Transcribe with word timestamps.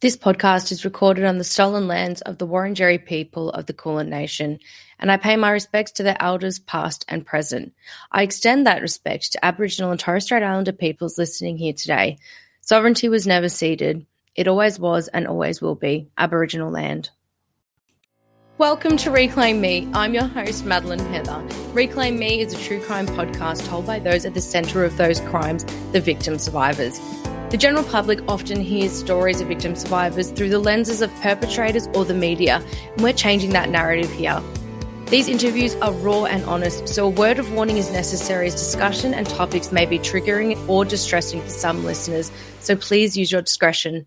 This 0.00 0.16
podcast 0.16 0.70
is 0.70 0.84
recorded 0.84 1.24
on 1.24 1.38
the 1.38 1.44
stolen 1.44 1.88
lands 1.88 2.20
of 2.20 2.38
the 2.38 2.46
Wurundjeri 2.46 3.04
people 3.04 3.50
of 3.50 3.66
the 3.66 3.72
Kulin 3.72 4.08
Nation, 4.08 4.60
and 4.96 5.10
I 5.10 5.16
pay 5.16 5.34
my 5.34 5.50
respects 5.50 5.90
to 5.92 6.04
their 6.04 6.16
elders 6.20 6.60
past 6.60 7.04
and 7.08 7.26
present. 7.26 7.72
I 8.12 8.22
extend 8.22 8.64
that 8.64 8.80
respect 8.80 9.32
to 9.32 9.44
Aboriginal 9.44 9.90
and 9.90 9.98
Torres 9.98 10.22
Strait 10.22 10.44
Islander 10.44 10.70
peoples 10.70 11.18
listening 11.18 11.56
here 11.58 11.72
today. 11.72 12.18
Sovereignty 12.60 13.08
was 13.08 13.26
never 13.26 13.48
ceded. 13.48 14.06
It 14.36 14.46
always 14.46 14.78
was 14.78 15.08
and 15.08 15.26
always 15.26 15.60
will 15.60 15.74
be 15.74 16.10
Aboriginal 16.16 16.70
land. 16.70 17.10
Welcome 18.58 18.96
to 18.96 19.12
Reclaim 19.12 19.60
Me. 19.60 19.88
I'm 19.94 20.14
your 20.14 20.24
host, 20.24 20.64
Madeleine 20.64 20.98
Heather. 21.12 21.40
Reclaim 21.72 22.18
Me 22.18 22.40
is 22.40 22.52
a 22.52 22.58
true 22.60 22.82
crime 22.82 23.06
podcast 23.06 23.64
told 23.68 23.86
by 23.86 24.00
those 24.00 24.24
at 24.24 24.34
the 24.34 24.40
centre 24.40 24.82
of 24.82 24.96
those 24.96 25.20
crimes, 25.20 25.64
the 25.92 26.00
victim 26.00 26.40
survivors. 26.40 26.98
The 27.50 27.56
general 27.56 27.84
public 27.84 28.18
often 28.26 28.60
hears 28.60 28.90
stories 28.90 29.40
of 29.40 29.46
victim 29.46 29.76
survivors 29.76 30.32
through 30.32 30.48
the 30.48 30.58
lenses 30.58 31.02
of 31.02 31.14
perpetrators 31.20 31.86
or 31.94 32.04
the 32.04 32.14
media, 32.14 32.60
and 32.94 33.00
we're 33.00 33.12
changing 33.12 33.50
that 33.50 33.70
narrative 33.70 34.10
here. 34.10 34.42
These 35.06 35.28
interviews 35.28 35.76
are 35.76 35.92
raw 35.92 36.24
and 36.24 36.42
honest, 36.46 36.88
so 36.88 37.06
a 37.06 37.10
word 37.10 37.38
of 37.38 37.52
warning 37.52 37.76
is 37.76 37.92
necessary 37.92 38.48
as 38.48 38.54
discussion 38.54 39.14
and 39.14 39.28
topics 39.28 39.70
may 39.70 39.86
be 39.86 40.00
triggering 40.00 40.68
or 40.68 40.84
distressing 40.84 41.40
for 41.42 41.48
some 41.50 41.84
listeners, 41.84 42.32
so 42.58 42.74
please 42.74 43.16
use 43.16 43.30
your 43.30 43.42
discretion. 43.42 44.04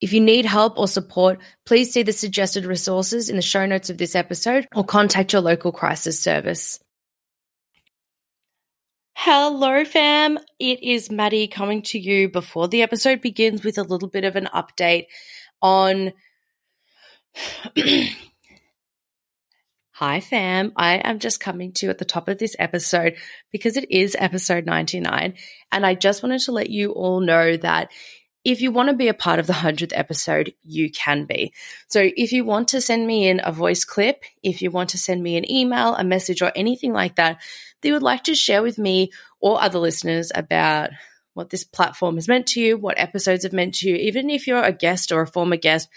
If 0.00 0.12
you 0.12 0.20
need 0.20 0.44
help 0.44 0.78
or 0.78 0.88
support, 0.88 1.38
please 1.64 1.92
see 1.92 2.02
the 2.02 2.12
suggested 2.12 2.66
resources 2.66 3.28
in 3.28 3.36
the 3.36 3.42
show 3.42 3.64
notes 3.64 3.90
of 3.90 3.98
this 3.98 4.14
episode 4.14 4.66
or 4.74 4.84
contact 4.84 5.32
your 5.32 5.42
local 5.42 5.72
crisis 5.72 6.20
service. 6.20 6.80
Hello, 9.16 9.84
fam. 9.84 10.38
It 10.58 10.82
is 10.82 11.10
Maddie 11.10 11.46
coming 11.48 11.82
to 11.82 11.98
you 11.98 12.28
before 12.28 12.68
the 12.68 12.82
episode 12.82 13.20
begins 13.20 13.64
with 13.64 13.78
a 13.78 13.82
little 13.82 14.08
bit 14.08 14.24
of 14.24 14.36
an 14.36 14.48
update 14.52 15.06
on. 15.62 16.12
Hi, 19.92 20.18
fam. 20.18 20.72
I 20.76 20.96
am 20.96 21.20
just 21.20 21.38
coming 21.38 21.72
to 21.74 21.86
you 21.86 21.90
at 21.90 21.98
the 21.98 22.04
top 22.04 22.26
of 22.26 22.38
this 22.38 22.56
episode 22.58 23.14
because 23.52 23.76
it 23.76 23.88
is 23.92 24.16
episode 24.18 24.66
99. 24.66 25.34
And 25.70 25.86
I 25.86 25.94
just 25.94 26.24
wanted 26.24 26.40
to 26.40 26.52
let 26.52 26.68
you 26.68 26.90
all 26.90 27.20
know 27.20 27.56
that 27.58 27.92
if 28.44 28.60
you 28.60 28.70
want 28.70 28.90
to 28.90 28.94
be 28.94 29.08
a 29.08 29.14
part 29.14 29.38
of 29.38 29.46
the 29.46 29.54
100th 29.54 29.92
episode, 29.94 30.54
you 30.62 30.90
can 30.90 31.24
be. 31.24 31.54
So 31.88 32.10
if 32.14 32.32
you 32.32 32.44
want 32.44 32.68
to 32.68 32.80
send 32.80 33.06
me 33.06 33.26
in 33.26 33.40
a 33.42 33.50
voice 33.50 33.84
clip, 33.84 34.22
if 34.42 34.60
you 34.60 34.70
want 34.70 34.90
to 34.90 34.98
send 34.98 35.22
me 35.22 35.36
an 35.36 35.50
email, 35.50 35.94
a 35.94 36.04
message, 36.04 36.42
or 36.42 36.52
anything 36.54 36.92
like 36.92 37.16
that, 37.16 37.40
that 37.80 37.88
you 37.88 37.94
would 37.94 38.02
like 38.02 38.24
to 38.24 38.34
share 38.34 38.62
with 38.62 38.78
me 38.78 39.10
or 39.40 39.62
other 39.62 39.78
listeners 39.78 40.30
about 40.34 40.90
what 41.32 41.50
this 41.50 41.64
platform 41.64 42.16
has 42.16 42.28
meant 42.28 42.46
to 42.48 42.60
you, 42.60 42.76
what 42.76 42.98
episodes 42.98 43.44
have 43.44 43.52
meant 43.52 43.76
to 43.76 43.88
you, 43.88 43.96
even 43.96 44.30
if 44.30 44.46
you're 44.46 44.62
a 44.62 44.72
guest 44.72 45.10
or 45.10 45.22
a 45.22 45.26
former 45.26 45.56
guest, 45.56 45.88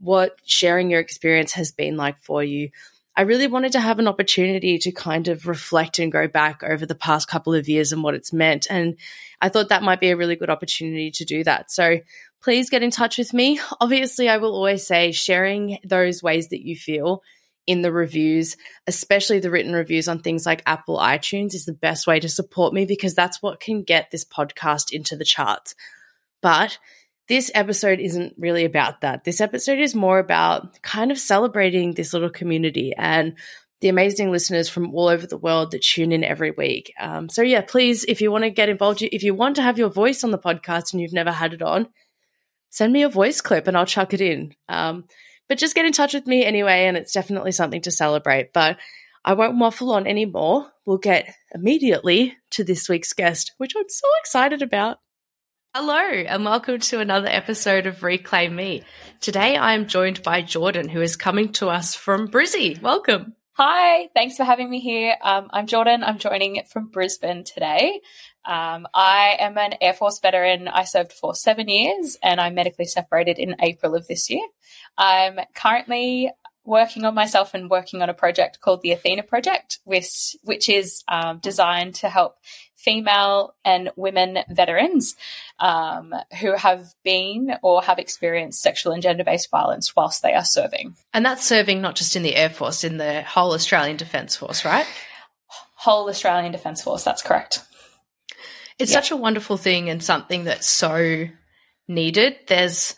what 0.00 0.36
sharing 0.44 0.90
your 0.90 0.98
experience 0.98 1.52
has 1.52 1.72
been 1.72 1.96
like 1.96 2.18
for 2.18 2.42
you. 2.42 2.70
I 3.14 3.22
really 3.22 3.46
wanted 3.46 3.72
to 3.72 3.80
have 3.80 3.98
an 3.98 4.08
opportunity 4.08 4.78
to 4.78 4.92
kind 4.92 5.28
of 5.28 5.46
reflect 5.46 5.98
and 5.98 6.10
go 6.10 6.28
back 6.28 6.62
over 6.62 6.86
the 6.86 6.94
past 6.94 7.28
couple 7.28 7.54
of 7.54 7.68
years 7.68 7.92
and 7.92 8.02
what 8.02 8.14
it's 8.14 8.32
meant. 8.32 8.66
And 8.70 8.96
I 9.40 9.50
thought 9.50 9.68
that 9.68 9.82
might 9.82 10.00
be 10.00 10.10
a 10.10 10.16
really 10.16 10.36
good 10.36 10.48
opportunity 10.48 11.10
to 11.12 11.24
do 11.24 11.44
that. 11.44 11.70
So 11.70 12.00
please 12.42 12.70
get 12.70 12.82
in 12.82 12.90
touch 12.90 13.18
with 13.18 13.34
me. 13.34 13.60
Obviously, 13.80 14.28
I 14.28 14.38
will 14.38 14.54
always 14.54 14.86
say 14.86 15.12
sharing 15.12 15.78
those 15.84 16.22
ways 16.22 16.48
that 16.48 16.66
you 16.66 16.74
feel 16.74 17.22
in 17.66 17.82
the 17.82 17.92
reviews, 17.92 18.56
especially 18.86 19.38
the 19.38 19.50
written 19.50 19.72
reviews 19.72 20.08
on 20.08 20.18
things 20.18 20.44
like 20.46 20.62
Apple 20.66 20.96
iTunes, 20.96 21.54
is 21.54 21.64
the 21.64 21.72
best 21.72 22.06
way 22.06 22.18
to 22.18 22.28
support 22.28 22.72
me 22.72 22.86
because 22.86 23.14
that's 23.14 23.42
what 23.42 23.60
can 23.60 23.82
get 23.82 24.10
this 24.10 24.24
podcast 24.24 24.90
into 24.90 25.16
the 25.16 25.24
charts. 25.24 25.74
But 26.40 26.78
this 27.32 27.50
episode 27.54 27.98
isn't 27.98 28.34
really 28.36 28.66
about 28.66 29.00
that. 29.00 29.24
This 29.24 29.40
episode 29.40 29.78
is 29.78 29.94
more 29.94 30.18
about 30.18 30.82
kind 30.82 31.10
of 31.10 31.18
celebrating 31.18 31.94
this 31.94 32.12
little 32.12 32.28
community 32.28 32.92
and 32.94 33.38
the 33.80 33.88
amazing 33.88 34.30
listeners 34.30 34.68
from 34.68 34.94
all 34.94 35.08
over 35.08 35.26
the 35.26 35.38
world 35.38 35.70
that 35.70 35.80
tune 35.80 36.12
in 36.12 36.24
every 36.24 36.50
week. 36.50 36.92
Um, 37.00 37.30
so, 37.30 37.40
yeah, 37.40 37.62
please, 37.62 38.04
if 38.04 38.20
you 38.20 38.30
want 38.30 38.44
to 38.44 38.50
get 38.50 38.68
involved, 38.68 39.00
if 39.00 39.22
you 39.22 39.34
want 39.34 39.56
to 39.56 39.62
have 39.62 39.78
your 39.78 39.88
voice 39.88 40.24
on 40.24 40.30
the 40.30 40.38
podcast 40.38 40.92
and 40.92 41.00
you've 41.00 41.14
never 41.14 41.32
had 41.32 41.54
it 41.54 41.62
on, 41.62 41.88
send 42.68 42.92
me 42.92 43.02
a 43.02 43.08
voice 43.08 43.40
clip 43.40 43.66
and 43.66 43.78
I'll 43.78 43.86
chuck 43.86 44.12
it 44.12 44.20
in. 44.20 44.54
Um, 44.68 45.06
but 45.48 45.56
just 45.56 45.74
get 45.74 45.86
in 45.86 45.92
touch 45.92 46.12
with 46.12 46.26
me 46.26 46.44
anyway, 46.44 46.84
and 46.84 46.98
it's 46.98 47.14
definitely 47.14 47.52
something 47.52 47.80
to 47.80 47.90
celebrate. 47.90 48.52
But 48.52 48.76
I 49.24 49.32
won't 49.32 49.58
waffle 49.58 49.92
on 49.92 50.06
anymore. 50.06 50.70
We'll 50.84 50.98
get 50.98 51.34
immediately 51.54 52.36
to 52.50 52.62
this 52.62 52.90
week's 52.90 53.14
guest, 53.14 53.52
which 53.56 53.72
I'm 53.74 53.88
so 53.88 54.08
excited 54.20 54.60
about. 54.60 54.98
Hello, 55.74 55.96
and 55.96 56.44
welcome 56.44 56.78
to 56.80 57.00
another 57.00 57.28
episode 57.28 57.86
of 57.86 58.02
Reclaim 58.02 58.54
Me. 58.54 58.82
Today 59.22 59.56
I 59.56 59.72
am 59.72 59.86
joined 59.86 60.22
by 60.22 60.42
Jordyn, 60.42 60.90
who 60.90 61.00
is 61.00 61.16
coming 61.16 61.50
to 61.54 61.68
us 61.68 61.94
from 61.94 62.28
Brizzy. 62.28 62.78
Welcome. 62.82 63.36
Hi, 63.52 64.10
thanks 64.14 64.36
for 64.36 64.44
having 64.44 64.68
me 64.68 64.80
here. 64.80 65.16
Um, 65.22 65.48
I'm 65.50 65.66
Jordyn. 65.66 66.02
I'm 66.06 66.18
joining 66.18 66.62
from 66.70 66.88
Brisbane 66.88 67.44
today. 67.44 68.02
Um, 68.44 68.86
I 68.92 69.36
am 69.38 69.56
an 69.56 69.76
Air 69.80 69.94
Force 69.94 70.20
veteran. 70.20 70.68
I 70.68 70.84
served 70.84 71.14
for 71.14 71.34
seven 71.34 71.70
years 71.70 72.18
and 72.22 72.38
I'm 72.38 72.54
medically 72.54 72.84
separated 72.84 73.38
in 73.38 73.56
April 73.62 73.94
of 73.94 74.06
this 74.06 74.28
year. 74.28 74.46
I'm 74.98 75.40
currently 75.54 76.30
working 76.64 77.06
on 77.06 77.14
myself 77.14 77.54
and 77.54 77.70
working 77.70 78.02
on 78.02 78.10
a 78.10 78.14
project 78.14 78.60
called 78.60 78.82
the 78.82 78.92
Athena 78.92 79.22
Project, 79.22 79.78
which, 79.84 80.36
which 80.42 80.68
is 80.68 81.02
um, 81.08 81.38
designed 81.38 81.94
to 81.96 82.10
help 82.10 82.36
female 82.82 83.54
and 83.64 83.90
women 83.96 84.38
veterans 84.50 85.14
um, 85.58 86.14
who 86.40 86.54
have 86.56 86.86
been 87.04 87.52
or 87.62 87.82
have 87.82 87.98
experienced 87.98 88.60
sexual 88.60 88.92
and 88.92 89.02
gender 89.02 89.24
based 89.24 89.50
violence 89.50 89.94
whilst 89.94 90.22
they 90.22 90.34
are 90.34 90.44
serving. 90.44 90.96
And 91.14 91.24
that's 91.24 91.44
serving 91.44 91.80
not 91.80 91.96
just 91.96 92.16
in 92.16 92.22
the 92.22 92.34
Air 92.34 92.50
Force, 92.50 92.84
in 92.84 92.98
the 92.98 93.22
whole 93.22 93.52
Australian 93.52 93.96
Defence 93.96 94.36
Force, 94.36 94.64
right? 94.64 94.86
Whole 95.76 96.08
Australian 96.08 96.52
Defence 96.52 96.82
Force, 96.82 97.04
that's 97.04 97.22
correct. 97.22 97.64
It's 98.78 98.92
such 98.92 99.10
a 99.10 99.16
wonderful 99.16 99.56
thing 99.56 99.90
and 99.90 100.02
something 100.02 100.44
that's 100.44 100.66
so 100.66 101.26
needed. 101.86 102.36
There's 102.48 102.96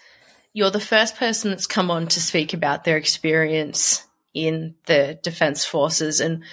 you're 0.55 0.71
the 0.71 0.81
first 0.81 1.17
person 1.17 1.51
that's 1.51 1.67
come 1.67 1.91
on 1.91 2.07
to 2.07 2.21
speak 2.21 2.55
about 2.55 2.85
their 2.85 2.97
experience 2.97 4.07
in 4.33 4.77
the 4.87 5.19
defense 5.23 5.65
forces 5.65 6.21
and 6.21 6.45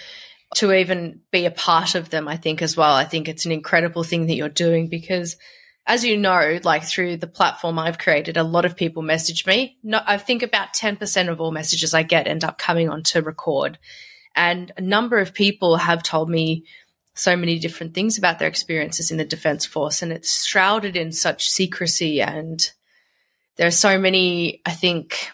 to 0.55 0.73
even 0.73 1.21
be 1.31 1.45
a 1.45 1.51
part 1.51 1.95
of 1.95 2.09
them, 2.09 2.27
I 2.27 2.37
think 2.37 2.61
as 2.61 2.75
well. 2.75 2.93
I 2.93 3.05
think 3.05 3.27
it's 3.27 3.45
an 3.45 3.51
incredible 3.51 4.03
thing 4.03 4.27
that 4.27 4.35
you're 4.35 4.49
doing 4.49 4.87
because 4.87 5.37
as 5.87 6.05
you 6.05 6.17
know, 6.17 6.59
like 6.63 6.83
through 6.83 7.17
the 7.17 7.27
platform 7.27 7.79
I've 7.79 7.97
created, 7.97 8.37
a 8.37 8.43
lot 8.43 8.65
of 8.65 8.75
people 8.75 9.01
message 9.01 9.45
me. 9.45 9.77
No, 9.83 9.99
I 10.05 10.17
think 10.17 10.43
about 10.43 10.73
10% 10.73 11.29
of 11.29 11.41
all 11.41 11.51
messages 11.51 11.93
I 11.93 12.03
get 12.03 12.27
end 12.27 12.43
up 12.43 12.57
coming 12.57 12.89
on 12.89 13.03
to 13.03 13.21
record. 13.21 13.79
And 14.35 14.71
a 14.77 14.81
number 14.81 15.17
of 15.17 15.33
people 15.33 15.77
have 15.77 16.03
told 16.03 16.29
me 16.29 16.65
so 17.13 17.35
many 17.35 17.59
different 17.59 17.93
things 17.93 18.17
about 18.17 18.39
their 18.39 18.47
experiences 18.47 19.11
in 19.11 19.17
the 19.17 19.25
defense 19.25 19.65
force 19.65 20.01
and 20.01 20.13
it's 20.13 20.45
shrouded 20.45 20.95
in 20.95 21.11
such 21.11 21.49
secrecy 21.49 22.21
and 22.21 22.71
there 23.57 23.67
are 23.67 23.71
so 23.71 23.99
many, 23.99 24.61
I 24.65 24.71
think, 24.71 25.29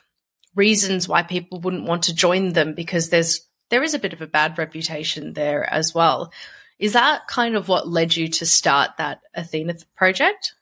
reasons 0.55 1.07
why 1.07 1.21
people 1.21 1.59
wouldn't 1.59 1.87
want 1.87 2.03
to 2.03 2.15
join 2.15 2.53
them 2.53 2.73
because 2.73 3.09
there's 3.09 3.46
there 3.69 3.83
is 3.83 3.93
a 3.93 3.99
bit 3.99 4.13
of 4.13 4.21
a 4.21 4.27
bad 4.27 4.57
reputation 4.57 5.33
there 5.33 5.67
as 5.71 5.93
well. 5.93 6.31
Is 6.79 6.93
that 6.93 7.27
kind 7.27 7.55
of 7.55 7.67
what 7.67 7.87
led 7.87 8.15
you 8.15 8.27
to 8.27 8.45
start 8.45 8.97
that 8.97 9.21
Athena 9.33 9.75
project? 9.95 10.53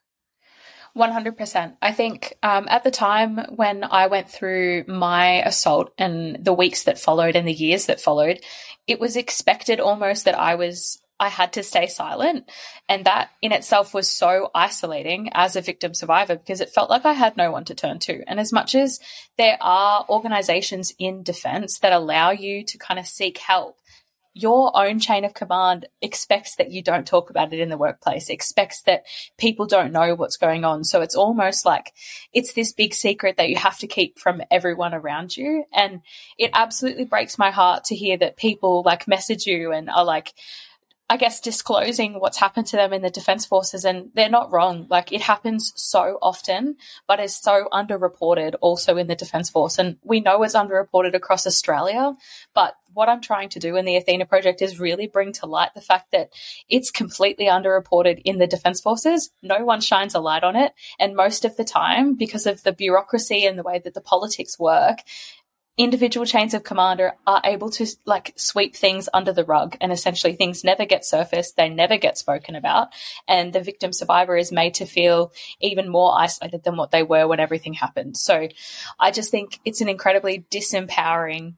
100%. 0.96 1.76
I 1.82 1.92
think 1.92 2.38
um, 2.42 2.68
at 2.70 2.84
the 2.84 2.92
time 2.92 3.38
when 3.56 3.84
I 3.84 4.08
went 4.08 4.30
through 4.30 4.86
my 4.88 5.42
assault 5.44 5.92
and 5.98 6.44
the 6.44 6.54
weeks 6.54 6.84
that 6.84 6.98
followed 6.98 7.36
and 7.36 7.46
the 7.46 7.54
years 7.54 7.88
that 7.88 8.00
followed, 8.00 8.40
it 8.88 9.00
was 9.00 9.18
expected 9.18 9.80
almost 9.80 10.26
that 10.26 10.40
I 10.40 10.56
was. 10.56 11.02
I 11.20 11.30
had 11.30 11.54
to 11.54 11.64
stay 11.64 11.88
silent. 11.88 12.50
And 12.90 13.06
that 13.06 13.30
in 13.42 13.52
itself 13.52 13.94
was 13.94 14.10
so 14.10 14.50
isolating 14.54 15.30
as 15.34 15.56
a 15.56 15.62
victim 15.62 15.94
survivor 15.94 16.36
because 16.36 16.62
it 16.62 16.70
felt 16.70 16.90
like 16.90 17.06
I 17.06 17.14
had 17.14 17.38
no 17.38 17.52
one 17.52 17.66
to 17.66 17.76
turn 17.76 18.00
to. 18.00 18.24
And 18.28 18.40
as 18.40 18.52
much 18.52 18.76
as 18.76 19.00
there 19.38 19.58
are 19.62 20.06
organizations 20.10 20.94
in 21.00 21.24
defense 21.24 21.80
that 21.80 21.94
allow 21.94 22.32
you 22.32 22.64
to 22.66 22.78
kind 22.78 23.00
of 23.00 23.08
seek 23.08 23.38
help, 23.38 23.78
your 24.38 24.78
own 24.78 25.00
chain 25.00 25.24
of 25.24 25.34
command 25.34 25.88
expects 26.02 26.58
that 26.58 26.70
you 26.70 26.84
don't 26.84 27.08
talk 27.08 27.30
about 27.30 27.54
it 27.54 27.60
in 27.62 27.70
the 27.70 27.78
workplace, 27.78 28.28
expects 28.28 28.82
that 28.82 29.06
people 29.38 29.66
don't 29.66 29.94
know 29.94 30.14
what's 30.14 30.36
going 30.36 30.66
on. 30.66 30.84
So 30.84 31.02
it's 31.02 31.16
almost 31.16 31.66
like 31.66 31.94
it's 32.34 32.52
this 32.52 32.74
big 32.74 32.94
secret 32.94 33.38
that 33.38 33.48
you 33.48 33.56
have 33.56 33.80
to 33.80 33.88
keep 33.88 34.20
from 34.20 34.42
everyone 34.52 34.94
around 34.94 35.38
you. 35.38 35.64
And 35.74 36.02
it 36.38 36.52
absolutely 36.54 37.06
breaks 37.06 37.38
my 37.38 37.50
heart 37.50 37.86
to 37.86 37.96
hear 37.96 38.18
that 38.18 38.36
people 38.36 38.84
like 38.86 39.08
message 39.08 39.46
you 39.46 39.72
and 39.72 39.90
are 39.90 40.04
like, 40.04 40.34
I 41.08 41.18
guess 41.18 41.40
disclosing 41.40 42.20
what's 42.20 42.40
happened 42.40 42.66
to 42.68 42.78
them 42.78 42.92
in 42.92 43.04
the 43.04 43.12
defense 43.12 43.46
forces 43.46 43.86
and 43.86 44.10
they're 44.16 44.28
not 44.28 44.52
wrong. 44.52 44.88
Like 44.90 45.12
it 45.12 45.22
happens 45.22 45.72
so 45.76 46.18
often, 46.20 46.78
but 47.08 47.20
is 47.20 47.38
so 47.38 47.68
underreported 47.72 48.56
also 48.60 48.98
in 48.98 49.06
the 49.06 49.16
defense 49.16 49.52
force. 49.52 49.78
And 49.78 49.98
we 50.04 50.20
know 50.20 50.42
it's 50.42 50.56
underreported 50.56 51.14
across 51.14 51.46
Australia, 51.46 52.14
but 52.56 52.76
what 52.92 53.08
I'm 53.08 53.22
trying 53.22 53.50
to 53.50 53.60
do 53.60 53.76
in 53.76 53.86
the 53.86 53.98
Athena 53.98 54.26
project 54.26 54.64
is 54.64 54.80
really 54.80 55.06
bring 55.06 55.32
to 55.34 55.46
light 55.46 55.76
the 55.76 55.82
fact 55.82 56.12
that 56.12 56.32
it's 56.68 56.90
completely 56.90 57.46
underreported 57.46 58.22
in 58.26 58.40
the 58.40 58.48
defense 58.48 58.82
forces. 58.82 59.30
No 59.44 59.64
one 59.64 59.82
shines 59.82 60.16
a 60.16 60.20
light 60.20 60.44
on 60.44 60.56
it. 60.56 60.74
And 60.98 61.16
most 61.16 61.46
of 61.46 61.56
the 61.56 61.66
time, 61.66 62.16
because 62.16 62.48
of 62.48 62.64
the 62.64 62.74
bureaucracy 62.74 63.46
and 63.46 63.60
the 63.60 63.64
way 63.64 63.80
that 63.84 63.94
the 63.94 64.02
politics 64.02 64.58
work, 64.58 65.00
individual 65.78 66.26
chains 66.26 66.54
of 66.54 66.64
command 66.64 67.02
are, 67.02 67.42
able 67.44 67.70
to 67.70 67.86
like 68.06 68.34
sweep 68.38 68.76
things 68.76 69.10
under 69.14 69.34
the 69.34 69.44
rug 69.44 69.76
and 69.82 69.92
essentially 69.92 70.34
things 70.34 70.64
never 70.64 70.86
get 70.86 71.06
surfaced 71.06 71.58
they 71.58 71.70
never 71.70 71.98
get 71.98 72.18
spoken 72.18 72.56
about 72.56 72.88
and 73.28 73.52
the 73.52 73.62
victim 73.62 73.92
survivor 73.92 74.38
is 74.38 74.52
made 74.52 74.74
to 74.74 74.86
feel 74.86 75.34
even 75.60 75.90
more 75.90 76.18
isolated 76.18 76.64
than 76.64 76.78
what 76.78 76.92
they 76.92 77.04
were 77.04 77.28
when 77.28 77.40
everything 77.40 77.74
happened. 77.74 78.16
So 78.18 78.48
i 79.00 79.12
just 79.12 79.32
think 79.32 79.60
it's 79.66 79.82
an 79.82 79.90
incredibly 79.90 80.46
disempowering 80.50 81.56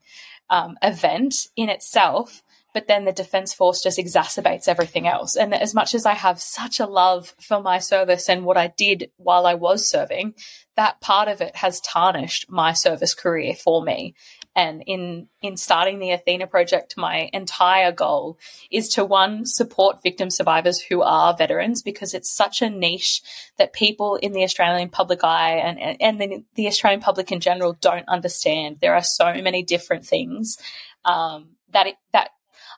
um, 0.49 0.77
event 0.81 1.47
in 1.55 1.69
itself 1.69 2.41
but 2.77 2.87
then 2.87 3.05
the 3.05 3.11
defense 3.11 3.55
force 3.55 3.81
just 3.81 3.97
exacerbates 3.97 4.67
everything 4.67 5.07
else. 5.07 5.35
And 5.35 5.51
as 5.51 5.73
much 5.73 5.95
as 5.95 6.05
I 6.05 6.13
have 6.13 6.39
such 6.39 6.79
a 6.79 6.85
love 6.85 7.33
for 7.41 7.59
my 7.59 7.79
service 7.79 8.29
and 8.29 8.45
what 8.45 8.55
I 8.55 8.67
did 8.67 9.09
while 9.17 9.47
I 9.47 9.55
was 9.55 9.89
serving, 9.89 10.35
that 10.75 11.01
part 11.01 11.27
of 11.27 11.41
it 11.41 11.55
has 11.55 11.81
tarnished 11.81 12.51
my 12.51 12.73
service 12.73 13.15
career 13.15 13.55
for 13.55 13.81
me. 13.81 14.13
And 14.55 14.83
in, 14.85 15.27
in 15.41 15.57
starting 15.57 15.97
the 15.97 16.11
Athena 16.11 16.45
project, 16.45 16.93
my 16.97 17.31
entire 17.33 17.91
goal 17.91 18.37
is 18.69 18.89
to 18.89 19.03
one, 19.03 19.47
support 19.47 20.03
victim 20.03 20.29
survivors 20.29 20.79
who 20.79 21.01
are 21.01 21.35
veterans 21.35 21.81
because 21.81 22.13
it's 22.13 22.31
such 22.31 22.61
a 22.61 22.69
niche 22.69 23.23
that 23.57 23.73
people 23.73 24.17
in 24.17 24.33
the 24.33 24.43
Australian 24.43 24.89
public 24.89 25.23
eye 25.23 25.55
and, 25.55 25.99
and 25.99 26.21
the, 26.21 26.43
the 26.53 26.67
Australian 26.67 27.01
public 27.01 27.31
in 27.31 27.39
general 27.39 27.73
don't 27.81 28.07
understand. 28.07 28.77
There 28.81 28.93
are 28.93 29.01
so 29.01 29.33
many 29.33 29.63
different 29.63 30.05
things, 30.05 30.59
um, 31.05 31.55
that 31.71 31.87
it, 31.87 31.95
that 32.13 32.29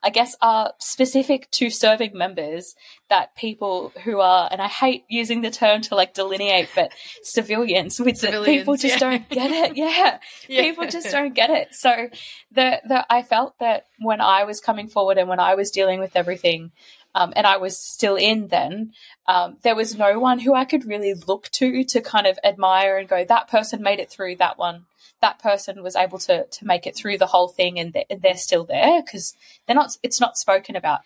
I 0.03 0.09
guess, 0.09 0.35
are 0.41 0.73
specific 0.79 1.49
to 1.51 1.69
serving 1.69 2.17
members 2.17 2.75
that 3.09 3.35
people 3.35 3.91
who 4.03 4.19
are, 4.19 4.47
and 4.51 4.61
I 4.61 4.67
hate 4.67 5.03
using 5.09 5.41
the 5.41 5.51
term 5.51 5.81
to 5.83 5.95
like 5.95 6.13
delineate, 6.13 6.69
but 6.75 6.91
civilians 7.23 7.99
with 7.99 8.17
civilians, 8.17 8.45
the, 8.45 8.57
people 8.57 8.75
just 8.75 8.95
yeah. 8.95 8.99
don't 8.99 9.29
get 9.29 9.51
it. 9.51 9.69
Yeah. 9.79 10.19
yeah. 10.47 10.61
People 10.61 10.87
just 10.87 11.09
don't 11.11 11.33
get 11.33 11.49
it. 11.49 11.69
So 11.73 12.09
the, 12.51 12.81
the, 12.87 13.05
I 13.09 13.21
felt 13.23 13.57
that 13.59 13.85
when 13.99 14.19
I 14.21 14.43
was 14.43 14.59
coming 14.59 14.87
forward 14.87 15.17
and 15.17 15.29
when 15.29 15.39
I 15.39 15.55
was 15.55 15.71
dealing 15.71 15.99
with 15.99 16.15
everything, 16.15 16.71
um, 17.15 17.33
and 17.35 17.47
I 17.47 17.57
was 17.57 17.77
still 17.77 18.15
in 18.15 18.47
then, 18.47 18.93
um, 19.27 19.57
there 19.63 19.75
was 19.75 19.97
no 19.97 20.19
one 20.19 20.39
who 20.39 20.53
I 20.53 20.65
could 20.65 20.85
really 20.85 21.13
look 21.27 21.49
to 21.53 21.83
to 21.83 22.01
kind 22.01 22.27
of 22.27 22.37
admire 22.43 22.97
and 22.97 23.07
go, 23.07 23.23
that 23.23 23.49
person 23.49 23.81
made 23.81 23.99
it 23.99 24.09
through 24.09 24.35
that 24.37 24.57
one. 24.57 24.85
That 25.21 25.39
person 25.39 25.83
was 25.83 25.95
able 25.95 26.19
to 26.19 26.45
to 26.45 26.65
make 26.65 26.87
it 26.87 26.95
through 26.95 27.17
the 27.17 27.27
whole 27.27 27.49
thing 27.49 27.77
and 27.79 27.93
they're, 27.93 28.05
they're 28.21 28.37
still 28.37 28.63
there 28.63 29.01
because 29.01 29.35
they're 29.65 29.75
not 29.75 29.91
it's 30.01 30.21
not 30.21 30.37
spoken 30.37 30.75
about. 30.75 31.01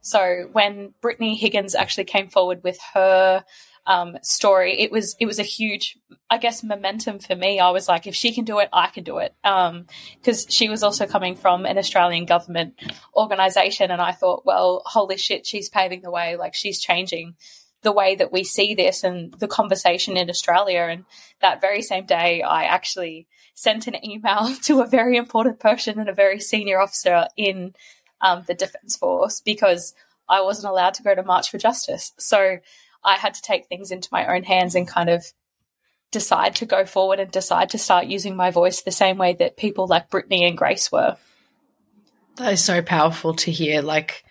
So 0.00 0.48
when 0.52 0.94
Brittany 1.02 1.36
Higgins 1.36 1.74
actually 1.74 2.04
came 2.04 2.28
forward 2.28 2.62
with 2.62 2.78
her 2.94 3.44
um, 3.88 4.18
story, 4.22 4.78
it 4.78 4.92
was 4.92 5.16
it 5.18 5.24
was 5.24 5.38
a 5.38 5.42
huge, 5.42 5.98
I 6.28 6.36
guess, 6.36 6.62
momentum 6.62 7.18
for 7.18 7.34
me. 7.34 7.58
I 7.58 7.70
was 7.70 7.88
like, 7.88 8.06
if 8.06 8.14
she 8.14 8.32
can 8.34 8.44
do 8.44 8.58
it, 8.58 8.68
I 8.70 8.88
can 8.88 9.02
do 9.02 9.16
it, 9.18 9.34
because 9.42 10.44
um, 10.44 10.50
she 10.50 10.68
was 10.68 10.82
also 10.82 11.06
coming 11.06 11.34
from 11.34 11.64
an 11.64 11.78
Australian 11.78 12.26
government 12.26 12.74
organisation, 13.16 13.90
and 13.90 14.02
I 14.02 14.12
thought, 14.12 14.44
well, 14.44 14.82
holy 14.84 15.16
shit, 15.16 15.46
she's 15.46 15.70
paving 15.70 16.02
the 16.02 16.10
way. 16.10 16.36
Like 16.36 16.54
she's 16.54 16.78
changing 16.78 17.34
the 17.82 17.92
way 17.92 18.14
that 18.16 18.30
we 18.30 18.44
see 18.44 18.74
this 18.74 19.04
and 19.04 19.32
the 19.34 19.48
conversation 19.48 20.18
in 20.18 20.28
Australia. 20.28 20.80
And 20.80 21.04
that 21.40 21.62
very 21.62 21.80
same 21.80 22.04
day, 22.04 22.42
I 22.42 22.64
actually 22.64 23.26
sent 23.54 23.86
an 23.86 24.04
email 24.04 24.54
to 24.64 24.82
a 24.82 24.86
very 24.86 25.16
important 25.16 25.60
person 25.60 25.98
and 25.98 26.10
a 26.10 26.14
very 26.14 26.40
senior 26.40 26.78
officer 26.78 27.26
in 27.38 27.74
um, 28.20 28.44
the 28.46 28.54
Defence 28.54 28.96
Force 28.96 29.40
because 29.40 29.94
I 30.28 30.42
wasn't 30.42 30.70
allowed 30.70 30.94
to 30.94 31.02
go 31.02 31.14
to 31.14 31.22
March 31.22 31.50
for 31.50 31.56
Justice. 31.56 32.12
So 32.18 32.58
I 33.04 33.14
had 33.14 33.34
to 33.34 33.42
take 33.42 33.66
things 33.66 33.90
into 33.90 34.08
my 34.12 34.34
own 34.34 34.42
hands 34.42 34.74
and 34.74 34.86
kind 34.86 35.08
of 35.08 35.24
decide 36.10 36.56
to 36.56 36.66
go 36.66 36.84
forward 36.84 37.20
and 37.20 37.30
decide 37.30 37.70
to 37.70 37.78
start 37.78 38.06
using 38.06 38.34
my 38.36 38.50
voice 38.50 38.82
the 38.82 38.90
same 38.90 39.18
way 39.18 39.34
that 39.34 39.56
people 39.56 39.86
like 39.86 40.10
Brittany 40.10 40.44
and 40.44 40.56
Grace 40.56 40.90
were. 40.90 41.16
That 42.36 42.54
is 42.54 42.64
so 42.64 42.82
powerful 42.82 43.34
to 43.34 43.50
hear. 43.50 43.82
Like, 43.82 44.24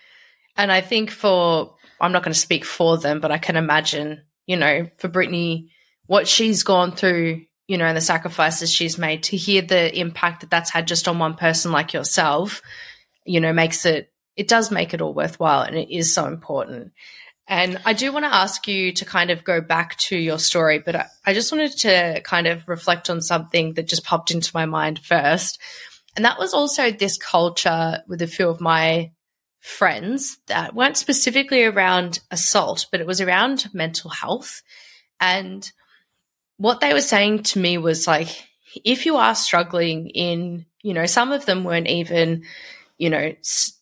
and 0.56 0.72
I 0.72 0.80
think 0.80 1.10
for 1.10 1.74
I'm 2.00 2.12
not 2.12 2.22
going 2.22 2.32
to 2.32 2.38
speak 2.38 2.64
for 2.64 2.96
them, 2.96 3.20
but 3.20 3.30
I 3.30 3.38
can 3.38 3.56
imagine, 3.56 4.22
you 4.46 4.56
know, 4.56 4.88
for 4.98 5.08
Brittany, 5.08 5.70
what 6.06 6.28
she's 6.28 6.62
gone 6.62 6.92
through, 6.92 7.42
you 7.66 7.76
know, 7.76 7.84
and 7.84 7.96
the 7.96 8.02
sacrifices 8.02 8.72
she's 8.72 8.98
made 8.98 9.24
to 9.24 9.36
hear 9.36 9.62
the 9.62 9.96
impact 9.98 10.40
that 10.40 10.50
that's 10.50 10.70
had 10.70 10.86
just 10.86 11.08
on 11.08 11.18
one 11.18 11.34
person 11.34 11.72
like 11.72 11.92
yourself, 11.92 12.62
you 13.24 13.40
know, 13.40 13.52
makes 13.52 13.84
it, 13.84 14.12
it 14.36 14.48
does 14.48 14.70
make 14.70 14.94
it 14.94 15.00
all 15.00 15.12
worthwhile 15.12 15.62
and 15.62 15.76
it 15.76 15.94
is 15.94 16.14
so 16.14 16.26
important. 16.26 16.92
And 17.50 17.80
I 17.86 17.94
do 17.94 18.12
want 18.12 18.26
to 18.26 18.34
ask 18.34 18.68
you 18.68 18.92
to 18.92 19.06
kind 19.06 19.30
of 19.30 19.42
go 19.42 19.62
back 19.62 19.96
to 19.96 20.16
your 20.16 20.38
story, 20.38 20.80
but 20.80 20.94
I, 20.94 21.06
I 21.24 21.32
just 21.32 21.50
wanted 21.50 21.72
to 21.78 22.20
kind 22.22 22.46
of 22.46 22.68
reflect 22.68 23.08
on 23.08 23.22
something 23.22 23.72
that 23.74 23.88
just 23.88 24.04
popped 24.04 24.30
into 24.30 24.50
my 24.52 24.66
mind 24.66 24.98
first. 24.98 25.58
And 26.14 26.26
that 26.26 26.38
was 26.38 26.52
also 26.52 26.90
this 26.90 27.16
culture 27.16 28.02
with 28.06 28.20
a 28.20 28.26
few 28.26 28.50
of 28.50 28.60
my 28.60 29.12
friends 29.60 30.38
that 30.48 30.74
weren't 30.74 30.98
specifically 30.98 31.64
around 31.64 32.20
assault, 32.30 32.86
but 32.90 33.00
it 33.00 33.06
was 33.06 33.22
around 33.22 33.68
mental 33.72 34.10
health. 34.10 34.62
And 35.18 35.70
what 36.58 36.80
they 36.80 36.92
were 36.92 37.00
saying 37.00 37.44
to 37.44 37.58
me 37.58 37.78
was 37.78 38.06
like, 38.06 38.28
if 38.84 39.06
you 39.06 39.16
are 39.16 39.34
struggling 39.34 40.10
in, 40.10 40.66
you 40.82 40.92
know, 40.92 41.06
some 41.06 41.32
of 41.32 41.46
them 41.46 41.64
weren't 41.64 41.88
even, 41.88 42.44
you 42.98 43.08
know, 43.08 43.32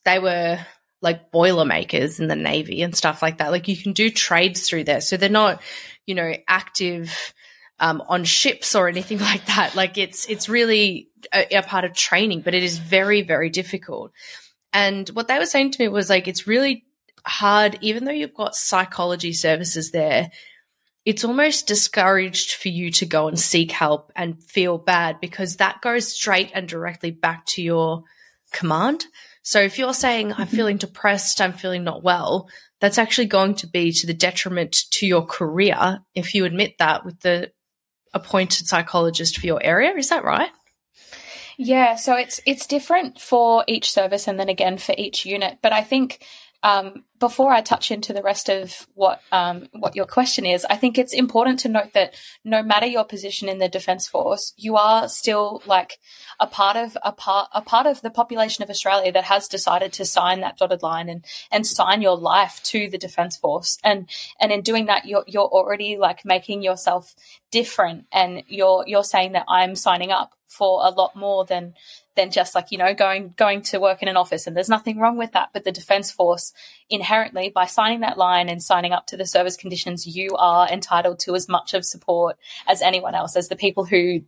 they 0.04 0.20
were 0.20 0.61
like 1.02 1.30
boilermakers 1.30 2.20
in 2.20 2.28
the 2.28 2.36
Navy 2.36 2.82
and 2.82 2.96
stuff 2.96 3.22
like 3.22 3.38
that. 3.38 3.50
Like 3.50 3.68
you 3.68 3.76
can 3.76 3.92
do 3.92 4.10
trades 4.10 4.68
through 4.68 4.84
there. 4.84 5.00
So 5.00 5.16
they're 5.16 5.28
not, 5.28 5.62
you 6.06 6.14
know, 6.14 6.34
active 6.48 7.34
um, 7.78 8.02
on 8.08 8.24
ships 8.24 8.74
or 8.74 8.88
anything 8.88 9.18
like 9.30 9.46
that. 9.46 9.74
Like 9.74 9.98
it's, 9.98 10.26
it's 10.26 10.48
really 10.48 11.08
a, 11.32 11.58
a 11.58 11.62
part 11.62 11.84
of 11.84 11.92
training, 11.92 12.40
but 12.40 12.54
it 12.54 12.62
is 12.62 12.78
very, 12.78 13.22
very 13.22 13.50
difficult. 13.50 14.12
And 14.72 15.08
what 15.10 15.28
they 15.28 15.38
were 15.38 15.46
saying 15.46 15.72
to 15.72 15.82
me 15.82 15.88
was 15.88 16.10
like, 16.10 16.28
it's 16.28 16.46
really 16.46 16.84
hard, 17.24 17.78
even 17.80 18.04
though 18.04 18.12
you've 18.12 18.34
got 18.34 18.54
psychology 18.54 19.32
services 19.32 19.90
there, 19.90 20.30
it's 21.04 21.24
almost 21.24 21.68
discouraged 21.68 22.54
for 22.54 22.68
you 22.68 22.90
to 22.90 23.06
go 23.06 23.28
and 23.28 23.38
seek 23.38 23.70
help 23.70 24.10
and 24.16 24.42
feel 24.42 24.76
bad 24.76 25.20
because 25.20 25.56
that 25.56 25.80
goes 25.80 26.08
straight 26.08 26.50
and 26.52 26.68
directly 26.68 27.12
back 27.12 27.46
to 27.46 27.62
your 27.62 28.02
command. 28.52 29.06
So 29.46 29.60
if 29.60 29.78
you're 29.78 29.94
saying, 29.94 30.32
I'm 30.32 30.48
mm-hmm. 30.48 30.56
feeling 30.56 30.76
depressed, 30.76 31.40
I'm 31.40 31.52
feeling 31.52 31.84
not 31.84 32.02
well, 32.02 32.48
that's 32.80 32.98
actually 32.98 33.28
going 33.28 33.54
to 33.56 33.68
be 33.68 33.92
to 33.92 34.04
the 34.04 34.12
detriment 34.12 34.76
to 34.90 35.06
your 35.06 35.24
career 35.24 36.00
if 36.16 36.34
you 36.34 36.44
admit 36.44 36.78
that 36.80 37.04
with 37.04 37.20
the 37.20 37.52
appointed 38.12 38.66
psychologist 38.66 39.38
for 39.38 39.46
your 39.46 39.62
area. 39.62 39.94
Is 39.94 40.08
that 40.08 40.24
right? 40.24 40.50
Yeah, 41.58 41.94
so 41.94 42.16
it's 42.16 42.40
it's 42.44 42.66
different 42.66 43.20
for 43.20 43.62
each 43.68 43.92
service 43.92 44.26
and 44.26 44.38
then 44.38 44.48
again 44.48 44.78
for 44.78 44.96
each 44.98 45.24
unit. 45.24 45.58
But 45.62 45.72
I 45.72 45.82
think 45.82 46.26
um, 46.66 47.04
before 47.20 47.52
I 47.52 47.61
touch 47.61 47.92
into 47.92 48.12
the 48.12 48.23
rest 48.23 48.49
of 48.49 48.88
what 48.94 49.20
um, 49.30 49.68
what 49.70 49.94
your 49.94 50.04
question 50.04 50.44
is, 50.44 50.66
I 50.68 50.75
think 50.75 50.99
it's 50.99 51.14
important 51.14 51.61
to 51.61 51.68
note 51.68 51.92
that 51.92 52.16
no 52.44 52.61
matter 52.61 52.87
your 52.87 53.04
position 53.04 53.49
in 53.49 53.58
the 53.58 53.68
Defence 53.68 54.08
Force, 54.08 54.52
you 54.56 54.76
are 54.76 55.08
still 55.08 55.62
like 55.64 56.00
a 56.40 56.46
part 56.49 56.76
of 56.76 56.99
a 57.04 57.12
part 57.12 57.50
a 57.52 57.62
part 57.62 57.87
of 57.87 58.02
the 58.02 58.11
population 58.11 58.64
of 58.64 58.70
Australia 58.70 59.12
that 59.12 59.25
has 59.25 59.46
decided 59.46 59.92
to 59.92 60.04
sign 60.04 60.40
that 60.40 60.58
dotted 60.58 60.82
line 60.82 61.08
and 61.08 61.25
and 61.52 61.64
sign 61.64 62.02
your 62.02 62.16
life 62.16 62.61
to 62.64 62.90
the 62.90 62.99
Defence 62.99 63.37
Force. 63.37 63.78
And 63.85 64.11
and 64.40 64.50
in 64.50 64.62
doing 64.62 64.87
that, 64.87 65.06
you're 65.06 65.25
you're 65.28 65.44
already 65.44 65.96
like 65.96 66.25
making 66.25 66.62
yourself 66.62 67.14
different, 67.52 68.06
and 68.11 68.42
you're 68.49 68.82
you're 68.88 69.04
saying 69.04 69.32
that 69.32 69.46
I'm 69.46 69.76
signing 69.76 70.11
up 70.11 70.32
for 70.49 70.85
a 70.85 70.90
lot 70.90 71.14
more 71.14 71.44
than 71.44 71.75
than 72.16 72.30
just 72.30 72.54
like 72.54 72.73
you 72.73 72.78
know 72.78 72.94
going 72.94 73.35
going 73.37 73.62
to 73.62 73.78
work 73.78 74.02
in 74.02 74.08
an 74.08 74.16
office. 74.16 74.46
And 74.46 74.56
there's 74.56 74.68
nothing 74.68 74.99
wrong 74.99 75.16
with 75.16 75.32
that. 75.32 75.50
But 75.52 75.64
the 75.64 75.73
defense 75.73 76.11
force 76.11 76.52
inherently 76.90 77.50
by 77.50 77.66
signing 77.66 78.00
that 78.00 78.18
line 78.18 78.49
and 78.49 78.62
signing 78.62 78.92
up 78.92 79.06
to 79.08 79.16
the 79.16 79.26
service 79.26 79.56
conditions 79.56 80.06
you 80.06 80.30
are 80.37 80.68
entitled 80.68 81.18
to 81.20 81.35
as 81.35 81.49
much 81.49 81.75
of 81.75 81.85
support 81.85 82.37
as 82.66 82.82
anyone 82.82 83.14
else 83.14 83.37
as 83.37 83.49
the 83.49 83.56
people 83.56 83.85
who 83.85 84.23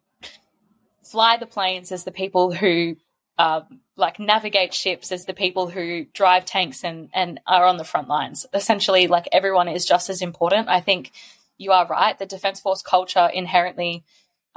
fly 1.02 1.36
the 1.36 1.46
planes 1.46 1.90
as 1.90 2.04
the 2.04 2.12
people 2.12 2.52
who 2.52 2.96
um, 3.38 3.80
like 3.96 4.18
navigate 4.18 4.74
ships 4.74 5.12
as 5.12 5.24
the 5.24 5.32
people 5.32 5.68
who 5.68 6.04
drive 6.12 6.44
tanks 6.44 6.84
and 6.84 7.08
and 7.14 7.40
are 7.46 7.64
on 7.64 7.76
the 7.76 7.84
front 7.84 8.08
lines. 8.08 8.46
Essentially 8.52 9.06
like 9.06 9.28
everyone 9.32 9.68
is 9.68 9.84
just 9.84 10.10
as 10.10 10.22
important. 10.22 10.68
I 10.68 10.80
think 10.80 11.12
you 11.56 11.72
are 11.72 11.86
right. 11.86 12.18
The 12.18 12.26
defense 12.26 12.60
force 12.60 12.82
culture 12.82 13.28
inherently 13.32 14.04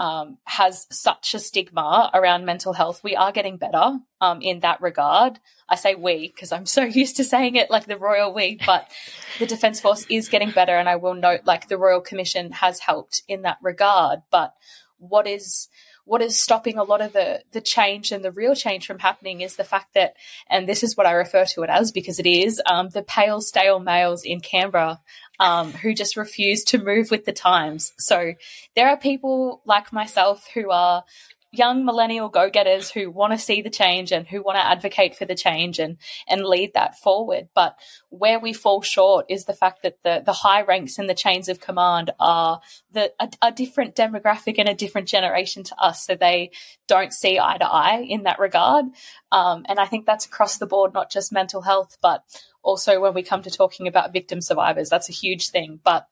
um, 0.01 0.39
has 0.45 0.87
such 0.89 1.35
a 1.35 1.39
stigma 1.39 2.09
around 2.11 2.43
mental 2.43 2.73
health. 2.73 3.03
We 3.03 3.15
are 3.15 3.31
getting 3.31 3.57
better 3.57 3.99
um, 4.19 4.41
in 4.41 4.61
that 4.61 4.81
regard. 4.81 5.39
I 5.69 5.75
say 5.75 5.93
we 5.93 6.27
because 6.27 6.51
I'm 6.51 6.65
so 6.77 6.81
used 6.81 7.17
to 7.17 7.23
saying 7.23 7.55
it 7.55 7.69
like 7.69 7.85
the 7.85 7.99
royal 7.99 8.33
we, 8.33 8.59
but 8.65 8.89
the 9.37 9.45
Defence 9.45 9.79
Force 9.79 10.07
is 10.09 10.27
getting 10.27 10.49
better. 10.49 10.75
And 10.75 10.89
I 10.89 10.95
will 10.95 11.13
note 11.13 11.41
like 11.45 11.67
the 11.67 11.77
Royal 11.77 12.01
Commission 12.01 12.51
has 12.51 12.79
helped 12.79 13.21
in 13.27 13.43
that 13.43 13.59
regard. 13.61 14.23
But 14.31 14.55
what 14.97 15.27
is 15.27 15.69
what 16.05 16.21
is 16.21 16.39
stopping 16.39 16.77
a 16.77 16.83
lot 16.83 17.01
of 17.01 17.13
the 17.13 17.43
the 17.51 17.61
change 17.61 18.11
and 18.11 18.23
the 18.23 18.31
real 18.31 18.55
change 18.55 18.85
from 18.85 18.99
happening 18.99 19.41
is 19.41 19.55
the 19.55 19.63
fact 19.63 19.93
that, 19.93 20.15
and 20.49 20.67
this 20.67 20.83
is 20.83 20.97
what 20.97 21.05
I 21.05 21.11
refer 21.11 21.45
to 21.45 21.63
it 21.63 21.69
as 21.69 21.91
because 21.91 22.19
it 22.19 22.25
is, 22.25 22.61
um, 22.65 22.89
the 22.89 23.03
pale 23.03 23.41
stale 23.41 23.79
males 23.79 24.23
in 24.23 24.39
Canberra 24.39 24.99
um, 25.39 25.71
who 25.71 25.93
just 25.93 26.17
refuse 26.17 26.63
to 26.65 26.83
move 26.83 27.11
with 27.11 27.25
the 27.25 27.33
times. 27.33 27.93
So 27.97 28.33
there 28.75 28.89
are 28.89 28.97
people 28.97 29.61
like 29.65 29.91
myself 29.91 30.47
who 30.53 30.69
are 30.69 31.03
young 31.51 31.83
millennial 31.83 32.29
go-getters 32.29 32.89
who 32.91 33.11
want 33.11 33.33
to 33.33 33.37
see 33.37 33.61
the 33.61 33.69
change 33.69 34.11
and 34.11 34.27
who 34.27 34.41
want 34.41 34.57
to 34.57 34.65
advocate 34.65 35.15
for 35.15 35.25
the 35.25 35.35
change 35.35 35.79
and 35.79 35.97
and 36.27 36.45
lead 36.45 36.73
that 36.73 36.97
forward. 36.97 37.49
But 37.53 37.77
where 38.09 38.39
we 38.39 38.53
fall 38.53 38.81
short 38.81 39.25
is 39.29 39.45
the 39.45 39.53
fact 39.53 39.83
that 39.83 39.97
the 40.03 40.23
the 40.25 40.33
high 40.33 40.61
ranks 40.61 40.97
and 40.97 41.09
the 41.09 41.13
chains 41.13 41.49
of 41.49 41.59
command 41.59 42.11
are 42.19 42.61
the 42.91 43.11
a, 43.19 43.29
a 43.41 43.51
different 43.51 43.95
demographic 43.95 44.55
and 44.57 44.69
a 44.69 44.73
different 44.73 45.07
generation 45.07 45.63
to 45.63 45.75
us. 45.77 46.05
So 46.05 46.15
they 46.15 46.51
don't 46.87 47.13
see 47.13 47.39
eye 47.39 47.57
to 47.57 47.65
eye 47.65 48.05
in 48.07 48.23
that 48.23 48.39
regard. 48.39 48.85
Um, 49.31 49.65
and 49.69 49.79
i 49.79 49.85
think 49.85 50.05
that's 50.05 50.25
across 50.25 50.57
the 50.57 50.67
board 50.67 50.93
not 50.93 51.09
just 51.09 51.31
mental 51.31 51.61
health 51.61 51.97
but 52.01 52.23
also 52.63 52.99
when 52.99 53.13
we 53.13 53.23
come 53.23 53.41
to 53.43 53.49
talking 53.49 53.87
about 53.87 54.13
victim 54.13 54.41
survivors 54.41 54.89
that's 54.89 55.09
a 55.09 55.13
huge 55.13 55.49
thing. 55.49 55.79
But 55.83 56.07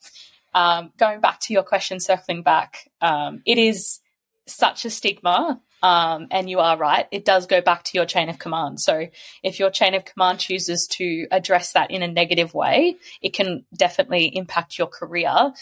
um, 0.53 0.91
going 0.97 1.19
back 1.19 1.39
to 1.41 1.53
your 1.53 1.63
question 1.63 1.99
circling 1.99 2.43
back 2.43 2.89
um, 3.01 3.41
it 3.45 3.57
is 3.57 3.99
such 4.49 4.85
a 4.85 4.89
stigma. 4.89 5.61
Um, 5.81 6.27
and 6.29 6.49
you 6.49 6.59
are 6.59 6.77
right, 6.77 7.07
it 7.09 7.23
does 7.23 7.47
go 7.47 7.61
back 7.61 7.83
to 7.85 7.91
your 7.93 8.05
chain 8.05 8.27
of 8.27 8.37
command. 8.37 8.81
So 8.81 9.07
if 9.43 9.59
your 9.59 9.69
chain 9.69 9.95
of 9.95 10.03
command 10.03 10.39
chooses 10.39 10.85
to 10.97 11.25
address 11.31 11.71
that 11.71 11.89
in 11.89 12.03
a 12.03 12.07
negative 12.07 12.53
way, 12.53 12.97
it 13.21 13.33
can 13.33 13.63
definitely 13.73 14.25
impact 14.35 14.77
your 14.77 14.87
career. 14.87 15.53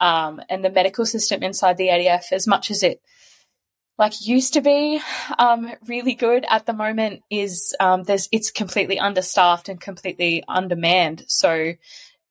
Um, 0.00 0.40
and 0.48 0.64
the 0.64 0.70
medical 0.70 1.04
system 1.04 1.42
inside 1.42 1.76
the 1.76 1.88
ADF, 1.88 2.32
as 2.32 2.46
much 2.46 2.70
as 2.70 2.82
it 2.82 3.02
like 3.98 4.26
used 4.26 4.54
to 4.54 4.60
be 4.60 5.00
um, 5.38 5.72
really 5.86 6.14
good 6.14 6.44
at 6.48 6.66
the 6.66 6.72
moment, 6.72 7.22
is 7.30 7.74
um, 7.80 8.02
there's 8.04 8.28
it's 8.32 8.50
completely 8.50 8.98
understaffed 8.98 9.68
and 9.68 9.80
completely 9.80 10.42
undermanned. 10.48 11.24
So 11.28 11.74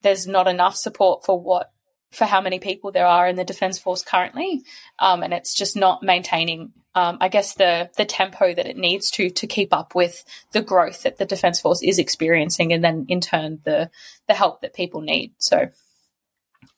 there's 0.04 0.28
not 0.28 0.48
enough 0.48 0.76
support 0.76 1.26
for 1.26 1.40
what 1.40 1.72
for 2.12 2.26
how 2.26 2.42
many 2.42 2.60
people 2.60 2.92
there 2.92 3.06
are 3.06 3.28
in 3.28 3.36
the 3.36 3.44
Defence 3.44 3.78
Force 3.78 4.04
currently, 4.04 4.64
um, 5.00 5.24
and 5.24 5.34
it's 5.34 5.54
just 5.54 5.76
not 5.76 6.04
maintaining, 6.04 6.72
um, 6.94 7.18
I 7.20 7.28
guess, 7.28 7.56
the 7.56 7.90
the 7.98 8.06
tempo 8.06 8.54
that 8.54 8.66
it 8.66 8.78
needs 8.78 9.12
to 9.12 9.30
to 9.30 9.48
keep 9.48 9.74
up 9.74 9.96
with 9.96 10.24
the 10.52 10.62
growth 10.62 11.04
that 11.04 11.18
the 11.18 11.26
Defence 11.26 11.60
Force 11.60 11.82
is 11.84 12.00
experiencing, 12.00 12.74
and 12.74 12.84
then 12.84 13.06
in 13.10 13.22
turn 13.22 13.60
the 13.64 13.90
the 14.28 14.34
help 14.34 14.62
that 14.62 14.74
people 14.74 15.02
need. 15.02 15.34
So. 15.38 15.70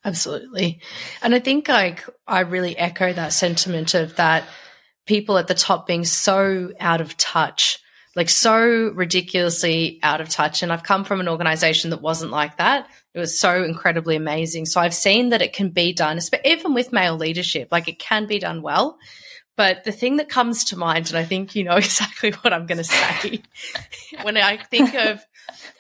Absolutely. 0.06 0.80
And 1.22 1.36
I 1.36 1.40
think 1.40 1.68
like 1.68 2.06
I 2.26 2.42
really 2.42 2.78
echo 2.78 3.12
that 3.12 3.34
sentiment 3.34 3.94
of 3.94 4.16
that 4.16 4.46
people 5.06 5.38
at 5.38 5.48
the 5.48 5.56
top 5.56 5.88
being 5.88 6.06
so 6.06 6.72
out 6.80 7.02
of 7.02 7.18
touch, 7.18 7.80
like 8.18 8.30
so 8.30 8.90
ridiculously 8.96 10.00
out 10.02 10.22
of 10.22 10.28
touch. 10.28 10.64
And 10.64 10.74
I've 10.74 10.82
come 10.82 11.04
from 11.04 11.20
an 11.20 11.30
organization 11.30 11.92
that 11.92 12.02
wasn't 12.02 12.32
like 12.32 12.58
that. 12.58 12.90
It 13.14 13.20
was 13.20 13.40
so 13.40 13.64
incredibly 13.64 14.16
amazing. 14.16 14.66
So 14.66 14.82
I've 14.82 14.96
seen 14.96 15.30
that 15.30 15.44
it 15.44 15.54
can 15.54 15.70
be 15.70 15.94
done, 15.94 16.20
even 16.44 16.74
with 16.74 16.92
male 16.92 17.16
leadership, 17.16 17.68
like 17.72 17.88
it 17.88 18.00
can 18.00 18.26
be 18.26 18.40
done 18.40 18.64
well. 18.64 18.98
But 19.56 19.84
the 19.84 19.92
thing 19.92 20.18
that 20.18 20.30
comes 20.30 20.66
to 20.66 20.78
mind, 20.78 21.10
and 21.10 21.18
I 21.18 21.26
think 21.26 21.56
you 21.56 21.64
know 21.64 21.76
exactly 21.78 22.32
what 22.32 22.54
I'm 22.54 22.66
going 22.66 22.80
to 22.80 22.84
say, 22.84 23.44
when 24.24 24.36
I 24.36 24.58
think 24.58 24.96
of 24.96 25.24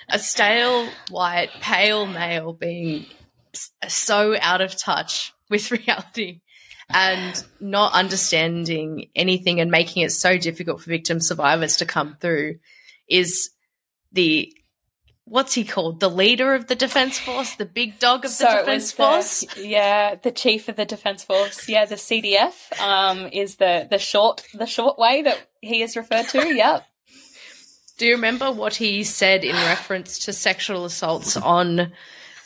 a 0.08 0.20
stale, 0.20 0.88
white, 1.10 1.50
pale 1.60 2.06
male 2.06 2.53
being 2.53 3.08
so 3.88 4.38
out 4.39 4.62
of 4.62 4.77
touch 4.77 5.34
with 5.50 5.72
reality 5.88 6.41
and 6.89 7.44
not 7.60 7.94
understanding 7.94 9.10
anything 9.15 9.60
and 9.60 9.70
making 9.70 10.03
it 10.03 10.12
so 10.12 10.38
difficult 10.38 10.82
for 10.82 10.89
victim 10.89 11.20
survivors 11.20 11.77
to 11.77 11.86
come 11.86 12.15
through 12.20 12.60
is 13.08 13.50
the 14.12 14.53
what's 15.25 15.53
he 15.53 15.65
called? 15.65 16.00
The 16.00 16.10
leader 16.10 16.53
of 16.53 16.67
the 16.67 16.75
defense 16.75 17.20
force, 17.20 17.56
the 17.56 17.65
big 17.65 18.00
dog 18.00 18.24
of 18.24 18.32
the 18.32 18.38
so 18.38 18.60
defense 18.60 18.91
force. 18.91 19.46
The, 19.53 19.67
yeah, 19.67 20.15
the 20.15 20.32
chief 20.32 20.70
of 20.70 20.77
the 20.77 20.86
defense 20.86 21.24
force. 21.24 21.67
Yeah, 21.67 21.86
the 21.86 21.96
CDF 21.96 22.79
um, 22.79 23.27
is 23.32 23.58
the 23.58 23.88
the 23.89 24.00
short 24.00 24.44
the 24.53 24.65
short 24.65 24.98
way 24.98 25.22
that 25.24 25.38
he 25.62 25.82
is 25.82 25.96
referred 25.96 26.27
to. 26.29 26.48
Yep. 26.58 26.86
Do 27.98 28.06
you 28.06 28.13
remember 28.13 28.51
what 28.51 28.75
he 28.75 29.03
said 29.03 29.44
in 29.44 29.56
reference 29.56 30.20
to 30.25 30.34
sexual 30.34 30.86
assaults 30.86 31.36
on? 31.36 31.91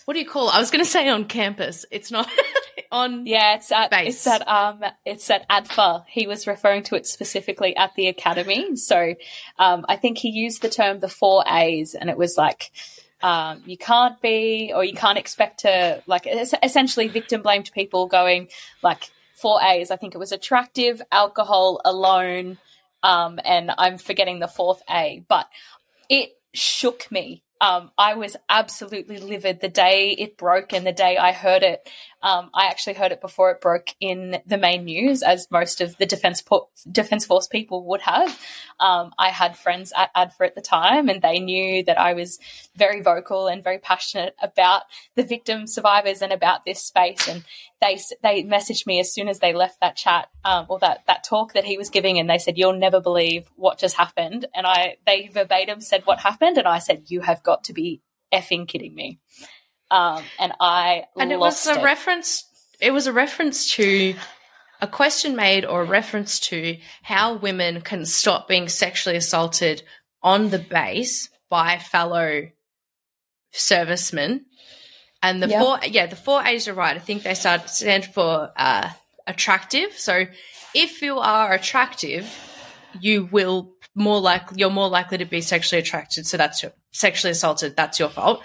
What 0.06 0.14
do 0.14 0.20
you 0.20 0.26
call? 0.26 0.48
It? 0.48 0.56
I 0.56 0.60
was 0.60 0.72
going 0.72 0.84
to 0.84 0.90
say 0.90 1.08
on 1.10 1.26
campus. 1.26 1.86
It's 1.92 2.10
not 2.10 2.30
on. 2.92 3.26
Yeah, 3.26 3.56
it's 3.56 3.72
at 3.72 3.90
base. 3.90 4.26
it's 4.26 4.28
at 4.28 4.48
um 4.48 4.84
it's 5.06 5.30
at 5.30 5.48
ADFA. 5.50 6.06
He 6.08 6.28
was 6.28 6.48
referring 6.48 6.84
to 6.84 6.96
it 6.96 7.08
specifically 7.08 7.76
at 7.76 7.96
the 7.96 8.08
academy. 8.08 8.76
So 8.76 9.16
um, 9.60 9.86
I 9.88 9.96
think 9.96 10.18
he 10.18 10.30
used 10.30 10.62
the 10.62 10.70
term 10.70 11.00
the 11.00 11.10
four 11.10 11.44
A's, 11.48 11.96
and 11.96 12.10
it 12.10 12.18
was 12.18 12.38
like. 12.38 12.72
Um, 13.24 13.62
you 13.68 13.78
can't 13.78 14.20
be, 14.20 14.72
or 14.74 14.84
you 14.84 14.96
can't 14.96 15.20
expect 15.20 15.60
to, 15.60 16.02
like, 16.08 16.28
essentially 16.64 17.08
victim 17.08 17.44
blamed 17.44 17.70
people 17.72 18.08
going, 18.08 18.48
like, 18.82 19.12
four 19.36 19.62
A's. 19.62 19.92
I 19.92 19.98
think 19.98 20.16
it 20.16 20.18
was 20.18 20.32
attractive, 20.32 21.04
alcohol, 21.12 21.82
alone, 21.86 22.58
um, 23.04 23.40
and 23.46 23.70
I'm 23.78 24.00
forgetting 24.00 24.40
the 24.40 24.48
fourth 24.48 24.82
A. 24.90 25.24
But 25.30 25.48
it 26.10 26.32
shook 26.56 27.12
me 27.12 27.44
um, 27.62 27.92
I 27.96 28.16
was 28.16 28.36
absolutely 28.50 29.20
livid 29.20 29.62
the 29.62 29.70
day 29.70 30.16
it 30.18 30.36
broke 30.36 30.74
and 30.74 30.86
the 30.86 30.92
day 30.92 31.18
I 31.18 31.32
heard 31.32 31.62
it. 31.62 31.88
Um, 32.24 32.50
I 32.54 32.68
actually 32.68 32.94
heard 32.94 33.12
it 33.12 33.22
before 33.22 33.52
it 33.52 33.62
broke 33.62 33.90
in 34.00 34.42
the 34.46 34.58
main 34.58 34.86
news, 34.86 35.24
as 35.24 35.48
most 35.50 35.82
of 35.82 35.98
the 35.98 36.06
defense 36.06 36.42
po- 36.42 36.70
defense 36.90 37.26
force 37.26 37.48
people 37.48 37.86
would 37.88 38.02
have. 38.02 38.40
Um, 38.80 39.12
I 39.18 39.30
had 39.30 39.58
friends 39.58 39.92
at 39.96 40.14
ADFA 40.16 40.48
at 40.48 40.56
the 40.56 40.62
time, 40.62 41.10
and 41.10 41.22
they 41.22 41.40
knew 41.40 41.84
that 41.86 42.00
I 42.00 42.14
was 42.14 42.40
very 42.76 43.02
vocal 43.02 43.48
and 43.48 43.64
very 43.64 43.80
passionate 43.80 44.36
about 44.42 44.84
the 45.16 45.24
victim 45.24 45.66
survivors 45.66 46.22
and 46.22 46.32
about 46.32 46.64
this 46.66 46.84
space. 46.84 47.28
And 47.28 47.44
they 47.82 48.00
they 48.22 48.44
messaged 48.44 48.86
me 48.86 49.00
as 49.00 49.14
soon 49.14 49.28
as 49.28 49.40
they 49.40 49.54
left 49.54 49.80
that 49.82 49.96
chat 49.96 50.30
um, 50.46 50.68
or 50.70 50.80
that 50.80 51.00
that 51.08 51.24
talk 51.24 51.54
that 51.54 51.66
he 51.66 51.78
was 51.78 51.90
giving, 51.90 52.20
and 52.20 52.30
they 52.30 52.38
said, 52.38 52.58
"You'll 52.58 52.78
never 52.78 53.02
believe 53.02 53.50
what 53.56 53.80
just 53.80 53.98
happened." 53.98 54.46
And 54.54 54.68
I 54.68 54.98
they 55.08 55.28
verbatim 55.28 55.82
said 55.82 56.06
what 56.06 56.20
happened, 56.20 56.58
and 56.58 56.68
I 56.68 56.80
said, 56.80 57.06
"You 57.08 57.22
have 57.22 57.42
got 57.42 57.64
to 57.66 57.74
be 57.74 58.02
effing 58.32 58.68
kidding 58.68 58.94
me." 58.94 59.20
Um, 59.92 60.24
and 60.40 60.54
I 60.60 61.06
and 61.18 61.32
it 61.32 61.40
was 61.40 61.68
a 61.68 61.80
it. 61.80 61.84
reference. 61.84 62.46
It 62.80 62.92
was 62.92 63.06
a 63.06 63.14
reference 63.14 63.72
to 63.74 64.16
a 64.82 64.88
question 64.88 65.36
made 65.36 65.66
or 65.66 65.82
a 65.82 65.86
reference 65.86 66.40
to 66.40 66.78
how 67.04 67.36
women 67.36 67.82
can 67.82 68.06
stop 68.06 68.48
being 68.48 68.68
sexually 68.68 69.18
assaulted 69.18 69.84
on 70.24 70.50
the 70.50 70.58
base 70.58 71.30
by 71.50 71.78
fellow 71.78 72.48
servicemen 73.52 74.46
and 75.24 75.42
the 75.42 75.48
yep. 75.48 75.62
four, 75.62 75.80
yeah, 75.88 76.06
the 76.08 76.16
four 76.16 76.44
A's 76.44 76.68
are 76.68 76.74
right. 76.74 76.96
I 76.96 77.00
think 77.00 77.24
they 77.24 77.36
start, 77.36 77.70
stand 77.70 78.06
for 78.06 78.52
uh, 78.56 78.90
attractive. 79.28 79.98
So 79.98 80.26
if 80.74 81.02
you 81.02 81.20
are 81.20 81.54
attractive, 81.54 82.28
you 83.00 83.30
will 83.32 83.74
more 83.94 84.20
like 84.20 84.44
you're 84.56 84.72
more 84.72 84.90
likely 84.90 85.20
to 85.20 85.26
be 85.26 85.42
sexually 85.42 85.82
attracted. 85.82 86.26
So 86.26 86.38
that's 86.38 86.66
sexually 86.92 87.32
assaulted, 87.32 87.76
that's 87.76 88.00
your 88.00 88.10
fault. 88.10 88.42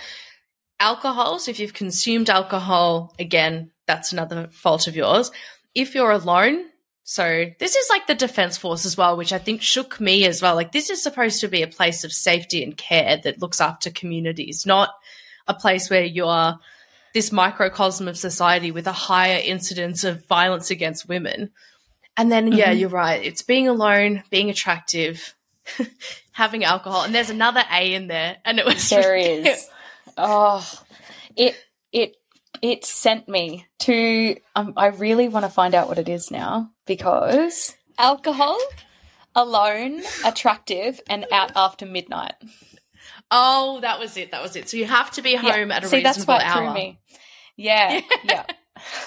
Alcohol, 0.79 1.39
so 1.39 1.51
if 1.51 1.59
you've 1.59 1.73
consumed 1.75 2.29
alcohol, 2.29 3.15
again, 3.19 3.71
that's 3.87 4.13
another 4.13 4.49
fault 4.51 4.87
of 4.87 4.97
yours. 4.97 5.31
If 5.75 5.95
you're 5.95 6.11
alone, 6.11 6.67
so 7.05 7.47
this 7.59 7.77
is 7.77 7.89
like 7.89 8.07
the 8.07 8.15
defense 8.15 8.59
force 8.59 8.85
as 8.85 8.97
well, 8.97 9.17
which 9.17 9.33
I 9.33 9.39
think 9.39 9.63
shook 9.63 10.01
me 10.01 10.27
as 10.27 10.43
well. 10.43 10.55
Like 10.55 10.73
this 10.73 10.91
is 10.91 11.03
supposed 11.03 11.41
to 11.41 11.49
be 11.49 11.63
a 11.63 11.67
place 11.69 12.05
of 12.05 12.13
safety 12.13 12.63
and 12.63 12.77
care 12.77 13.17
that 13.25 13.41
looks 13.41 13.61
after 13.61 13.91
communities, 13.91 14.67
not 14.67 14.91
a 15.49 15.55
place 15.55 15.89
where 15.89 16.05
you 16.05 16.27
are 16.27 16.59
this 17.15 17.33
microcosm 17.33 18.09
of 18.09 18.19
society 18.19 18.71
with 18.71 18.87
a 18.87 18.93
higher 18.93 19.41
incidence 19.43 20.05
of 20.05 20.27
violence 20.27 20.71
against 20.71 21.09
women. 21.09 21.51
And 22.19 22.31
then, 22.31 22.53
yeah, 22.53 22.71
Mm-hmm. 22.71 22.79
you're 22.81 22.89
right. 22.91 23.25
It's 23.25 23.43
being 23.43 23.69
alone, 23.69 24.23
being 24.31 24.51
attractive, 24.51 25.35
having 26.33 26.65
alcohol, 26.65 27.03
and 27.03 27.15
there's 27.15 27.31
another 27.31 27.63
A 27.73 27.95
in 27.95 28.09
there, 28.09 28.37
and 28.45 28.59
it 28.59 28.67
was 28.67 28.89
There 28.91 29.17
is. 29.17 29.69
Oh, 30.17 30.69
it 31.37 31.57
it 31.93 32.17
it 32.63 32.85
sent 32.85 33.29
me 33.29 33.67
to. 33.81 34.37
Um, 34.55 34.73
I 34.77 34.87
really 34.89 35.29
want 35.29 35.45
to 35.45 35.51
find 35.51 35.75
out 35.75 35.89
what 35.89 35.99
it 35.99 36.09
is 36.09 36.31
now 36.31 36.71
because 36.87 37.77
alcohol, 37.99 38.59
alone, 39.35 40.03
attractive, 40.25 41.01
and 41.09 41.27
out 41.33 41.53
after 41.57 41.87
midnight. 41.87 42.35
Oh, 43.31 43.81
that 43.81 43.99
was 43.99 44.17
it. 44.17 44.31
That 44.31 44.43
was 44.43 44.57
it. 44.57 44.69
So 44.69 44.77
you 44.77 44.87
have 44.87 45.11
to 45.13 45.23
be 45.23 45.35
home 45.35 45.71
at 45.71 45.85
a 45.85 45.89
See, 45.89 46.03
that's 46.03 46.19
reasonable 46.19 46.35
what 46.35 46.45
hour. 46.45 46.65
threw 46.67 46.75
me. 46.75 47.01
Yeah, 47.57 48.01
yeah. 48.25 48.45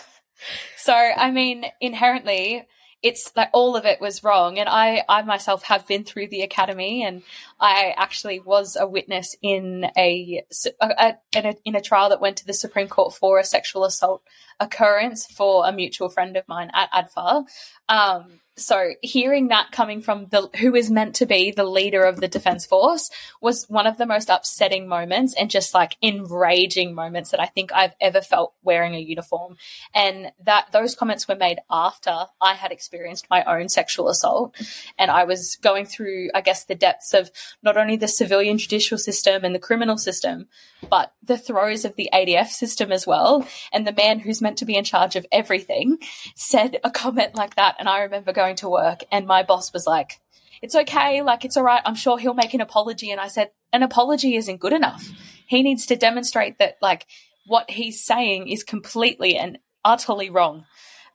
so, 0.78 0.94
I 0.94 1.32
mean, 1.32 1.66
inherently, 1.80 2.68
it's 3.02 3.32
like 3.36 3.50
all 3.54 3.76
of 3.76 3.86
it 3.86 4.02
was 4.02 4.24
wrong. 4.24 4.60
And 4.60 4.68
I, 4.68 5.04
I 5.08 5.22
myself 5.22 5.64
have 5.64 5.88
been 5.88 6.04
through 6.04 6.28
the 6.28 6.42
academy, 6.42 7.04
and 7.04 7.24
I 7.60 7.94
actually 7.98 8.40
was 8.40 8.76
a 8.80 8.88
witness 8.88 9.36
in 9.42 9.86
a, 9.98 10.44
a, 10.82 11.16
a, 11.36 11.56
in 11.64 11.76
a 11.76 11.82
trial 11.82 12.10
that 12.10 12.22
went 12.22 12.38
to 12.38 12.46
the 12.46 12.54
Supreme 12.54 12.88
Court 12.88 13.14
for 13.14 13.40
a 13.40 13.44
sexual 13.44 13.86
assault 13.86 14.22
occurrence 14.60 15.26
for 15.26 15.66
a 15.66 15.72
mutual 15.72 16.10
friend 16.10 16.36
of 16.36 16.48
mine 16.48 16.72
at 16.74 16.92
ADFA. 16.92 17.46
Um, 17.88 18.40
so 18.60 18.92
hearing 19.02 19.48
that 19.48 19.72
coming 19.72 20.02
from 20.02 20.28
the 20.28 20.50
who 20.60 20.76
is 20.76 20.92
meant 20.92 21.16
to 21.16 21.26
be 21.26 21.52
the 21.52 21.64
leader 21.64 22.04
of 22.04 22.20
the 22.20 22.28
defense 22.28 22.66
force 22.66 23.10
was 23.42 23.66
one 23.70 23.88
of 23.88 23.98
the 23.98 24.06
most 24.06 24.30
upsetting 24.30 24.88
moments 24.88 25.34
and 25.40 25.50
just 25.50 25.74
like 25.74 25.98
enraging 26.02 26.94
moments 26.94 27.32
that 27.32 27.40
I 27.40 27.46
think 27.46 27.72
I've 27.74 27.96
ever 28.00 28.22
felt 28.22 28.54
wearing 28.64 28.96
a 28.96 29.00
uniform. 29.00 29.58
And 29.94 30.32
that 30.44 30.72
those 30.72 30.96
comments 30.96 31.28
were 31.28 31.36
made 31.36 31.60
after 31.70 32.26
I 32.42 32.54
had 32.54 32.72
experienced 32.72 33.28
my 33.30 33.44
own 33.44 33.70
sexual 33.70 34.10
assault. 34.10 34.56
And 34.98 35.10
I 35.10 35.24
was 35.24 35.58
going 35.58 35.86
through 35.86 36.30
I 36.34 36.42
guess 36.42 36.66
the 36.66 36.76
depths 36.76 37.14
of 37.14 37.32
not 37.64 37.78
only 37.78 37.96
the 37.96 38.08
civilian 38.08 38.58
judicial 38.58 38.98
system 38.98 39.44
and 39.44 39.56
the 39.56 39.60
criminal 39.60 39.98
system 39.98 40.48
but 40.90 41.14
the 41.24 41.38
throes 41.38 41.86
of 41.86 41.96
the 41.96 42.10
ADF 42.14 42.48
system 42.48 42.92
as 42.92 43.06
well. 43.06 43.46
And 43.72 43.86
the 43.86 43.94
man 43.94 44.20
who's 44.20 44.42
meant 44.42 44.58
to 44.60 44.66
be 44.66 44.76
in 44.76 44.84
charge 44.84 45.16
of 45.16 45.26
everything 45.32 45.98
said 46.36 46.80
a 46.84 46.92
comment 46.92 47.36
like 47.36 47.56
that. 47.56 47.76
And 47.80 47.90
I 47.90 48.02
remember 48.02 48.32
going 48.32 48.49
to 48.58 48.70
work. 48.70 49.04
And 49.12 49.28
my 49.28 49.44
boss 49.44 49.74
was 49.74 49.86
like 49.88 50.20
it's 50.62 50.76
okay 50.76 51.22
like 51.22 51.46
it's 51.46 51.56
all 51.56 51.64
right 51.64 51.82
I'm 51.86 51.96
sure 51.96 52.18
he'll 52.18 52.34
make 52.34 52.54
an 52.54 52.62
apology. 52.62 53.12
And 53.12 53.22
I 53.22 53.28
said 53.28 53.52
an 53.72 53.84
apology 53.84 54.36
isn't 54.36 54.60
good 54.60 54.74
enough. 54.74 55.10
He 55.48 55.64
needs 55.64 55.86
to 55.88 55.96
demonstrate 55.96 56.60
that 56.60 56.78
like 56.82 57.06
what 57.46 57.72
he's 57.72 58.04
saying 58.04 58.48
is 58.48 58.64
completely 58.64 59.36
and 59.36 59.58
utterly 59.84 60.30
wrong. 60.30 60.66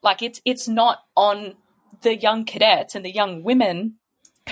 Like 0.03 0.23
it's 0.23 0.41
it's 0.45 0.69
not 0.69 1.01
on 1.17 1.55
the 2.03 2.17
young 2.17 2.45
cadets 2.45 2.95
and 2.95 3.05
the 3.05 3.15
young 3.15 3.43
women 3.43 3.97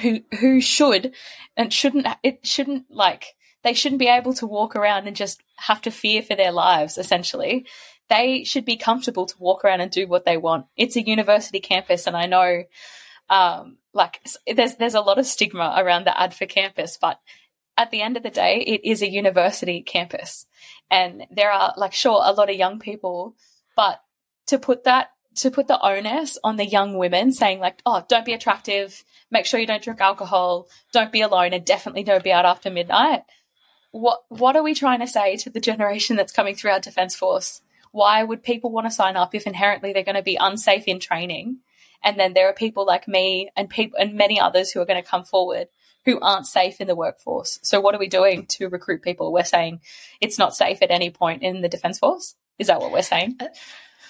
who 0.00 0.20
who 0.40 0.60
should 0.60 1.12
and 1.56 1.72
shouldn't 1.72 2.06
it 2.22 2.46
shouldn't 2.46 2.90
like 2.90 3.34
they 3.62 3.74
shouldn't 3.74 3.98
be 3.98 4.08
able 4.08 4.32
to 4.34 4.46
walk 4.46 4.74
around 4.74 5.06
and 5.06 5.16
just 5.16 5.42
have 5.56 5.80
to 5.82 5.90
fear 5.90 6.22
for 6.22 6.34
their 6.34 6.52
lives 6.52 6.98
essentially 6.98 7.66
they 8.12 8.44
should 8.44 8.66
be 8.66 8.76
comfortable 8.76 9.24
to 9.24 9.38
walk 9.38 9.64
around 9.64 9.80
and 9.80 9.90
do 9.90 10.06
what 10.06 10.26
they 10.26 10.36
want. 10.36 10.66
It's 10.76 10.96
a 10.96 11.06
university 11.06 11.60
campus 11.60 12.06
and 12.06 12.16
i 12.16 12.26
know 12.26 12.64
um 13.30 13.78
like 13.94 14.20
there's 14.54 14.76
there's 14.76 14.94
a 14.94 15.00
lot 15.00 15.18
of 15.18 15.26
stigma 15.26 15.74
around 15.78 16.04
the 16.04 16.10
adfa 16.10 16.48
campus 16.48 16.98
but 17.00 17.18
at 17.78 17.90
the 17.90 18.02
end 18.02 18.18
of 18.18 18.22
the 18.22 18.30
day 18.30 18.58
it 18.66 18.84
is 18.84 19.00
a 19.00 19.10
university 19.10 19.80
campus. 19.80 20.46
And 20.90 21.26
there 21.30 21.50
are 21.50 21.72
like 21.78 21.94
sure 21.94 22.20
a 22.22 22.32
lot 22.32 22.50
of 22.50 22.56
young 22.56 22.78
people 22.78 23.34
but 23.76 24.02
to 24.48 24.58
put 24.58 24.84
that 24.84 25.12
to 25.36 25.50
put 25.50 25.66
the 25.66 25.80
onus 25.80 26.38
on 26.44 26.56
the 26.56 26.66
young 26.66 26.98
women 26.98 27.32
saying 27.32 27.60
like 27.60 27.80
oh 27.86 28.04
don't 28.08 28.26
be 28.26 28.34
attractive. 28.34 29.04
Make 29.30 29.46
sure 29.46 29.58
you 29.58 29.66
don't 29.66 29.82
drink 29.82 30.02
alcohol. 30.02 30.68
Don't 30.92 31.12
be 31.12 31.22
alone 31.22 31.54
and 31.54 31.64
definitely 31.64 32.02
don't 32.02 32.24
be 32.24 32.32
out 32.32 32.44
after 32.44 32.70
midnight. 32.70 33.22
What 33.90 34.24
what 34.28 34.56
are 34.56 34.62
we 34.62 34.74
trying 34.74 35.00
to 35.00 35.06
say 35.06 35.36
to 35.36 35.48
the 35.48 35.60
generation 35.60 36.16
that's 36.16 36.32
coming 36.32 36.54
through 36.54 36.72
our 36.72 36.80
defense 36.80 37.16
force 37.16 37.62
why 37.92 38.22
would 38.22 38.42
people 38.42 38.72
want 38.72 38.86
to 38.86 38.90
sign 38.90 39.16
up 39.16 39.34
if 39.34 39.46
inherently 39.46 39.92
they're 39.92 40.02
going 40.02 40.16
to 40.16 40.22
be 40.22 40.38
unsafe 40.40 40.84
in 40.88 40.98
training? 40.98 41.58
And 42.02 42.18
then 42.18 42.34
there 42.34 42.48
are 42.48 42.54
people 42.54 42.84
like 42.84 43.06
me 43.06 43.50
and 43.56 43.70
people 43.70 43.98
and 44.00 44.14
many 44.14 44.40
others 44.40 44.72
who 44.72 44.80
are 44.80 44.86
going 44.86 45.02
to 45.02 45.08
come 45.08 45.24
forward 45.24 45.68
who 46.04 46.18
aren't 46.18 46.46
safe 46.46 46.80
in 46.80 46.88
the 46.88 46.96
workforce. 46.96 47.60
So 47.62 47.80
what 47.80 47.94
are 47.94 47.98
we 47.98 48.08
doing 48.08 48.46
to 48.46 48.68
recruit 48.68 49.02
people? 49.02 49.32
We're 49.32 49.44
saying 49.44 49.80
it's 50.20 50.38
not 50.38 50.56
safe 50.56 50.82
at 50.82 50.90
any 50.90 51.10
point 51.10 51.42
in 51.42 51.60
the 51.60 51.68
defense 51.68 51.98
force. 51.98 52.34
Is 52.58 52.66
that 52.66 52.80
what 52.80 52.92
we're 52.92 53.02
saying? 53.02 53.36
Uh, 53.38 53.46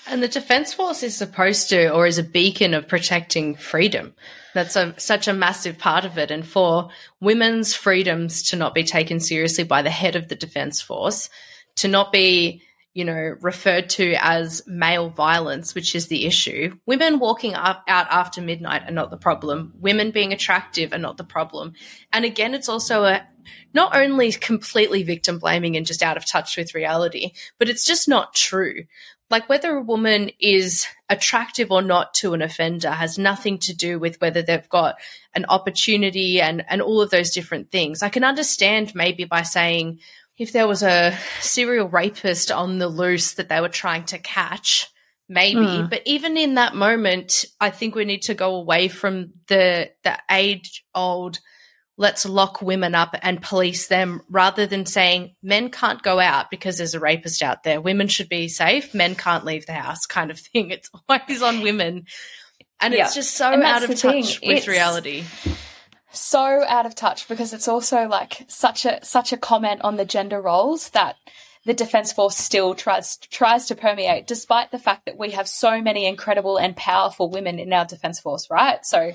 and 0.06 0.22
the 0.22 0.28
Defence 0.28 0.74
Force 0.74 1.02
is 1.04 1.16
supposed 1.16 1.68
to, 1.68 1.90
or 1.90 2.06
is 2.06 2.18
a 2.18 2.24
beacon 2.24 2.74
of 2.74 2.88
protecting 2.88 3.54
freedom. 3.54 4.14
That's 4.52 4.74
a, 4.74 4.98
such 4.98 5.28
a 5.28 5.32
massive 5.32 5.78
part 5.78 6.04
of 6.04 6.18
it. 6.18 6.30
And 6.30 6.44
for 6.44 6.90
women's 7.20 7.72
freedoms 7.72 8.42
to 8.50 8.56
not 8.56 8.74
be 8.74 8.82
taken 8.82 9.20
seriously 9.20 9.64
by 9.64 9.82
the 9.82 9.90
head 9.90 10.16
of 10.16 10.28
the 10.28 10.34
Defence 10.34 10.82
Force, 10.82 11.30
to 11.76 11.88
not 11.88 12.10
be, 12.10 12.62
you 12.94 13.04
know, 13.04 13.36
referred 13.40 13.88
to 13.90 14.14
as 14.20 14.62
male 14.66 15.08
violence, 15.08 15.74
which 15.74 15.94
is 15.94 16.08
the 16.08 16.26
issue. 16.26 16.76
Women 16.86 17.18
walking 17.18 17.54
up, 17.54 17.84
out 17.88 18.06
after 18.10 18.42
midnight 18.42 18.82
are 18.86 18.92
not 18.92 19.10
the 19.10 19.16
problem. 19.16 19.72
Women 19.78 20.10
being 20.10 20.32
attractive 20.32 20.92
are 20.92 20.98
not 20.98 21.16
the 21.16 21.24
problem. 21.24 21.72
And 22.12 22.24
again, 22.24 22.54
it's 22.54 22.68
also 22.68 23.04
a, 23.04 23.26
not 23.72 23.96
only 23.96 24.32
completely 24.32 25.02
victim 25.02 25.38
blaming 25.38 25.76
and 25.76 25.86
just 25.86 26.02
out 26.02 26.18
of 26.18 26.26
touch 26.26 26.56
with 26.56 26.74
reality, 26.74 27.32
but 27.58 27.68
it's 27.68 27.84
just 27.84 28.08
not 28.08 28.34
true 28.34 28.84
like 29.32 29.48
whether 29.48 29.74
a 29.74 29.82
woman 29.82 30.30
is 30.38 30.86
attractive 31.08 31.72
or 31.72 31.80
not 31.80 32.12
to 32.12 32.34
an 32.34 32.42
offender 32.42 32.90
has 32.90 33.18
nothing 33.18 33.58
to 33.58 33.74
do 33.74 33.98
with 33.98 34.20
whether 34.20 34.42
they've 34.42 34.68
got 34.68 34.96
an 35.34 35.46
opportunity 35.48 36.40
and 36.40 36.62
and 36.68 36.82
all 36.82 37.00
of 37.00 37.10
those 37.10 37.30
different 37.30 37.70
things. 37.72 38.02
I 38.02 38.10
can 38.10 38.24
understand 38.24 38.94
maybe 38.94 39.24
by 39.24 39.42
saying 39.42 40.00
if 40.38 40.52
there 40.52 40.66
was 40.68 40.82
a 40.82 41.16
serial 41.40 41.88
rapist 41.88 42.50
on 42.50 42.78
the 42.78 42.88
loose 42.88 43.34
that 43.34 43.48
they 43.48 43.60
were 43.60 43.68
trying 43.68 44.04
to 44.06 44.18
catch, 44.18 44.88
maybe, 45.28 45.80
hmm. 45.82 45.86
but 45.88 46.02
even 46.06 46.36
in 46.36 46.54
that 46.54 46.74
moment, 46.74 47.44
I 47.60 47.70
think 47.70 47.94
we 47.94 48.04
need 48.04 48.22
to 48.22 48.34
go 48.34 48.56
away 48.56 48.88
from 48.88 49.32
the 49.48 49.90
the 50.04 50.18
age 50.30 50.84
old 50.94 51.38
let's 51.98 52.24
lock 52.24 52.62
women 52.62 52.94
up 52.94 53.14
and 53.22 53.42
police 53.42 53.86
them 53.86 54.22
rather 54.30 54.66
than 54.66 54.86
saying 54.86 55.34
men 55.42 55.70
can't 55.70 56.02
go 56.02 56.18
out 56.18 56.50
because 56.50 56.78
there's 56.78 56.94
a 56.94 57.00
rapist 57.00 57.42
out 57.42 57.62
there. 57.62 57.80
Women 57.82 58.08
should 58.08 58.30
be 58.30 58.48
safe. 58.48 58.94
Men 58.94 59.14
can't 59.14 59.44
leave 59.44 59.66
the 59.66 59.74
house 59.74 60.06
kind 60.06 60.30
of 60.30 60.38
thing. 60.52 60.70
It's 60.70 60.90
always 61.08 61.42
on 61.42 61.60
women. 61.60 62.06
And 62.80 62.94
Yeah. 62.94 63.04
it's 63.04 63.14
just 63.14 63.34
so 63.36 63.52
And 63.52 63.62
out 63.62 63.82
of 63.84 63.90
the 63.90 63.96
thing. 63.96 64.24
touch 64.24 64.40
with 64.40 64.50
It's- 64.50 64.66
reality. 64.68 65.24
So 66.12 66.64
out 66.66 66.86
of 66.86 66.94
touch 66.94 67.28
because 67.28 67.52
it's 67.52 67.68
also 67.68 68.06
like 68.06 68.44
such 68.48 68.84
a 68.84 69.04
such 69.04 69.32
a 69.32 69.36
comment 69.36 69.80
on 69.82 69.96
the 69.96 70.04
gender 70.04 70.40
roles 70.40 70.90
that 70.90 71.16
the 71.64 71.74
defense 71.74 72.12
force 72.12 72.36
still 72.36 72.74
tries 72.74 73.16
tries 73.16 73.66
to 73.66 73.74
permeate 73.74 74.26
despite 74.26 74.70
the 74.70 74.78
fact 74.78 75.06
that 75.06 75.18
we 75.18 75.30
have 75.30 75.48
so 75.48 75.80
many 75.80 76.06
incredible 76.06 76.56
and 76.56 76.76
powerful 76.76 77.30
women 77.30 77.58
in 77.58 77.72
our 77.72 77.84
defense 77.84 78.20
force 78.20 78.48
right? 78.50 78.84
So 78.84 79.12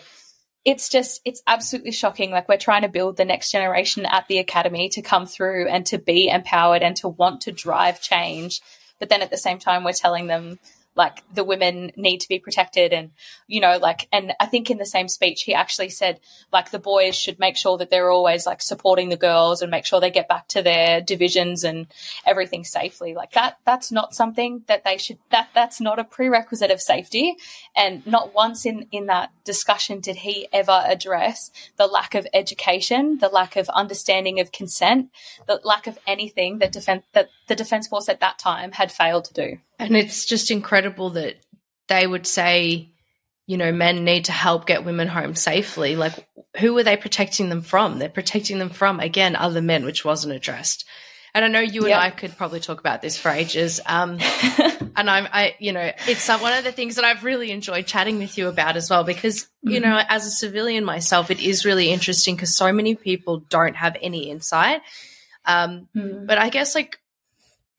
it's 0.65 0.89
just 0.89 1.21
it's 1.23 1.41
absolutely 1.47 1.91
shocking. 1.91 2.31
Like 2.31 2.49
we're 2.49 2.57
trying 2.57 2.81
to 2.81 2.89
build 2.89 3.15
the 3.15 3.25
next 3.25 3.51
generation 3.51 4.05
at 4.05 4.27
the 4.27 4.39
academy 4.39 4.89
to 4.89 5.01
come 5.01 5.25
through 5.25 5.67
and 5.67 5.86
to 5.88 5.97
be 5.97 6.29
empowered 6.29 6.81
and 6.81 6.95
to 6.97 7.07
want 7.07 7.41
to 7.41 7.51
drive 7.51 8.01
change 8.01 8.62
but 8.99 9.10
then 9.10 9.21
at 9.21 9.29
the 9.29 9.38
same 9.38 9.60
time 9.60 9.83
we're 9.83 9.93
telling 9.93 10.27
them 10.27 10.60
like 10.97 11.23
the 11.33 11.43
women 11.43 11.91
need 11.95 12.19
to 12.19 12.27
be 12.27 12.39
protected 12.39 12.91
and 12.91 13.12
you 13.47 13.62
know 13.62 13.77
like 13.77 14.07
and 14.12 14.33
i 14.39 14.45
think 14.45 14.69
in 14.69 14.77
the 14.77 14.86
same 14.86 15.07
speech 15.07 15.43
he 15.43 15.53
actually 15.53 15.89
said 15.89 16.19
like 16.51 16.71
the 16.71 16.79
boys 16.79 17.15
should 17.15 17.39
make 17.39 17.55
sure 17.55 17.77
that 17.77 17.89
they're 17.89 18.10
always 18.10 18.45
like 18.45 18.62
supporting 18.62 19.10
the 19.10 19.17
girls 19.17 19.62
and 19.62 19.71
make 19.71 19.86
sure 19.86 19.99
they 19.99 20.12
get 20.12 20.27
back 20.27 20.47
to 20.47 20.62
their 20.62 21.01
divisions 21.01 21.63
and 21.63 21.88
everything 22.25 22.63
safely. 22.63 23.13
Like 23.13 23.31
that 23.33 23.57
that's 23.65 23.91
not 23.91 24.13
something 24.13 24.63
that 24.67 24.83
they 24.83 24.97
should 24.97 25.19
that 25.29 25.49
that's 25.53 25.79
not 25.79 25.99
a 25.99 26.03
prerequisite 26.03 26.71
of 26.71 26.81
safety. 26.81 27.36
And 27.75 28.05
not 28.05 28.33
once 28.33 28.65
in 28.65 28.88
in 28.91 29.07
that 29.07 29.31
discussion 29.43 29.99
did 29.99 30.17
he 30.17 30.47
ever 30.51 30.83
address 30.86 31.51
the 31.77 31.88
lack 31.88 32.15
of 32.15 32.27
education 32.33 33.17
the 33.19 33.29
lack 33.29 33.55
of 33.55 33.69
understanding 33.69 34.39
of 34.39 34.51
consent 34.51 35.10
the 35.47 35.60
lack 35.63 35.88
of 35.88 35.97
anything 36.05 36.60
that 36.60 36.71
defense 36.71 37.03
that 37.13 37.29
the 37.47 37.55
defense 37.55 37.88
force 37.88 38.10
at 38.10 38.19
that 38.19 38.38
time 38.38 38.73
had 38.73 38.91
failed 38.91 39.23
to 39.23 39.33
do 39.33 39.57
And 39.80 39.96
it's 39.96 40.26
just 40.26 40.52
incredible 40.52 41.12
that 41.12 41.36
they 41.88 42.06
would 42.06 42.28
say 42.28 42.94
you 43.48 43.56
know, 43.56 43.72
men 43.72 44.04
need 44.04 44.26
to 44.26 44.34
help 44.34 44.68
get 44.68 44.84
women 44.84 45.08
home 45.08 45.34
safely. 45.34 45.96
Like, 45.96 46.28
who 46.60 46.78
are 46.78 46.84
they 46.84 46.98
protecting 46.98 47.48
them 47.48 47.62
from? 47.62 47.98
They're 47.98 48.10
protecting 48.10 48.60
them 48.60 48.70
from, 48.70 49.00
again, 49.00 49.38
other 49.38 49.62
men, 49.62 49.86
which 49.86 50.04
wasn't 50.04 50.36
addressed. 50.36 50.86
And 51.34 51.46
I 51.46 51.48
know 51.48 51.60
you 51.60 51.86
and 51.86 51.94
I 51.94 52.10
could 52.10 52.36
probably 52.36 52.60
talk 52.60 52.80
about 52.80 53.02
this 53.02 53.18
for 53.18 53.30
ages. 53.30 53.80
Um, 53.86 54.18
and 54.96 55.10
I'm, 55.10 55.28
I, 55.32 55.56
you 55.60 55.72
know, 55.72 55.92
it's 56.08 56.28
one 56.28 56.54
of 56.54 56.63
the 56.63 56.72
things 56.72 56.96
that 56.96 57.06
I've 57.06 57.24
really 57.24 57.52
enjoyed 57.52 57.86
chatting 57.86 58.18
with 58.18 58.38
you 58.38 58.48
about 58.50 58.76
as 58.76 58.90
well, 58.90 59.04
because, 59.04 59.44
mm-hmm. 59.44 59.70
you 59.70 59.80
know, 59.80 60.02
as 60.10 60.26
a 60.26 60.32
civilian 60.32 60.84
myself, 60.84 61.32
it 61.32 61.40
is 61.40 61.63
really 61.63 61.92
interesting 61.92 62.36
because 62.36 62.56
so 62.56 62.74
many 62.74 62.96
people 62.96 63.40
don't 63.50 63.76
have 63.76 63.96
any 64.02 64.30
insight. 64.30 64.82
Um, 65.46 65.88
mm-hmm. 65.96 66.26
But 66.26 66.38
I 66.38 66.50
guess 66.50 66.76
like 66.76 67.00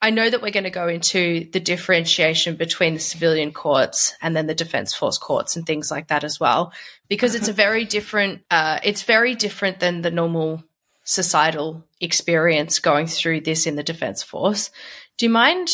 I 0.01 0.11
know 0.11 0.31
that 0.31 0.41
we're 0.41 0.53
going 0.53 0.65
to 0.65 0.71
go 0.71 0.87
into 0.87 1.49
the 1.51 1.59
differentiation 1.59 2.55
between 2.55 2.95
the 2.95 3.01
civilian 3.01 3.53
courts 3.53 4.15
and 4.23 4.37
then 4.37 4.47
the 4.47 4.55
defense 4.55 4.95
force 4.95 5.19
courts 5.19 5.57
and 5.57 5.67
things 5.67 5.91
like 5.91 6.09
that 6.09 6.23
as 6.23 6.39
well, 6.39 6.73
because 7.09 7.35
it's 7.35 7.49
a 7.49 7.53
very 7.53 7.85
different. 7.85 8.43
Uh, 8.51 8.79
it's 8.85 9.03
very 9.03 9.35
different 9.35 9.81
than 9.81 10.03
the 10.03 10.11
normal 10.11 10.63
societal 11.03 11.85
experience 12.01 12.79
going 12.79 13.07
through 13.07 13.41
this 13.41 13.67
in 13.67 13.75
the 13.75 13.83
defense 13.83 14.23
force. 14.23 14.71
Do 15.17 15.27
you 15.27 15.31
mind 15.31 15.69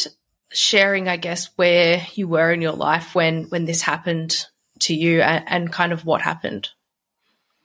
sharing, 0.53 1.09
I 1.09 1.17
guess, 1.17 1.51
where 1.57 2.07
you 2.15 2.27
were 2.29 2.53
in 2.53 2.63
your 2.63 2.73
life 2.73 3.15
when 3.15 3.45
when 3.45 3.67
this 3.67 3.83
happened 3.83 4.47
to 4.81 4.95
you 4.95 5.21
and, 5.21 5.45
and 5.47 5.73
kind 5.73 5.93
of 5.93 6.07
what 6.07 6.23
happened? 6.23 6.71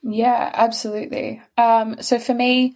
Yeah, 0.01 0.49
absolutely. 0.53 1.41
Um, 1.57 2.01
so 2.01 2.19
for 2.19 2.33
me, 2.33 2.75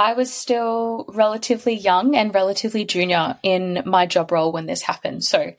I 0.00 0.14
was 0.14 0.32
still 0.32 1.04
relatively 1.08 1.74
young 1.74 2.16
and 2.16 2.34
relatively 2.34 2.86
junior 2.86 3.36
in 3.42 3.82
my 3.84 4.06
job 4.06 4.32
role 4.32 4.50
when 4.50 4.64
this 4.64 4.80
happened. 4.80 5.22
So, 5.24 5.52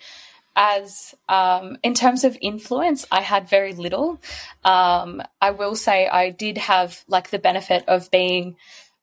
as 0.56 1.14
um, 1.30 1.78
in 1.84 1.94
terms 1.94 2.24
of 2.24 2.36
influence, 2.42 3.06
I 3.12 3.22
had 3.22 3.48
very 3.48 3.74
little. 3.74 4.20
Um, 4.64 5.22
I 5.40 5.52
will 5.52 5.76
say 5.76 6.08
I 6.08 6.32
did 6.32 6.58
have 6.58 7.04
like 7.08 7.30
the 7.30 7.38
benefit 7.38 7.84
of 7.88 8.10
being 8.10 8.56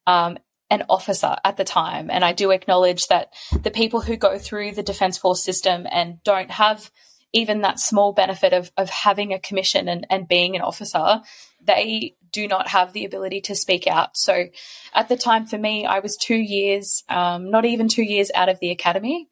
um, 0.09 0.39
an 0.71 0.83
officer 0.89 1.37
at 1.45 1.57
the 1.57 1.65
time, 1.65 2.11
and 2.11 2.25
I 2.25 2.33
do 2.33 2.51
acknowledge 2.51 3.07
that 3.07 3.33
the 3.63 3.71
people 3.71 4.01
who 4.01 4.17
go 4.17 4.39
through 4.39 4.73
the 4.73 4.83
Defence 4.83 5.19
Force 5.19 5.45
system 5.45 5.87
and 5.89 6.21
don't 6.25 6.51
have 6.51 6.91
even 7.33 7.61
that 7.61 7.79
small 7.79 8.13
benefit 8.13 8.53
of, 8.53 8.73
of 8.77 8.91
having 8.91 9.33
a 9.33 9.39
commission 9.39 9.89
and, 9.89 10.05
and 10.11 10.27
being 10.27 10.57
an 10.57 10.63
officer, 10.63 11.21
they 11.63 12.17
do 12.33 12.49
not 12.49 12.69
have 12.69 12.93
the 12.93 13.05
ability 13.05 13.41
to 13.43 13.55
speak 13.55 13.87
out. 13.87 14.17
So 14.17 14.47
at 14.95 15.09
the 15.09 15.17
time 15.17 15.47
for 15.47 15.59
me, 15.59 15.87
I 15.87 16.01
was 16.01 16.17
two 16.17 16.37
years, 16.37 17.05
um, 17.09 17.51
not 17.51 17.65
even 17.65 17.89
two 17.89 18.03
years 18.03 18.31
out 18.35 18.49
of 18.49 18.61
the 18.61 18.71
academy. 18.71 19.29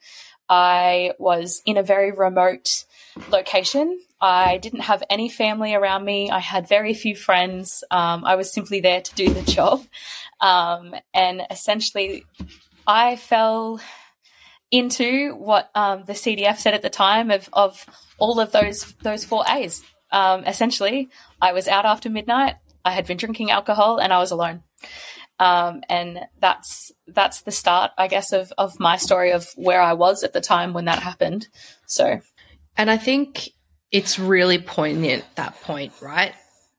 I 0.49 1.13
was 1.19 1.63
in 1.67 1.77
a 1.77 1.83
very 1.83 2.13
remote 2.13 2.85
location. 3.31 3.99
I 4.21 4.59
didn't 4.59 4.81
have 4.81 5.03
any 5.11 5.29
family 5.29 5.75
around 5.75 6.05
me. 6.05 6.31
I 6.31 6.39
had 6.39 6.69
very 6.69 6.95
few 6.95 7.17
friends. 7.17 7.85
Um, 7.91 8.25
I 8.25 8.37
was 8.37 8.53
simply 8.53 8.81
there 8.81 9.01
to 9.01 9.15
do 9.15 9.33
the 9.33 9.43
job. 9.51 9.85
Um, 10.41 10.95
and 11.13 11.43
essentially, 11.51 12.25
I 12.87 13.17
fell 13.17 13.81
into 14.71 15.35
what 15.35 15.71
um, 15.75 16.05
the 16.05 16.13
CDF 16.13 16.59
said 16.59 16.75
at 16.75 16.83
the 16.83 16.91
time 16.91 17.31
of, 17.31 17.49
of 17.53 17.87
all 18.19 18.41
of 18.41 18.53
those 18.53 18.95
those 19.03 19.25
four 19.25 19.45
A's. 19.49 19.83
Um, 20.11 20.45
essentially, 20.45 21.09
I 21.41 21.53
was 21.53 21.69
out 21.69 21.85
after 21.85 22.09
midnight. 22.09 22.57
I 22.87 22.93
had 22.93 23.07
been 23.07 23.17
drinking 23.17 23.51
alcohol, 23.51 23.99
and 23.99 24.13
I 24.13 24.19
was 24.19 24.31
alone. 24.31 24.63
Um, 25.39 25.83
and 25.89 26.21
that's 26.41 26.93
that's 27.09 27.43
the 27.43 27.51
start, 27.51 27.91
I 27.99 28.09
guess, 28.09 28.33
of 28.33 28.53
of 28.57 28.79
my 28.79 28.97
story 28.97 29.33
of 29.33 29.51
where 29.57 29.83
I 29.83 29.93
was 29.93 30.23
at 30.23 30.33
the 30.33 30.41
time 30.41 30.73
when 30.73 30.87
that 30.87 31.03
happened. 31.03 31.49
So, 31.87 32.21
and 32.77 32.91
I 32.91 32.97
think 32.97 33.51
it's 33.91 34.19
really 34.19 34.59
poignant 34.59 35.25
that 35.35 35.61
point, 35.63 35.93
right? 36.01 36.33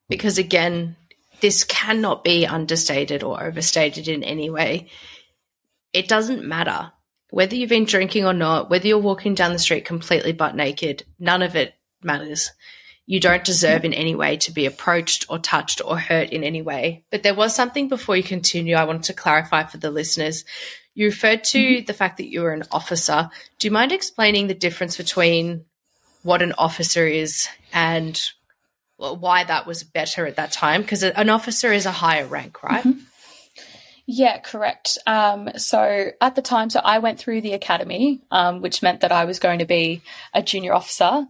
Because 0.09 0.37
again, 0.37 0.95
this 1.41 1.65
cannot 1.65 2.23
be 2.23 2.47
understated 2.47 3.21
or 3.21 3.43
overstated 3.43 4.07
in 4.07 4.23
any 4.23 4.49
way. 4.49 4.89
It 5.93 6.07
doesn't 6.07 6.47
matter 6.47 6.91
whether 7.29 7.55
you've 7.55 7.69
been 7.69 7.85
drinking 7.85 8.25
or 8.25 8.33
not, 8.33 8.69
whether 8.69 8.87
you're 8.87 8.97
walking 8.97 9.35
down 9.35 9.51
the 9.51 9.59
street 9.59 9.85
completely 9.85 10.31
butt 10.31 10.55
naked, 10.55 11.03
none 11.19 11.41
of 11.41 11.55
it 11.55 11.73
matters. 12.01 12.51
You 13.07 13.21
don't 13.21 13.43
deserve 13.45 13.85
in 13.85 13.93
any 13.93 14.15
way 14.15 14.35
to 14.37 14.51
be 14.51 14.65
approached 14.65 15.25
or 15.29 15.39
touched 15.39 15.81
or 15.83 15.97
hurt 15.97 16.29
in 16.29 16.43
any 16.43 16.61
way. 16.61 17.05
But 17.09 17.23
there 17.23 17.33
was 17.33 17.55
something 17.55 17.87
before 17.87 18.17
you 18.17 18.23
continue 18.23 18.75
I 18.75 18.83
wanted 18.83 19.03
to 19.03 19.13
clarify 19.13 19.63
for 19.63 19.77
the 19.77 19.89
listeners. 19.89 20.43
You 20.93 21.05
referred 21.05 21.45
to 21.45 21.57
mm-hmm. 21.57 21.85
the 21.85 21.93
fact 21.93 22.17
that 22.17 22.29
you 22.29 22.41
were 22.41 22.51
an 22.51 22.63
officer. 22.69 23.29
Do 23.59 23.67
you 23.67 23.71
mind 23.71 23.93
explaining 23.93 24.47
the 24.47 24.53
difference 24.53 24.97
between 24.97 25.63
what 26.23 26.41
an 26.41 26.53
officer 26.57 27.07
is 27.07 27.47
and 27.71 28.21
why 28.97 29.45
that 29.45 29.65
was 29.65 29.83
better 29.83 30.25
at 30.25 30.35
that 30.35 30.51
time? 30.51 30.81
Because 30.81 31.03
an 31.03 31.29
officer 31.29 31.71
is 31.71 31.85
a 31.85 31.91
higher 31.91 32.27
rank, 32.27 32.61
right? 32.61 32.83
Mm-hmm. 32.83 32.99
Yeah, 34.09 34.39
correct. 34.39 34.97
Um, 35.05 35.49
so 35.57 36.11
at 36.21 36.35
the 36.35 36.41
time, 36.41 36.69
so 36.69 36.79
I 36.79 36.99
went 36.99 37.19
through 37.19 37.41
the 37.41 37.53
academy, 37.53 38.21
um, 38.31 38.61
which 38.61 38.81
meant 38.81 39.01
that 39.01 39.11
I 39.11 39.25
was 39.25 39.39
going 39.39 39.59
to 39.59 39.65
be 39.65 40.01
a 40.33 40.41
junior 40.41 40.73
officer. 40.73 41.27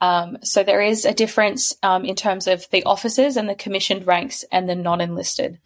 Um, 0.00 0.38
so 0.42 0.62
there 0.62 0.80
is 0.80 1.04
a 1.04 1.12
difference 1.12 1.76
um, 1.82 2.04
in 2.04 2.14
terms 2.14 2.46
of 2.46 2.68
the 2.70 2.84
officers 2.84 3.36
and 3.36 3.48
the 3.48 3.54
commissioned 3.54 4.06
ranks 4.06 4.44
and 4.52 4.68
the 4.68 4.74
non-enlisted. 4.74 5.58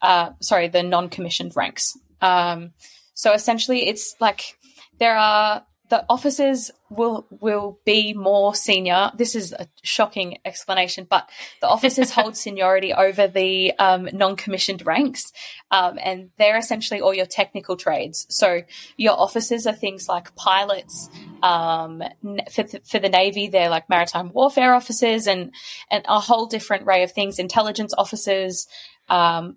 Uh, 0.00 0.30
sorry, 0.40 0.68
the 0.68 0.82
non-commissioned 0.82 1.54
ranks. 1.56 1.96
Um, 2.20 2.72
so 3.14 3.32
essentially, 3.32 3.88
it's 3.88 4.14
like 4.20 4.56
there 4.98 5.16
are 5.16 5.64
the 5.90 6.04
officers 6.08 6.70
will 6.88 7.26
will 7.28 7.78
be 7.84 8.14
more 8.14 8.54
senior. 8.54 9.10
This 9.16 9.34
is 9.34 9.52
a 9.52 9.68
shocking 9.82 10.38
explanation, 10.44 11.06
but 11.08 11.28
the 11.60 11.68
officers 11.68 12.10
hold 12.14 12.36
seniority 12.36 12.94
over 12.94 13.28
the 13.28 13.72
um, 13.78 14.08
non-commissioned 14.12 14.86
ranks, 14.86 15.32
um, 15.70 15.98
and 16.02 16.30
they're 16.38 16.56
essentially 16.56 17.00
all 17.00 17.14
your 17.14 17.26
technical 17.26 17.76
trades. 17.76 18.26
So 18.30 18.62
your 18.96 19.18
officers 19.18 19.66
are 19.66 19.74
things 19.74 20.08
like 20.08 20.34
pilots. 20.36 21.10
Um, 21.42 22.02
for, 22.50 22.62
th- 22.62 22.84
for 22.86 22.98
the 22.98 23.10
Navy, 23.10 23.48
they're 23.48 23.68
like 23.68 23.90
maritime 23.90 24.32
warfare 24.32 24.74
officers, 24.74 25.26
and 25.26 25.52
and 25.90 26.04
a 26.08 26.18
whole 26.18 26.46
different 26.46 26.84
array 26.84 27.02
of 27.02 27.12
things. 27.12 27.38
Intelligence 27.38 27.92
officers, 27.98 28.66
um, 29.10 29.56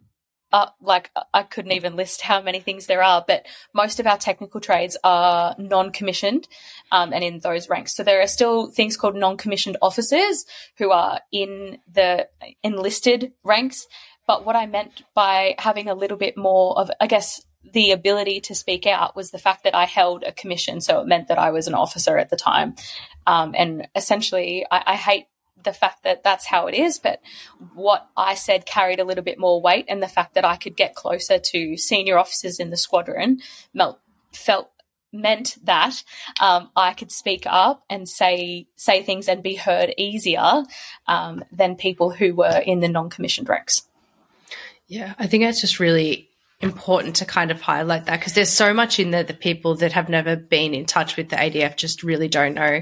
uh, 0.52 0.68
like 0.82 1.12
I 1.34 1.44
couldn't 1.44 1.74
even 1.74 1.96
list 1.96 2.22
how 2.22 2.42
many 2.42 2.60
things 2.60 2.86
there 2.86 3.04
are, 3.04 3.24
but 3.28 3.46
most 3.74 4.00
of 4.00 4.08
our 4.08 4.18
technical 4.18 4.62
trades 4.62 4.98
are 5.04 5.56
non-commissioned 5.58 6.48
um, 6.92 7.14
and 7.14 7.24
in 7.24 7.40
those 7.40 7.70
ranks. 7.70 7.96
So 7.96 8.04
there 8.04 8.22
are 8.22 8.28
still 8.28 8.68
things 8.68 8.98
called 8.98 9.16
non-commissioned 9.16 9.78
officers 9.82 10.46
who 10.78 10.92
are 10.92 11.20
in 11.32 11.80
the 11.92 12.28
enlisted 12.64 13.34
ranks. 13.44 13.88
But 14.26 14.46
what 14.46 14.56
I 14.56 14.66
meant 14.66 15.04
by 15.14 15.56
having 15.58 15.90
a 15.90 15.96
little 15.96 16.18
bit 16.18 16.38
more 16.38 16.78
of, 16.78 16.92
I 17.00 17.08
guess, 17.08 17.42
the 17.74 17.92
ability 17.92 18.42
to 18.42 18.56
speak 18.56 18.86
out 18.86 19.16
was 19.16 19.32
the 19.32 19.38
fact 19.38 19.64
that 19.64 19.76
I 19.76 19.86
held 19.86 20.24
a 20.24 20.32
commission. 20.32 20.80
So 20.82 21.02
it 21.02 21.08
meant 21.08 21.28
that 21.28 21.38
I 21.38 21.52
was 21.52 21.68
an 21.68 21.74
officer 21.74 22.18
at 22.18 22.30
the 22.30 22.38
time. 22.38 22.76
Um, 23.26 23.54
and 23.58 23.88
essentially, 23.96 24.66
I, 24.72 24.84
I 24.88 24.96
hate 24.96 25.28
the 25.64 25.74
fact 25.74 26.04
that 26.04 26.24
that's 26.24 26.46
how 26.46 26.68
it 26.68 26.76
is, 26.76 27.00
but 27.00 27.22
what 27.74 28.08
I 28.16 28.36
said 28.36 28.66
carried 28.66 29.00
a 29.00 29.04
little 29.04 29.24
bit 29.24 29.40
more 29.40 29.62
weight, 29.62 29.86
and 29.88 30.02
the 30.02 30.08
fact 30.08 30.34
that 30.36 30.46
I 30.46 30.56
could 30.56 30.76
get 30.76 30.96
closer 30.96 31.40
to 31.40 31.78
senior 31.78 32.18
officers 32.18 32.60
in 32.60 32.70
the 32.70 32.78
squadron 32.78 33.40
felt 33.74 34.00
felt 34.32 34.72
meant 35.14 35.58
that 35.64 36.04
um, 36.40 36.70
I 36.76 36.94
could 36.94 37.12
speak 37.12 37.44
up 37.46 37.84
and 37.90 38.08
say 38.08 38.68
say 38.76 39.04
things 39.04 39.28
and 39.28 39.42
be 39.42 39.56
heard 39.56 39.94
easier 39.98 40.64
um, 41.08 41.44
than 41.52 41.76
people 41.76 42.12
who 42.12 42.36
were 42.36 42.62
in 42.66 42.80
the 42.80 42.88
non-commissioned 42.90 43.50
ranks. 43.50 43.84
Yeah, 44.88 45.16
I 45.20 45.28
think 45.28 45.44
that's 45.44 45.62
just 45.62 45.80
really 45.80 46.30
important 46.60 47.18
to 47.18 47.26
kind 47.26 47.52
of 47.52 47.62
highlight 47.62 48.06
that 48.06 48.20
because 48.20 48.34
there's 48.34 48.50
so 48.50 48.74
much 48.74 49.00
in 49.00 49.12
there 49.12 49.24
that 49.24 49.40
people 49.40 49.76
that 49.76 49.92
have 49.92 50.10
never 50.10 50.36
been 50.36 50.74
in 50.74 50.86
touch 50.86 51.16
with 51.16 51.30
the 51.30 51.36
ADF 51.36 51.76
just 51.76 52.04
really 52.04 52.28
don't 52.28 52.56
know. 52.56 52.82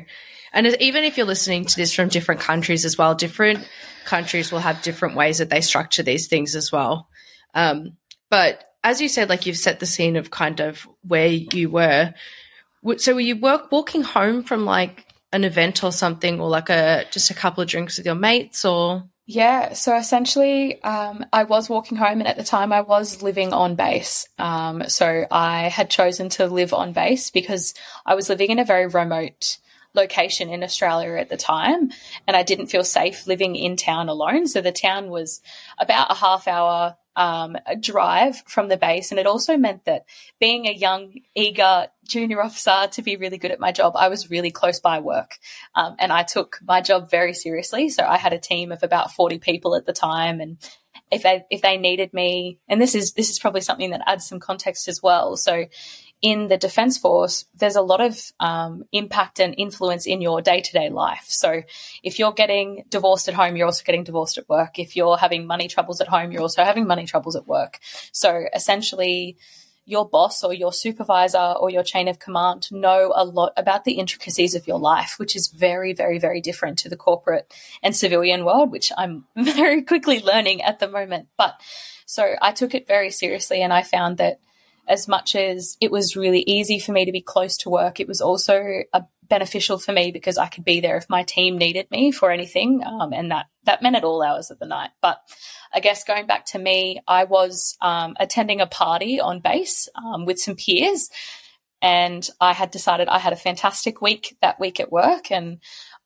And 0.55 0.65
even 0.79 1.03
if 1.03 1.17
you're 1.17 1.27
listening 1.27 1.65
to 1.65 1.75
this 1.75 1.93
from 1.93 2.07
different 2.07 2.41
countries 2.41 2.85
as 2.85 2.97
well, 2.97 3.13
different 3.13 3.67
countries 4.05 4.51
will 4.51 4.59
have 4.59 4.81
different 4.81 5.15
ways 5.15 5.39
that 5.39 5.49
they 5.49 5.61
structure 5.61 6.01
these 6.01 6.27
things 6.27 6.55
as 6.55 6.71
well. 6.71 7.09
Um, 7.53 7.97
but 8.29 8.63
as 8.83 9.01
you 9.01 9.09
said, 9.09 9.29
like 9.29 9.45
you've 9.45 9.57
set 9.57 9.79
the 9.79 9.85
scene 9.85 10.15
of 10.15 10.31
kind 10.31 10.61
of 10.61 10.87
where 11.01 11.27
you 11.27 11.69
were. 11.69 12.13
So 12.97 13.13
were 13.13 13.19
you 13.19 13.35
work 13.35 13.71
walking 13.71 14.03
home 14.03 14.43
from 14.43 14.63
like 14.63 15.05
an 15.33 15.43
event 15.43 15.83
or 15.83 15.91
something, 15.91 16.39
or 16.39 16.47
like 16.47 16.69
a 16.69 17.03
just 17.11 17.31
a 17.31 17.33
couple 17.33 17.61
of 17.61 17.67
drinks 17.67 17.97
with 17.97 18.05
your 18.05 18.15
mates, 18.15 18.63
or? 18.63 19.03
Yeah, 19.25 19.73
so 19.73 19.97
essentially, 19.97 20.81
um, 20.83 21.25
I 21.33 21.43
was 21.43 21.67
walking 21.67 21.97
home, 21.97 22.19
and 22.19 22.27
at 22.27 22.37
the 22.37 22.43
time, 22.43 22.71
I 22.71 22.81
was 22.81 23.23
living 23.23 23.51
on 23.51 23.75
base. 23.75 24.29
Um, 24.37 24.87
so 24.87 25.25
I 25.31 25.63
had 25.63 25.89
chosen 25.89 26.29
to 26.29 26.45
live 26.45 26.73
on 26.73 26.93
base 26.93 27.31
because 27.31 27.73
I 28.05 28.13
was 28.13 28.29
living 28.29 28.51
in 28.51 28.59
a 28.59 28.65
very 28.65 28.85
remote 28.85 29.57
location 29.95 30.49
in 30.49 30.63
Australia 30.63 31.17
at 31.17 31.29
the 31.29 31.37
time, 31.37 31.91
and 32.27 32.35
I 32.35 32.43
didn't 32.43 32.67
feel 32.67 32.83
safe 32.83 33.27
living 33.27 33.55
in 33.55 33.75
town 33.77 34.09
alone. 34.09 34.47
So 34.47 34.61
the 34.61 34.71
town 34.71 35.09
was 35.09 35.41
about 35.77 36.11
a 36.11 36.15
half 36.15 36.47
hour 36.47 36.97
um, 37.15 37.55
drive 37.79 38.43
from 38.45 38.67
the 38.67 38.77
base, 38.77 39.11
and 39.11 39.19
it 39.19 39.27
also 39.27 39.57
meant 39.57 39.85
that 39.85 40.05
being 40.39 40.67
a 40.67 40.73
young, 40.73 41.13
eager 41.33 41.87
junior 42.07 42.41
officer 42.41 42.87
to 42.91 43.01
be 43.01 43.15
really 43.15 43.37
good 43.37 43.51
at 43.51 43.59
my 43.59 43.71
job, 43.71 43.93
I 43.95 44.09
was 44.09 44.29
really 44.29 44.51
close 44.51 44.79
by 44.79 44.99
work. 44.99 45.37
Um, 45.75 45.95
and 45.99 46.11
I 46.11 46.23
took 46.23 46.59
my 46.63 46.81
job 46.81 47.09
very 47.09 47.33
seriously. 47.33 47.89
So 47.89 48.03
I 48.03 48.17
had 48.17 48.33
a 48.33 48.39
team 48.39 48.71
of 48.71 48.83
about 48.83 49.11
40 49.11 49.39
people 49.39 49.75
at 49.75 49.85
the 49.85 49.93
time. 49.93 50.39
And 50.39 50.57
if 51.11 51.23
they, 51.23 51.45
if 51.49 51.61
they 51.61 51.77
needed 51.77 52.13
me, 52.13 52.59
and 52.67 52.81
this 52.81 52.95
is, 52.95 53.13
this 53.13 53.29
is 53.29 53.39
probably 53.39 53.61
something 53.61 53.91
that 53.91 54.03
adds 54.05 54.27
some 54.27 54.39
context 54.39 54.87
as 54.87 55.01
well. 55.01 55.35
So 55.35 55.65
in 56.21 56.47
the 56.47 56.57
Defence 56.57 56.97
Force, 56.97 57.45
there's 57.55 57.75
a 57.75 57.81
lot 57.81 58.01
of 58.01 58.19
um, 58.39 58.85
impact 58.91 59.39
and 59.39 59.53
influence 59.57 60.05
in 60.07 60.21
your 60.21 60.41
day 60.41 60.61
to 60.61 60.71
day 60.71 60.89
life. 60.89 61.25
So, 61.27 61.61
if 62.03 62.19
you're 62.19 62.33
getting 62.33 62.83
divorced 62.89 63.27
at 63.27 63.33
home, 63.33 63.55
you're 63.55 63.67
also 63.67 63.83
getting 63.85 64.03
divorced 64.03 64.37
at 64.37 64.49
work. 64.49 64.79
If 64.79 64.95
you're 64.95 65.17
having 65.17 65.45
money 65.45 65.67
troubles 65.67 66.01
at 66.01 66.07
home, 66.07 66.31
you're 66.31 66.41
also 66.41 66.63
having 66.63 66.87
money 66.87 67.05
troubles 67.05 67.35
at 67.35 67.47
work. 67.47 67.79
So, 68.11 68.45
essentially, 68.53 69.37
your 69.85 70.07
boss 70.09 70.43
or 70.43 70.53
your 70.53 70.73
supervisor 70.73 71.53
or 71.59 71.69
your 71.69 71.83
chain 71.83 72.07
of 72.07 72.17
command 72.17 72.71
know 72.71 73.13
a 73.15 73.23
lot 73.23 73.53
about 73.55 73.83
the 73.83 73.93
intricacies 73.93 74.55
of 74.55 74.67
your 74.67 74.79
life, 74.79 75.15
which 75.17 75.35
is 75.35 75.49
very, 75.49 75.93
very, 75.93 76.17
very 76.17 76.41
different 76.41 76.79
to 76.79 76.89
the 76.89 76.97
corporate 76.97 77.53
and 77.83 77.95
civilian 77.95 78.45
world, 78.45 78.71
which 78.71 78.91
I'm 78.97 79.25
very 79.35 79.83
quickly 79.83 80.21
learning 80.21 80.63
at 80.63 80.79
the 80.79 80.87
moment. 80.87 81.27
But 81.37 81.61
so 82.07 82.35
I 82.41 82.51
took 82.51 82.73
it 82.73 82.87
very 82.87 83.11
seriously 83.11 83.61
and 83.61 83.71
I 83.71 83.83
found 83.83 84.17
that 84.17 84.39
as 84.87 85.07
much 85.07 85.35
as 85.35 85.77
it 85.81 85.91
was 85.91 86.15
really 86.15 86.41
easy 86.41 86.79
for 86.79 86.91
me 86.91 87.05
to 87.05 87.11
be 87.11 87.21
close 87.21 87.57
to 87.57 87.69
work, 87.69 87.99
it 87.99 88.07
was 88.07 88.21
also 88.21 88.83
a 88.93 89.03
beneficial 89.27 89.77
for 89.77 89.91
me 89.91 90.11
because 90.11 90.37
I 90.37 90.47
could 90.47 90.63
be 90.63 90.79
there 90.79 90.97
if 90.97 91.09
my 91.09 91.23
team 91.23 91.57
needed 91.57 91.89
me 91.89 92.11
for 92.11 92.31
anything, 92.31 92.83
um, 92.85 93.13
and 93.13 93.31
that 93.31 93.47
that 93.63 93.81
meant 93.81 93.95
at 93.95 94.03
all 94.03 94.21
hours 94.21 94.51
of 94.51 94.59
the 94.59 94.65
night. 94.65 94.91
But 95.01 95.19
I 95.73 95.79
guess 95.79 96.03
going 96.03 96.27
back 96.27 96.45
to 96.47 96.59
me, 96.59 97.01
I 97.07 97.23
was 97.23 97.77
um, 97.81 98.15
attending 98.19 98.61
a 98.61 98.67
party 98.67 99.19
on 99.19 99.39
base 99.39 99.89
um, 99.95 100.25
with 100.25 100.39
some 100.39 100.55
peers, 100.55 101.09
and 101.81 102.27
I 102.39 102.53
had 102.53 102.71
decided 102.71 103.07
I 103.07 103.19
had 103.19 103.33
a 103.33 103.37
fantastic 103.37 104.01
week 104.01 104.37
that 104.41 104.59
week 104.59 104.79
at 104.79 104.91
work, 104.91 105.31
and 105.31 105.59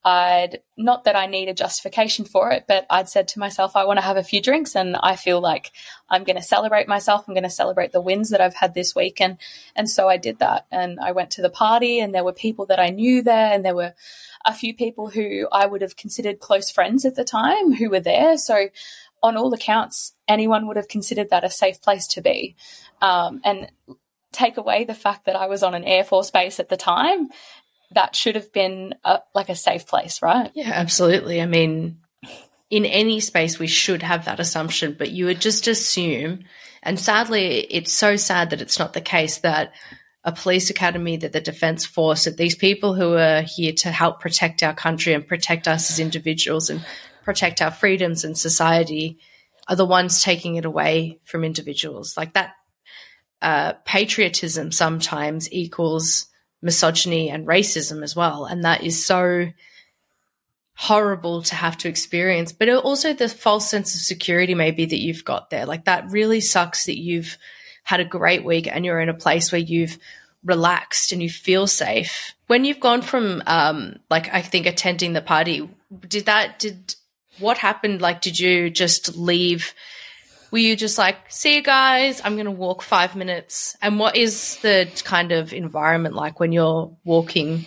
I'd 0.03 0.61
not 0.77 1.03
that 1.03 1.17
I 1.17 1.25
need 1.25 1.49
a 1.49 1.53
justification 1.53 2.23
for 2.23 2.51
it, 2.51 2.63
but 2.67 2.85
I'd 2.89 3.09
said 3.09 3.27
to 3.29 3.39
myself, 3.39 3.75
I 3.75 3.83
want 3.83 3.97
to 3.97 4.05
have 4.05 4.15
a 4.15 4.23
few 4.23 4.41
drinks 4.41 4.75
and 4.75 4.95
I 4.95 5.17
feel 5.17 5.41
like 5.41 5.71
I'm 6.09 6.23
going 6.23 6.37
to 6.37 6.41
celebrate 6.41 6.87
myself. 6.87 7.25
I'm 7.27 7.33
going 7.33 7.43
to 7.43 7.49
celebrate 7.49 7.91
the 7.91 7.99
wins 7.99 8.29
that 8.29 8.39
I've 8.39 8.55
had 8.55 8.73
this 8.73 8.95
week. 8.95 9.19
And, 9.19 9.37
and 9.75 9.89
so 9.89 10.07
I 10.07 10.15
did 10.15 10.39
that. 10.39 10.67
And 10.71 10.99
I 11.01 11.11
went 11.11 11.31
to 11.31 11.41
the 11.41 11.49
party 11.49 11.99
and 11.99 12.15
there 12.15 12.23
were 12.23 12.31
people 12.31 12.65
that 12.67 12.79
I 12.79 12.91
knew 12.91 13.21
there 13.21 13.51
and 13.51 13.65
there 13.65 13.75
were 13.75 13.93
a 14.45 14.53
few 14.53 14.73
people 14.73 15.09
who 15.09 15.49
I 15.51 15.65
would 15.65 15.81
have 15.81 15.97
considered 15.97 16.39
close 16.39 16.71
friends 16.71 17.03
at 17.03 17.15
the 17.15 17.25
time 17.25 17.73
who 17.73 17.89
were 17.89 17.99
there. 17.99 18.37
So 18.37 18.69
on 19.21 19.35
all 19.35 19.53
accounts, 19.53 20.13
anyone 20.29 20.65
would 20.67 20.77
have 20.77 20.87
considered 20.87 21.29
that 21.31 21.43
a 21.43 21.49
safe 21.49 21.81
place 21.81 22.07
to 22.07 22.21
be. 22.21 22.55
Um, 23.01 23.41
and 23.43 23.69
take 24.31 24.55
away 24.55 24.85
the 24.85 24.93
fact 24.93 25.25
that 25.25 25.35
I 25.35 25.47
was 25.47 25.61
on 25.61 25.75
an 25.75 25.83
Air 25.83 26.05
Force 26.05 26.31
base 26.31 26.59
at 26.61 26.69
the 26.69 26.77
time 26.77 27.29
that 27.91 28.15
should 28.15 28.35
have 28.35 28.51
been 28.51 28.95
a, 29.03 29.19
like 29.33 29.49
a 29.49 29.55
safe 29.55 29.87
place, 29.87 30.21
right? 30.21 30.51
Yeah, 30.53 30.71
absolutely. 30.73 31.41
I 31.41 31.45
mean, 31.45 31.99
in 32.69 32.85
any 32.85 33.19
space, 33.19 33.57
we 33.57 33.67
should 33.67 34.03
have 34.03 34.25
that 34.25 34.39
assumption, 34.39 34.95
but 34.97 35.11
you 35.11 35.25
would 35.25 35.41
just 35.41 35.67
assume, 35.67 36.45
and 36.83 36.99
sadly, 36.99 37.59
it's 37.59 37.91
so 37.91 38.15
sad 38.15 38.51
that 38.51 38.61
it's 38.61 38.79
not 38.79 38.93
the 38.93 39.01
case 39.01 39.39
that 39.39 39.73
a 40.23 40.31
police 40.31 40.69
academy, 40.69 41.17
that 41.17 41.31
the 41.31 41.41
defense 41.41 41.85
force, 41.85 42.25
that 42.25 42.37
these 42.37 42.55
people 42.55 42.93
who 42.93 43.15
are 43.15 43.41
here 43.41 43.73
to 43.73 43.89
help 43.89 44.19
protect 44.19 44.61
our 44.61 44.73
country 44.73 45.13
and 45.13 45.27
protect 45.27 45.67
us 45.67 45.89
as 45.89 45.99
individuals 45.99 46.69
and 46.69 46.85
protect 47.23 47.61
our 47.61 47.71
freedoms 47.71 48.23
and 48.23 48.37
society 48.37 49.17
are 49.67 49.75
the 49.75 49.85
ones 49.85 50.23
taking 50.23 50.55
it 50.55 50.65
away 50.65 51.19
from 51.23 51.43
individuals. 51.43 52.17
Like 52.17 52.33
that 52.33 52.53
uh, 53.41 53.73
patriotism 53.85 54.71
sometimes 54.71 55.51
equals 55.51 56.25
misogyny 56.61 57.29
and 57.29 57.47
racism 57.47 58.03
as 58.03 58.15
well. 58.15 58.45
And 58.45 58.65
that 58.65 58.83
is 58.83 59.05
so 59.05 59.51
horrible 60.75 61.41
to 61.43 61.55
have 61.55 61.77
to 61.77 61.89
experience. 61.89 62.51
But 62.51 62.69
also 62.69 63.13
the 63.13 63.29
false 63.29 63.69
sense 63.69 63.93
of 63.95 64.01
security, 64.01 64.55
maybe 64.55 64.85
that 64.85 64.99
you've 64.99 65.25
got 65.25 65.49
there. 65.49 65.65
Like 65.65 65.85
that 65.85 66.11
really 66.11 66.41
sucks 66.41 66.85
that 66.85 66.97
you've 66.97 67.37
had 67.83 67.99
a 67.99 68.05
great 68.05 68.45
week 68.45 68.67
and 68.67 68.85
you're 68.85 68.99
in 68.99 69.09
a 69.09 69.13
place 69.13 69.51
where 69.51 69.59
you've 69.59 69.97
relaxed 70.43 71.11
and 71.11 71.21
you 71.21 71.29
feel 71.29 71.67
safe. 71.67 72.33
When 72.47 72.65
you've 72.65 72.79
gone 72.79 73.01
from, 73.01 73.43
um, 73.45 73.97
like, 74.09 74.33
I 74.33 74.41
think 74.41 74.65
attending 74.65 75.13
the 75.13 75.21
party, 75.21 75.69
did 76.07 76.27
that, 76.27 76.59
did, 76.59 76.95
what 77.39 77.57
happened? 77.57 78.01
Like, 78.01 78.21
did 78.21 78.39
you 78.39 78.69
just 78.69 79.17
leave? 79.17 79.73
Were 80.51 80.57
you 80.59 80.75
just 80.75 80.97
like, 80.97 81.17
see 81.29 81.55
you 81.55 81.63
guys, 81.63 82.21
I'm 82.23 82.35
going 82.35 82.45
to 82.45 82.51
walk 82.51 82.81
five 82.81 83.15
minutes? 83.15 83.75
And 83.81 83.99
what 83.99 84.15
is 84.15 84.57
the 84.57 84.89
kind 85.03 85.31
of 85.31 85.53
environment 85.53 86.15
like 86.15 86.39
when 86.39 86.51
you're 86.51 86.91
walking? 87.03 87.65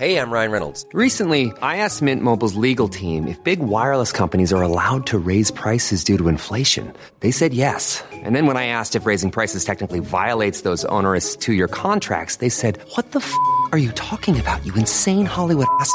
Hey, 0.00 0.16
I'm 0.16 0.30
Ryan 0.32 0.50
Reynolds. 0.50 0.86
Recently, 0.94 1.52
I 1.60 1.76
asked 1.76 2.00
Mint 2.00 2.22
Mobile's 2.22 2.54
legal 2.54 2.88
team 2.88 3.28
if 3.28 3.44
big 3.44 3.60
wireless 3.60 4.12
companies 4.12 4.50
are 4.50 4.62
allowed 4.62 5.06
to 5.08 5.18
raise 5.18 5.50
prices 5.50 6.02
due 6.02 6.16
to 6.16 6.28
inflation. 6.28 6.94
They 7.20 7.30
said 7.30 7.52
yes. 7.52 8.02
And 8.10 8.34
then 8.34 8.46
when 8.46 8.56
I 8.56 8.64
asked 8.64 8.96
if 8.96 9.04
raising 9.04 9.30
prices 9.30 9.62
technically 9.62 10.00
violates 10.00 10.62
those 10.62 10.86
onerous 10.86 11.36
two 11.36 11.52
year 11.52 11.68
contracts, 11.68 12.36
they 12.36 12.48
said, 12.48 12.78
What 12.94 13.12
the 13.12 13.18
f 13.18 13.34
are 13.72 13.78
you 13.78 13.92
talking 13.92 14.40
about, 14.40 14.64
you 14.64 14.72
insane 14.74 15.26
Hollywood 15.26 15.68
ass? 15.80 15.94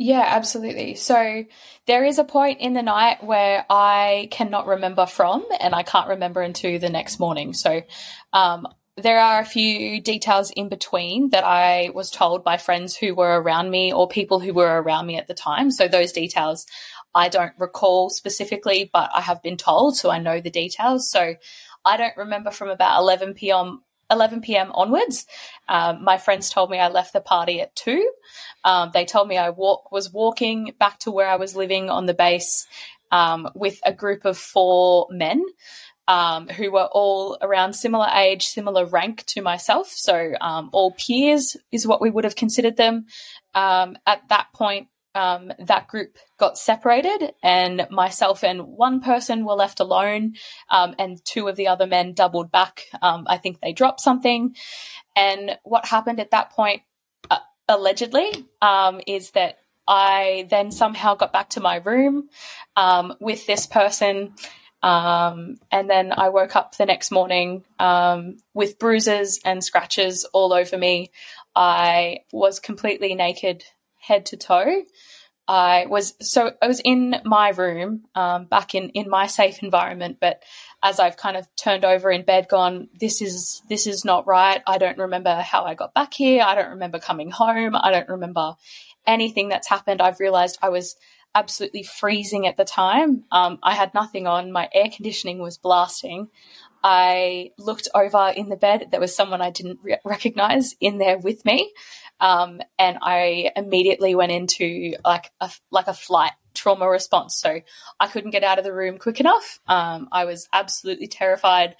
Yeah, 0.00 0.22
absolutely. 0.24 0.94
So 0.94 1.44
there 1.86 2.04
is 2.04 2.20
a 2.20 2.24
point 2.24 2.60
in 2.60 2.72
the 2.72 2.82
night 2.82 3.22
where 3.24 3.66
I 3.68 4.28
cannot 4.30 4.68
remember 4.68 5.06
from, 5.06 5.44
and 5.58 5.74
I 5.74 5.82
can't 5.82 6.08
remember 6.10 6.40
until 6.40 6.78
the 6.78 6.88
next 6.88 7.18
morning. 7.18 7.52
So 7.52 7.82
um, 8.32 8.68
there 8.96 9.18
are 9.18 9.40
a 9.40 9.44
few 9.44 10.00
details 10.00 10.52
in 10.52 10.68
between 10.68 11.30
that 11.30 11.42
I 11.44 11.90
was 11.92 12.12
told 12.12 12.44
by 12.44 12.58
friends 12.58 12.96
who 12.96 13.12
were 13.16 13.40
around 13.42 13.70
me 13.70 13.92
or 13.92 14.06
people 14.06 14.38
who 14.38 14.54
were 14.54 14.80
around 14.80 15.06
me 15.06 15.16
at 15.16 15.26
the 15.26 15.34
time. 15.34 15.72
So 15.72 15.88
those 15.88 16.12
details 16.12 16.64
I 17.12 17.28
don't 17.28 17.52
recall 17.58 18.08
specifically, 18.08 18.88
but 18.92 19.10
I 19.12 19.20
have 19.20 19.42
been 19.42 19.56
told, 19.56 19.96
so 19.96 20.10
I 20.10 20.20
know 20.20 20.40
the 20.40 20.50
details. 20.50 21.10
So 21.10 21.34
I 21.84 21.96
don't 21.96 22.16
remember 22.16 22.52
from 22.52 22.68
about 22.68 23.00
11 23.00 23.34
p.m. 23.34 23.82
11 24.10 24.40
p.m. 24.42 24.70
onwards. 24.72 25.26
Um, 25.68 26.02
my 26.04 26.18
friends 26.18 26.50
told 26.50 26.70
me 26.70 26.78
I 26.78 26.88
left 26.88 27.12
the 27.12 27.20
party 27.20 27.60
at 27.60 27.76
two. 27.76 28.10
Um, 28.64 28.90
they 28.92 29.04
told 29.04 29.28
me 29.28 29.36
I 29.36 29.50
walk 29.50 29.92
was 29.92 30.12
walking 30.12 30.72
back 30.78 30.98
to 31.00 31.10
where 31.10 31.28
I 31.28 31.36
was 31.36 31.54
living 31.54 31.90
on 31.90 32.06
the 32.06 32.14
base 32.14 32.66
um, 33.10 33.48
with 33.54 33.78
a 33.84 33.92
group 33.92 34.24
of 34.24 34.38
four 34.38 35.06
men. 35.10 35.44
um, 36.08 36.48
who 36.48 36.72
were 36.72 36.88
all 36.90 37.36
around 37.42 37.74
similar 37.74 38.08
age, 38.14 38.46
similar 38.46 38.86
rank 38.86 39.24
to 39.26 39.42
myself. 39.42 39.88
So 39.90 40.32
um, 40.40 40.70
all 40.72 40.92
peers 40.92 41.54
is 41.70 41.86
what 41.86 42.00
we 42.00 42.10
would 42.10 42.24
have 42.24 42.34
considered 42.34 42.78
them. 42.78 43.06
Um, 43.54 43.96
at 44.06 44.26
that 44.30 44.46
point, 44.54 44.88
um, 45.14 45.52
that 45.58 45.88
group 45.88 46.16
got 46.38 46.58
separated, 46.58 47.32
and 47.42 47.86
myself 47.90 48.44
and 48.44 48.66
one 48.66 49.00
person 49.00 49.44
were 49.44 49.54
left 49.54 49.80
alone, 49.80 50.34
um, 50.70 50.94
and 50.98 51.24
two 51.24 51.48
of 51.48 51.56
the 51.56 51.68
other 51.68 51.86
men 51.86 52.12
doubled 52.12 52.50
back. 52.50 52.84
Um, 53.02 53.24
I 53.28 53.38
think 53.38 53.60
they 53.60 53.72
dropped 53.72 54.00
something. 54.00 54.54
And 55.16 55.58
what 55.64 55.86
happened 55.86 56.20
at 56.20 56.30
that 56.30 56.50
point, 56.50 56.82
uh, 57.30 57.38
allegedly, 57.68 58.46
is 59.06 59.30
that 59.32 59.58
I 59.86 60.46
then 60.50 60.70
somehow 60.70 61.14
got 61.14 61.32
back 61.32 61.50
to 61.50 61.60
my 61.60 61.76
room 61.76 62.28
with 63.20 63.46
this 63.46 63.66
person. 63.66 64.34
Um, 64.80 65.56
and 65.72 65.90
then 65.90 66.12
I 66.16 66.28
woke 66.28 66.54
up 66.54 66.76
the 66.76 66.86
next 66.86 67.10
morning 67.10 67.64
um, 67.80 68.36
with 68.54 68.78
bruises 68.78 69.40
and 69.44 69.64
scratches 69.64 70.28
all 70.32 70.52
over 70.52 70.78
me. 70.78 71.10
I 71.56 72.20
was 72.32 72.60
completely 72.60 73.14
naked, 73.16 73.64
head 74.08 74.26
to 74.26 74.36
toe. 74.36 74.82
I 75.46 75.86
was 75.88 76.14
so 76.20 76.52
I 76.60 76.66
was 76.66 76.80
in 76.84 77.16
my 77.24 77.50
room, 77.50 78.04
um, 78.14 78.44
back 78.44 78.74
in 78.74 78.90
in 78.90 79.08
my 79.08 79.26
safe 79.26 79.62
environment. 79.62 80.18
But 80.20 80.42
as 80.82 81.00
I've 81.00 81.16
kind 81.16 81.38
of 81.38 81.48
turned 81.56 81.86
over 81.86 82.10
in 82.10 82.22
bed, 82.22 82.48
gone, 82.48 82.88
this 83.00 83.22
is 83.22 83.62
this 83.68 83.86
is 83.86 84.04
not 84.04 84.26
right. 84.26 84.60
I 84.66 84.76
don't 84.76 84.98
remember 84.98 85.34
how 85.36 85.64
I 85.64 85.74
got 85.74 85.94
back 85.94 86.12
here. 86.12 86.42
I 86.42 86.54
don't 86.54 86.70
remember 86.70 86.98
coming 86.98 87.30
home. 87.30 87.74
I 87.74 87.90
don't 87.90 88.10
remember 88.10 88.56
anything 89.06 89.48
that's 89.48 89.68
happened. 89.68 90.02
I've 90.02 90.20
realized 90.20 90.58
I 90.60 90.68
was 90.68 90.96
absolutely 91.34 91.82
freezing 91.82 92.46
at 92.46 92.56
the 92.56 92.64
time. 92.64 93.24
Um, 93.30 93.58
I 93.62 93.74
had 93.74 93.94
nothing 93.94 94.26
on. 94.26 94.52
My 94.52 94.68
air 94.74 94.88
conditioning 94.94 95.38
was 95.38 95.56
blasting. 95.56 96.28
I 96.82 97.50
looked 97.58 97.88
over 97.94 98.32
in 98.34 98.48
the 98.48 98.56
bed. 98.56 98.88
There 98.90 99.00
was 99.00 99.14
someone 99.14 99.40
I 99.40 99.50
didn't 99.50 99.80
re- 99.82 99.98
recognize 100.04 100.74
in 100.80 100.98
there 100.98 101.18
with 101.18 101.44
me, 101.44 101.72
um, 102.20 102.60
and 102.78 102.98
I 103.00 103.52
immediately 103.56 104.14
went 104.14 104.32
into 104.32 104.94
like 105.04 105.30
a 105.40 105.50
like 105.70 105.88
a 105.88 105.94
flight 105.94 106.32
trauma 106.54 106.88
response. 106.88 107.38
So 107.38 107.60
I 108.00 108.06
couldn't 108.08 108.30
get 108.32 108.44
out 108.44 108.58
of 108.58 108.64
the 108.64 108.74
room 108.74 108.98
quick 108.98 109.20
enough. 109.20 109.60
Um, 109.66 110.08
I 110.10 110.24
was 110.24 110.48
absolutely 110.52 111.06
terrified. 111.06 111.76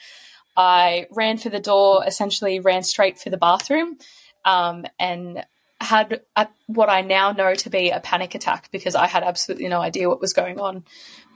I 0.56 1.06
ran 1.10 1.38
for 1.38 1.50
the 1.50 1.60
door, 1.60 2.04
essentially 2.06 2.60
ran 2.60 2.82
straight 2.82 3.18
for 3.18 3.30
the 3.30 3.36
bathroom, 3.36 3.98
um, 4.44 4.86
and 4.98 5.44
had 5.80 6.22
a, 6.34 6.48
what 6.66 6.88
I 6.88 7.02
now 7.02 7.32
know 7.32 7.54
to 7.54 7.70
be 7.70 7.90
a 7.90 8.00
panic 8.00 8.34
attack 8.34 8.68
because 8.72 8.94
I 8.94 9.06
had 9.06 9.22
absolutely 9.22 9.68
no 9.68 9.80
idea 9.80 10.08
what 10.08 10.20
was 10.20 10.32
going 10.32 10.58
on. 10.58 10.84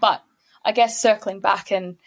But 0.00 0.22
I 0.64 0.72
guess 0.72 1.00
circling 1.00 1.40
back, 1.40 1.70
and 1.70 1.98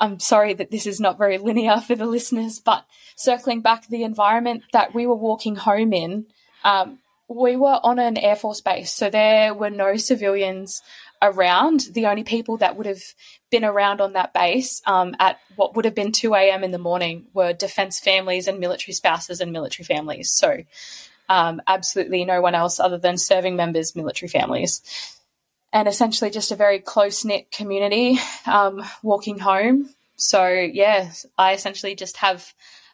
I'm 0.00 0.18
sorry 0.18 0.54
that 0.54 0.70
this 0.70 0.86
is 0.86 1.00
not 1.00 1.18
very 1.18 1.38
linear 1.38 1.78
for 1.80 1.94
the 1.94 2.06
listeners, 2.06 2.58
but 2.58 2.84
circling 3.16 3.60
back, 3.60 3.86
the 3.86 4.02
environment 4.02 4.64
that 4.72 4.94
we 4.94 5.06
were 5.06 5.14
walking 5.14 5.54
home 5.54 5.92
in, 5.92 6.26
um, 6.64 6.98
we 7.28 7.56
were 7.56 7.78
on 7.82 7.98
an 7.98 8.16
Air 8.16 8.36
Force 8.36 8.60
base, 8.60 8.92
so 8.92 9.10
there 9.10 9.54
were 9.54 9.70
no 9.70 9.96
civilians 9.96 10.82
around. 11.22 11.86
The 11.92 12.06
only 12.06 12.24
people 12.24 12.58
that 12.58 12.76
would 12.76 12.86
have 12.86 13.02
been 13.50 13.64
around 13.64 14.00
on 14.00 14.12
that 14.12 14.34
base 14.34 14.82
um, 14.86 15.14
at 15.18 15.38
what 15.56 15.74
would 15.74 15.84
have 15.84 15.94
been 15.94 16.12
2 16.12 16.34
a.m. 16.34 16.64
in 16.64 16.70
the 16.70 16.78
morning 16.78 17.26
were 17.32 17.52
defense 17.52 17.98
families 17.98 18.46
and 18.46 18.60
military 18.60 18.92
spouses 18.94 19.40
and 19.40 19.52
military 19.52 19.84
families. 19.84 20.32
So 20.32 20.64
um, 21.28 21.62
absolutely 21.66 22.24
no 22.24 22.40
one 22.40 22.54
else 22.54 22.78
other 22.78 22.98
than 22.98 23.16
serving 23.16 23.56
members, 23.56 23.96
military 23.96 24.28
families. 24.28 24.82
And 25.72 25.88
essentially 25.88 26.30
just 26.30 26.52
a 26.52 26.56
very 26.56 26.78
close 26.78 27.24
knit 27.24 27.50
community 27.50 28.18
um, 28.46 28.82
walking 29.02 29.38
home. 29.38 29.88
So, 30.16 30.46
yeah, 30.48 31.10
I 31.36 31.54
essentially 31.54 31.96
just 31.96 32.18
have 32.18 32.52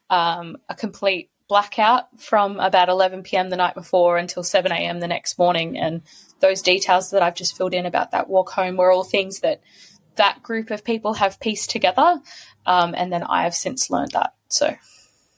um, 0.09 0.57
a 0.69 0.75
complete 0.75 1.31
blackout 1.51 2.21
from 2.21 2.61
about 2.61 2.89
11 2.89 3.25
p.m. 3.25 3.51
the 3.51 3.57
night 3.57 3.75
before 3.75 4.17
until 4.17 4.45
7 4.45 4.71
a.m. 4.71 5.01
the 5.01 5.09
next 5.09 5.37
morning. 5.37 5.77
And 5.77 6.03
those 6.39 6.63
details 6.63 7.11
that 7.11 7.23
I've 7.23 7.35
just 7.35 7.57
filled 7.57 7.75
in 7.75 7.87
about 7.87 8.13
that 8.13 8.29
walk 8.29 8.51
home 8.51 8.77
were 8.77 8.93
all 8.93 9.03
things 9.03 9.41
that 9.41 9.61
that 10.15 10.45
group 10.45 10.71
of 10.71 10.85
people 10.85 11.15
have 11.15 11.41
pieced 11.41 11.71
together. 11.71 12.21
Um, 12.67 12.95
and 12.97 13.13
then 13.13 13.25
I 13.25 13.43
have 13.43 13.55
since 13.57 13.91
learned 13.91 14.13
that. 14.13 14.35
So 14.49 14.69
I'm 14.69 14.79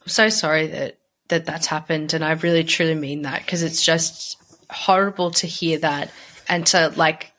so 0.06 0.28
sorry 0.28 0.66
that 0.66 0.98
that 1.28 1.46
that's 1.46 1.66
happened. 1.66 2.12
And 2.12 2.22
I 2.22 2.32
really 2.32 2.64
truly 2.64 2.94
mean 2.94 3.22
that 3.22 3.40
because 3.40 3.62
it's 3.62 3.82
just 3.82 4.36
horrible 4.68 5.30
to 5.30 5.46
hear 5.46 5.78
that 5.78 6.10
and 6.46 6.66
to 6.66 6.92
like 6.94 7.32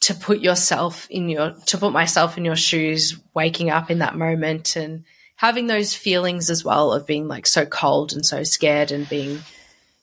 to 0.00 0.14
put 0.14 0.40
yourself 0.40 1.06
in 1.10 1.28
your 1.28 1.52
to 1.66 1.76
put 1.76 1.92
myself 1.92 2.38
in 2.38 2.46
your 2.46 2.56
shoes 2.56 3.20
waking 3.34 3.68
up 3.68 3.90
in 3.90 3.98
that 3.98 4.16
moment 4.16 4.74
and 4.74 5.04
having 5.36 5.66
those 5.66 5.94
feelings 5.94 6.50
as 6.50 6.64
well 6.64 6.92
of 6.92 7.06
being 7.06 7.28
like 7.28 7.46
so 7.46 7.64
cold 7.64 8.12
and 8.12 8.24
so 8.24 8.42
scared 8.42 8.90
and 8.90 9.08
being 9.08 9.40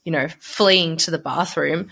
you 0.04 0.12
know 0.12 0.28
fleeing 0.40 0.98
to 0.98 1.12
the 1.12 1.18
bathroom. 1.18 1.90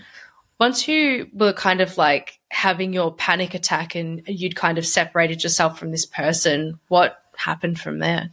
Once 0.58 0.86
you 0.86 1.28
were 1.32 1.52
kind 1.52 1.80
of 1.80 1.98
like 1.98 2.38
having 2.48 2.92
your 2.92 3.12
panic 3.12 3.54
attack 3.54 3.94
and 3.94 4.22
you'd 4.26 4.54
kind 4.54 4.78
of 4.78 4.86
separated 4.86 5.42
yourself 5.42 5.78
from 5.78 5.90
this 5.90 6.06
person 6.06 6.78
what 6.88 7.22
happened 7.36 7.80
from 7.80 7.98
there? 7.98 8.30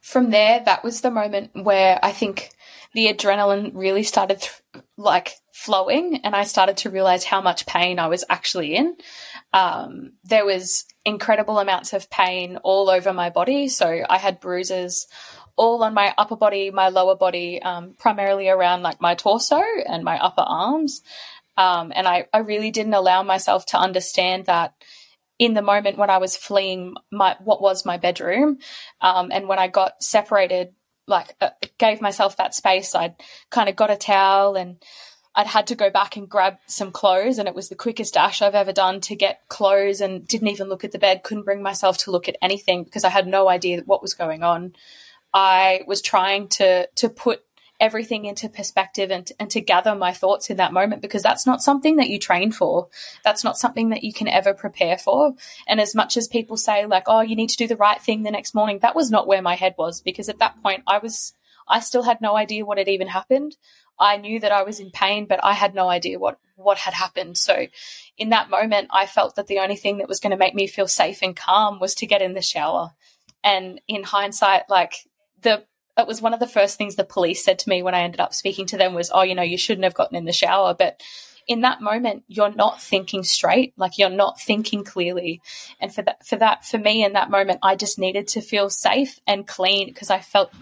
From 0.00 0.30
there, 0.30 0.60
that 0.64 0.82
was 0.82 1.00
the 1.00 1.10
moment 1.10 1.50
where 1.54 1.98
I 2.02 2.12
think 2.12 2.50
the 2.92 3.12
adrenaline 3.12 3.72
really 3.74 4.02
started 4.02 4.40
th- 4.40 4.84
like 4.96 5.34
flowing, 5.60 6.22
and 6.24 6.34
I 6.34 6.44
started 6.44 6.78
to 6.78 6.90
realize 6.90 7.22
how 7.22 7.42
much 7.42 7.66
pain 7.66 7.98
I 7.98 8.08
was 8.08 8.24
actually 8.30 8.74
in. 8.74 8.96
Um, 9.52 10.12
there 10.24 10.46
was 10.46 10.86
incredible 11.04 11.58
amounts 11.58 11.92
of 11.92 12.08
pain 12.08 12.56
all 12.62 12.88
over 12.88 13.12
my 13.12 13.28
body. 13.28 13.68
So 13.68 14.04
I 14.08 14.16
had 14.16 14.40
bruises 14.40 15.06
all 15.56 15.84
on 15.84 15.92
my 15.92 16.14
upper 16.16 16.36
body, 16.36 16.70
my 16.70 16.88
lower 16.88 17.14
body, 17.14 17.60
um, 17.60 17.94
primarily 17.98 18.48
around 18.48 18.82
like 18.82 19.02
my 19.02 19.14
torso 19.14 19.60
and 19.86 20.02
my 20.02 20.18
upper 20.18 20.40
arms. 20.40 21.02
Um, 21.58 21.92
and 21.94 22.08
I, 22.08 22.26
I 22.32 22.38
really 22.38 22.70
didn't 22.70 22.94
allow 22.94 23.22
myself 23.22 23.66
to 23.66 23.76
understand 23.78 24.46
that 24.46 24.72
in 25.38 25.52
the 25.52 25.62
moment 25.62 25.98
when 25.98 26.08
I 26.08 26.18
was 26.18 26.38
fleeing 26.38 26.94
my 27.12 27.36
what 27.44 27.60
was 27.60 27.84
my 27.84 27.98
bedroom, 27.98 28.58
um, 29.02 29.30
and 29.30 29.46
when 29.46 29.58
I 29.58 29.68
got 29.68 30.02
separated, 30.02 30.74
like 31.06 31.34
uh, 31.40 31.50
gave 31.78 32.00
myself 32.00 32.36
that 32.36 32.54
space, 32.54 32.94
I'd 32.94 33.16
kind 33.50 33.68
of 33.68 33.76
got 33.76 33.90
a 33.90 33.96
towel 33.96 34.56
and 34.56 34.82
I'd 35.40 35.46
had 35.46 35.68
to 35.68 35.74
go 35.74 35.88
back 35.88 36.16
and 36.16 36.28
grab 36.28 36.58
some 36.66 36.92
clothes, 36.92 37.38
and 37.38 37.48
it 37.48 37.54
was 37.54 37.70
the 37.70 37.74
quickest 37.74 38.14
dash 38.14 38.42
I've 38.42 38.54
ever 38.54 38.72
done 38.72 39.00
to 39.02 39.16
get 39.16 39.48
clothes, 39.48 40.02
and 40.02 40.28
didn't 40.28 40.48
even 40.48 40.68
look 40.68 40.84
at 40.84 40.92
the 40.92 40.98
bed. 40.98 41.22
Couldn't 41.22 41.44
bring 41.44 41.62
myself 41.62 41.96
to 41.98 42.10
look 42.10 42.28
at 42.28 42.36
anything 42.42 42.84
because 42.84 43.04
I 43.04 43.08
had 43.08 43.26
no 43.26 43.48
idea 43.48 43.82
what 43.86 44.02
was 44.02 44.12
going 44.12 44.42
on. 44.42 44.74
I 45.32 45.82
was 45.86 46.02
trying 46.02 46.48
to 46.48 46.86
to 46.86 47.08
put 47.08 47.42
everything 47.80 48.26
into 48.26 48.50
perspective 48.50 49.10
and, 49.10 49.32
and 49.40 49.50
to 49.50 49.60
gather 49.60 49.94
my 49.94 50.12
thoughts 50.12 50.50
in 50.50 50.58
that 50.58 50.72
moment 50.72 51.00
because 51.00 51.22
that's 51.22 51.46
not 51.46 51.62
something 51.62 51.96
that 51.96 52.10
you 52.10 52.18
train 52.18 52.52
for. 52.52 52.88
That's 53.24 53.42
not 53.42 53.56
something 53.56 53.88
that 53.88 54.04
you 54.04 54.12
can 54.12 54.28
ever 54.28 54.52
prepare 54.52 54.98
for. 54.98 55.32
And 55.66 55.80
as 55.80 55.94
much 55.94 56.18
as 56.18 56.28
people 56.28 56.58
say, 56.58 56.84
like, 56.84 57.04
oh, 57.06 57.22
you 57.22 57.34
need 57.34 57.48
to 57.48 57.56
do 57.56 57.66
the 57.66 57.76
right 57.76 58.00
thing 58.00 58.22
the 58.22 58.30
next 58.30 58.54
morning, 58.54 58.80
that 58.80 58.94
was 58.94 59.10
not 59.10 59.26
where 59.26 59.40
my 59.40 59.54
head 59.54 59.74
was 59.78 60.02
because 60.02 60.28
at 60.28 60.40
that 60.40 60.62
point 60.62 60.82
I 60.86 60.98
was, 60.98 61.32
I 61.66 61.80
still 61.80 62.02
had 62.02 62.20
no 62.20 62.36
idea 62.36 62.66
what 62.66 62.76
had 62.76 62.88
even 62.88 63.08
happened. 63.08 63.56
I 64.00 64.16
knew 64.16 64.40
that 64.40 64.50
I 64.50 64.62
was 64.62 64.80
in 64.80 64.90
pain, 64.90 65.26
but 65.26 65.44
I 65.44 65.52
had 65.52 65.74
no 65.74 65.88
idea 65.88 66.18
what, 66.18 66.38
what 66.56 66.78
had 66.78 66.94
happened. 66.94 67.36
So 67.36 67.66
in 68.16 68.30
that 68.30 68.50
moment, 68.50 68.88
I 68.90 69.06
felt 69.06 69.36
that 69.36 69.46
the 69.46 69.58
only 69.58 69.76
thing 69.76 69.98
that 69.98 70.08
was 70.08 70.20
going 70.20 70.30
to 70.32 70.36
make 70.36 70.54
me 70.54 70.66
feel 70.66 70.88
safe 70.88 71.18
and 71.22 71.36
calm 71.36 71.78
was 71.78 71.94
to 71.96 72.06
get 72.06 72.22
in 72.22 72.32
the 72.32 72.42
shower. 72.42 72.92
And 73.44 73.80
in 73.86 74.02
hindsight, 74.02 74.64
like 74.68 74.94
the 75.42 75.64
it 75.98 76.06
was 76.06 76.22
one 76.22 76.32
of 76.32 76.40
the 76.40 76.46
first 76.46 76.78
things 76.78 76.96
the 76.96 77.04
police 77.04 77.44
said 77.44 77.58
to 77.58 77.68
me 77.68 77.82
when 77.82 77.94
I 77.94 78.02
ended 78.02 78.20
up 78.20 78.32
speaking 78.32 78.66
to 78.66 78.78
them 78.78 78.94
was, 78.94 79.10
oh, 79.12 79.22
you 79.22 79.34
know, 79.34 79.42
you 79.42 79.58
shouldn't 79.58 79.84
have 79.84 79.94
gotten 79.94 80.16
in 80.16 80.24
the 80.24 80.32
shower. 80.32 80.72
But 80.72 81.02
in 81.46 81.62
that 81.62 81.80
moment, 81.80 82.24
you're 82.28 82.54
not 82.54 82.80
thinking 82.80 83.22
straight, 83.22 83.74
like 83.76 83.98
you're 83.98 84.08
not 84.08 84.40
thinking 84.40 84.84
clearly. 84.84 85.42
And 85.80 85.94
for 85.94 86.02
that, 86.02 86.26
for 86.26 86.36
that, 86.36 86.64
for 86.64 86.78
me 86.78 87.04
in 87.04 87.14
that 87.14 87.30
moment, 87.30 87.58
I 87.62 87.76
just 87.76 87.98
needed 87.98 88.28
to 88.28 88.40
feel 88.40 88.70
safe 88.70 89.18
and 89.26 89.46
clean 89.46 89.88
because 89.88 90.10
I 90.10 90.20
felt 90.20 90.52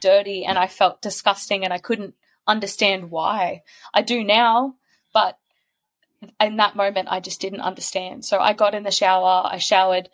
dirty 0.00 0.44
and 0.44 0.58
I 0.58 0.66
felt 0.66 1.02
disgusting 1.02 1.64
and 1.64 1.72
I 1.72 1.78
couldn't 1.78 2.14
understand 2.48 3.10
why. 3.10 3.62
I 3.94 4.02
do 4.02 4.24
now, 4.24 4.74
but 5.12 5.38
in 6.40 6.56
that 6.56 6.74
moment, 6.74 7.08
I 7.10 7.20
just 7.20 7.40
didn't 7.40 7.60
understand. 7.60 8.24
So 8.24 8.38
I 8.38 8.52
got 8.52 8.74
in 8.74 8.82
the 8.82 8.90
shower, 8.90 9.42
I 9.44 9.58
showered, 9.58 10.08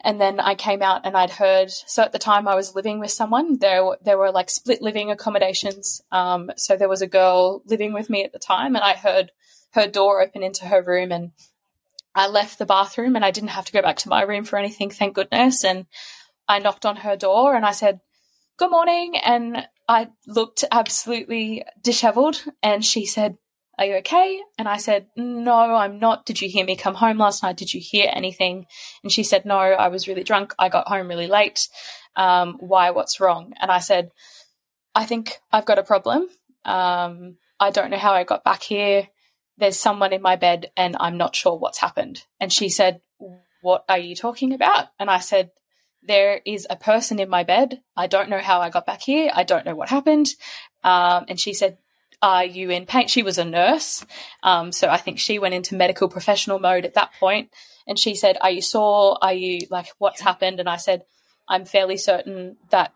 and 0.00 0.20
then 0.20 0.40
I 0.40 0.54
came 0.54 0.80
out 0.80 1.02
and 1.04 1.16
I'd 1.16 1.30
heard. 1.30 1.70
So 1.70 2.02
at 2.02 2.12
the 2.12 2.18
time, 2.18 2.48
I 2.48 2.54
was 2.54 2.74
living 2.74 3.00
with 3.00 3.10
someone. 3.10 3.58
There, 3.58 3.96
there 4.02 4.16
were 4.16 4.30
like 4.30 4.48
split 4.48 4.80
living 4.80 5.10
accommodations. 5.10 6.00
Um, 6.10 6.50
so 6.56 6.76
there 6.76 6.88
was 6.88 7.02
a 7.02 7.06
girl 7.06 7.62
living 7.66 7.92
with 7.92 8.08
me 8.08 8.24
at 8.24 8.32
the 8.32 8.38
time, 8.38 8.74
and 8.76 8.84
I 8.84 8.94
heard 8.94 9.32
her 9.72 9.86
door 9.86 10.22
open 10.22 10.42
into 10.42 10.66
her 10.66 10.82
room, 10.82 11.12
and 11.12 11.32
I 12.14 12.28
left 12.28 12.58
the 12.58 12.66
bathroom, 12.66 13.16
and 13.16 13.24
I 13.24 13.30
didn't 13.30 13.50
have 13.50 13.66
to 13.66 13.72
go 13.72 13.82
back 13.82 13.98
to 13.98 14.08
my 14.08 14.22
room 14.22 14.44
for 14.44 14.58
anything, 14.58 14.90
thank 14.90 15.14
goodness. 15.14 15.64
And 15.64 15.86
I 16.48 16.60
knocked 16.60 16.86
on 16.86 16.96
her 16.96 17.16
door, 17.16 17.54
and 17.54 17.66
I 17.66 17.72
said, 17.72 18.00
"Good 18.62 18.70
morning," 18.70 19.16
and 19.16 19.66
I 19.88 20.08
looked 20.26 20.64
absolutely 20.70 21.64
disheveled, 21.82 22.44
and 22.62 22.84
she 22.84 23.06
said, 23.06 23.36
Are 23.76 23.86
you 23.86 23.96
okay? 23.96 24.40
And 24.56 24.68
I 24.68 24.76
said, 24.76 25.08
No, 25.16 25.52
I'm 25.74 25.98
not. 25.98 26.26
Did 26.26 26.40
you 26.40 26.48
hear 26.48 26.64
me 26.64 26.76
come 26.76 26.94
home 26.94 27.18
last 27.18 27.42
night? 27.42 27.56
Did 27.56 27.74
you 27.74 27.80
hear 27.82 28.08
anything? 28.12 28.66
And 29.02 29.10
she 29.10 29.24
said, 29.24 29.44
No, 29.44 29.56
I 29.56 29.88
was 29.88 30.06
really 30.06 30.22
drunk. 30.22 30.54
I 30.60 30.68
got 30.68 30.86
home 30.86 31.08
really 31.08 31.26
late. 31.26 31.68
Um, 32.14 32.56
why? 32.60 32.90
What's 32.90 33.18
wrong? 33.18 33.52
And 33.60 33.70
I 33.70 33.80
said, 33.80 34.10
I 34.94 35.06
think 35.06 35.40
I've 35.50 35.66
got 35.66 35.80
a 35.80 35.82
problem. 35.82 36.28
Um, 36.64 37.38
I 37.58 37.70
don't 37.70 37.90
know 37.90 37.98
how 37.98 38.12
I 38.12 38.22
got 38.22 38.44
back 38.44 38.62
here. 38.62 39.08
There's 39.58 39.78
someone 39.78 40.12
in 40.12 40.22
my 40.22 40.36
bed 40.36 40.70
and 40.76 40.96
I'm 41.00 41.16
not 41.16 41.34
sure 41.34 41.56
what's 41.58 41.78
happened. 41.78 42.22
And 42.38 42.52
she 42.52 42.68
said, 42.68 43.00
What 43.62 43.84
are 43.88 43.98
you 43.98 44.14
talking 44.14 44.52
about? 44.52 44.86
And 45.00 45.10
I 45.10 45.18
said, 45.18 45.50
There 46.02 46.40
is 46.44 46.66
a 46.68 46.76
person 46.76 47.20
in 47.20 47.28
my 47.28 47.44
bed. 47.44 47.80
I 47.96 48.06
don't 48.06 48.28
know 48.28 48.38
how 48.38 48.60
I 48.60 48.70
got 48.70 48.86
back 48.86 49.02
here. 49.02 49.30
I 49.32 49.44
don't 49.44 49.64
know 49.64 49.74
what 49.74 49.88
happened. 49.88 50.28
Um, 50.82 51.26
and 51.28 51.38
she 51.38 51.54
said, 51.54 51.78
Are 52.20 52.44
you 52.44 52.70
in 52.70 52.86
pain? 52.86 53.06
She 53.06 53.22
was 53.22 53.38
a 53.38 53.44
nurse. 53.44 54.04
Um, 54.42 54.72
so 54.72 54.88
I 54.88 54.96
think 54.96 55.18
she 55.18 55.38
went 55.38 55.54
into 55.54 55.76
medical 55.76 56.08
professional 56.08 56.58
mode 56.58 56.84
at 56.84 56.94
that 56.94 57.12
point. 57.20 57.50
And 57.86 57.98
she 57.98 58.14
said, 58.14 58.36
Are 58.40 58.50
you 58.50 58.62
sore? 58.62 59.18
Are 59.22 59.32
you 59.32 59.66
like, 59.70 59.86
what's 59.98 60.20
happened? 60.20 60.60
And 60.60 60.68
I 60.68 60.76
said, 60.76 61.02
I'm 61.48 61.64
fairly 61.64 61.96
certain 61.96 62.56
that 62.70 62.92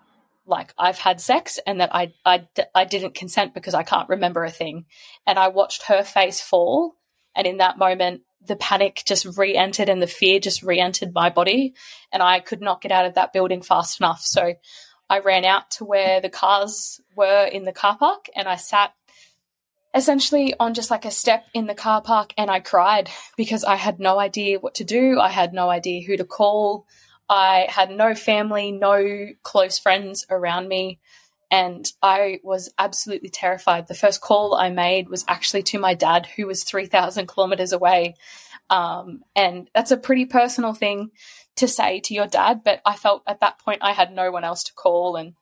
like 0.46 0.72
I've 0.78 0.98
had 0.98 1.20
sex 1.20 1.58
and 1.66 1.80
that 1.80 1.94
I, 1.94 2.14
I, 2.24 2.46
I 2.74 2.84
didn't 2.84 3.14
consent 3.14 3.52
because 3.52 3.74
I 3.74 3.82
can't 3.82 4.08
remember 4.08 4.44
a 4.44 4.50
thing. 4.50 4.86
And 5.26 5.38
I 5.38 5.48
watched 5.48 5.84
her 5.84 6.02
face 6.04 6.40
fall. 6.40 6.94
And 7.34 7.46
in 7.46 7.58
that 7.58 7.78
moment, 7.78 8.22
the 8.46 8.56
panic 8.56 9.02
just 9.06 9.26
re 9.36 9.56
entered 9.56 9.88
and 9.88 10.00
the 10.00 10.06
fear 10.06 10.40
just 10.40 10.62
re 10.62 10.80
entered 10.80 11.14
my 11.14 11.30
body. 11.30 11.74
And 12.12 12.22
I 12.22 12.40
could 12.40 12.60
not 12.60 12.80
get 12.80 12.92
out 12.92 13.06
of 13.06 13.14
that 13.14 13.32
building 13.32 13.62
fast 13.62 14.00
enough. 14.00 14.22
So 14.22 14.54
I 15.08 15.20
ran 15.20 15.44
out 15.44 15.70
to 15.72 15.84
where 15.84 16.20
the 16.20 16.30
cars 16.30 17.00
were 17.16 17.44
in 17.44 17.64
the 17.64 17.72
car 17.72 17.96
park 17.96 18.26
and 18.34 18.48
I 18.48 18.56
sat 18.56 18.92
essentially 19.94 20.54
on 20.60 20.74
just 20.74 20.90
like 20.90 21.04
a 21.04 21.10
step 21.10 21.46
in 21.54 21.66
the 21.66 21.74
car 21.74 22.02
park 22.02 22.34
and 22.36 22.50
I 22.50 22.60
cried 22.60 23.08
because 23.36 23.64
I 23.64 23.76
had 23.76 23.98
no 23.98 24.18
idea 24.18 24.58
what 24.58 24.74
to 24.76 24.84
do. 24.84 25.18
I 25.20 25.28
had 25.28 25.52
no 25.52 25.70
idea 25.70 26.06
who 26.06 26.16
to 26.16 26.24
call. 26.24 26.86
I 27.28 27.66
had 27.68 27.90
no 27.90 28.14
family, 28.14 28.70
no 28.70 29.28
close 29.42 29.78
friends 29.78 30.26
around 30.30 30.68
me, 30.68 31.00
and 31.50 31.90
I 32.02 32.40
was 32.42 32.72
absolutely 32.78 33.28
terrified. 33.28 33.86
The 33.86 33.94
first 33.94 34.20
call 34.20 34.54
I 34.54 34.70
made 34.70 35.08
was 35.08 35.24
actually 35.28 35.62
to 35.64 35.78
my 35.78 35.94
dad, 35.94 36.26
who 36.26 36.46
was 36.46 36.64
3,000 36.64 37.26
kilometers 37.26 37.72
away. 37.72 38.16
Um, 38.68 39.22
and 39.36 39.70
that's 39.74 39.92
a 39.92 39.96
pretty 39.96 40.26
personal 40.26 40.74
thing 40.74 41.12
to 41.56 41.68
say 41.68 42.00
to 42.00 42.14
your 42.14 42.26
dad, 42.26 42.62
but 42.64 42.80
I 42.84 42.96
felt 42.96 43.22
at 43.26 43.40
that 43.40 43.58
point 43.58 43.78
I 43.82 43.92
had 43.92 44.12
no 44.12 44.30
one 44.30 44.44
else 44.44 44.64
to 44.64 44.74
call. 44.74 45.16
And 45.16 45.34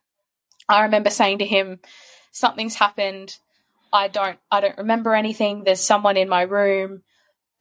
I 0.69 0.83
remember 0.83 1.09
saying 1.09 1.39
to 1.39 1.45
him, 1.45 1.79
Something's 2.31 2.75
happened. 2.75 3.37
I 3.93 4.09
don't 4.09 4.37
I 4.51 4.59
don't 4.59 4.77
remember 4.77 5.15
anything. 5.15 5.63
There's 5.63 5.79
someone 5.79 6.17
in 6.17 6.27
my 6.27 6.41
room. 6.41 7.01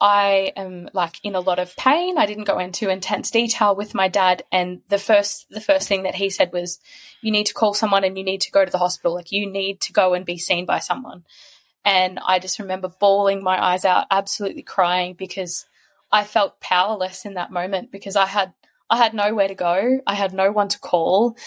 I 0.04 0.52
am 0.54 0.90
like 0.92 1.18
in 1.22 1.34
a 1.34 1.40
lot 1.40 1.58
of 1.58 1.74
pain. 1.76 2.18
I 2.18 2.26
didn't 2.26 2.44
go 2.44 2.58
into 2.58 2.90
intense 2.90 3.30
detail 3.30 3.74
with 3.74 3.94
my 3.94 4.08
dad 4.08 4.44
and 4.52 4.82
the 4.90 4.98
first 4.98 5.46
the 5.48 5.62
first 5.62 5.88
thing 5.88 6.02
that 6.02 6.14
he 6.14 6.28
said 6.28 6.52
was 6.52 6.78
you 7.22 7.32
need 7.32 7.46
to 7.46 7.54
call 7.54 7.72
someone 7.72 8.04
and 8.04 8.18
you 8.18 8.22
need 8.22 8.42
to 8.42 8.50
go 8.50 8.62
to 8.62 8.70
the 8.70 8.76
hospital. 8.76 9.14
Like 9.14 9.32
you 9.32 9.50
need 9.50 9.80
to 9.80 9.94
go 9.94 10.12
and 10.12 10.26
be 10.26 10.36
seen 10.36 10.66
by 10.66 10.80
someone. 10.80 11.24
And 11.86 12.18
I 12.18 12.38
just 12.38 12.58
remember 12.58 12.88
bawling 12.88 13.42
my 13.42 13.58
eyes 13.58 13.86
out, 13.86 14.04
absolutely 14.10 14.60
crying 14.60 15.14
because 15.14 15.64
I 16.12 16.24
felt 16.24 16.60
powerless 16.60 17.24
in 17.24 17.34
that 17.34 17.50
moment 17.50 17.90
because 17.90 18.14
I 18.14 18.26
had 18.26 18.52
I 18.90 18.98
had 18.98 19.14
nowhere 19.14 19.48
to 19.48 19.54
go. 19.54 20.00
I 20.06 20.14
had 20.14 20.34
no 20.34 20.52
one 20.52 20.68
to 20.68 20.78
call. 20.78 21.38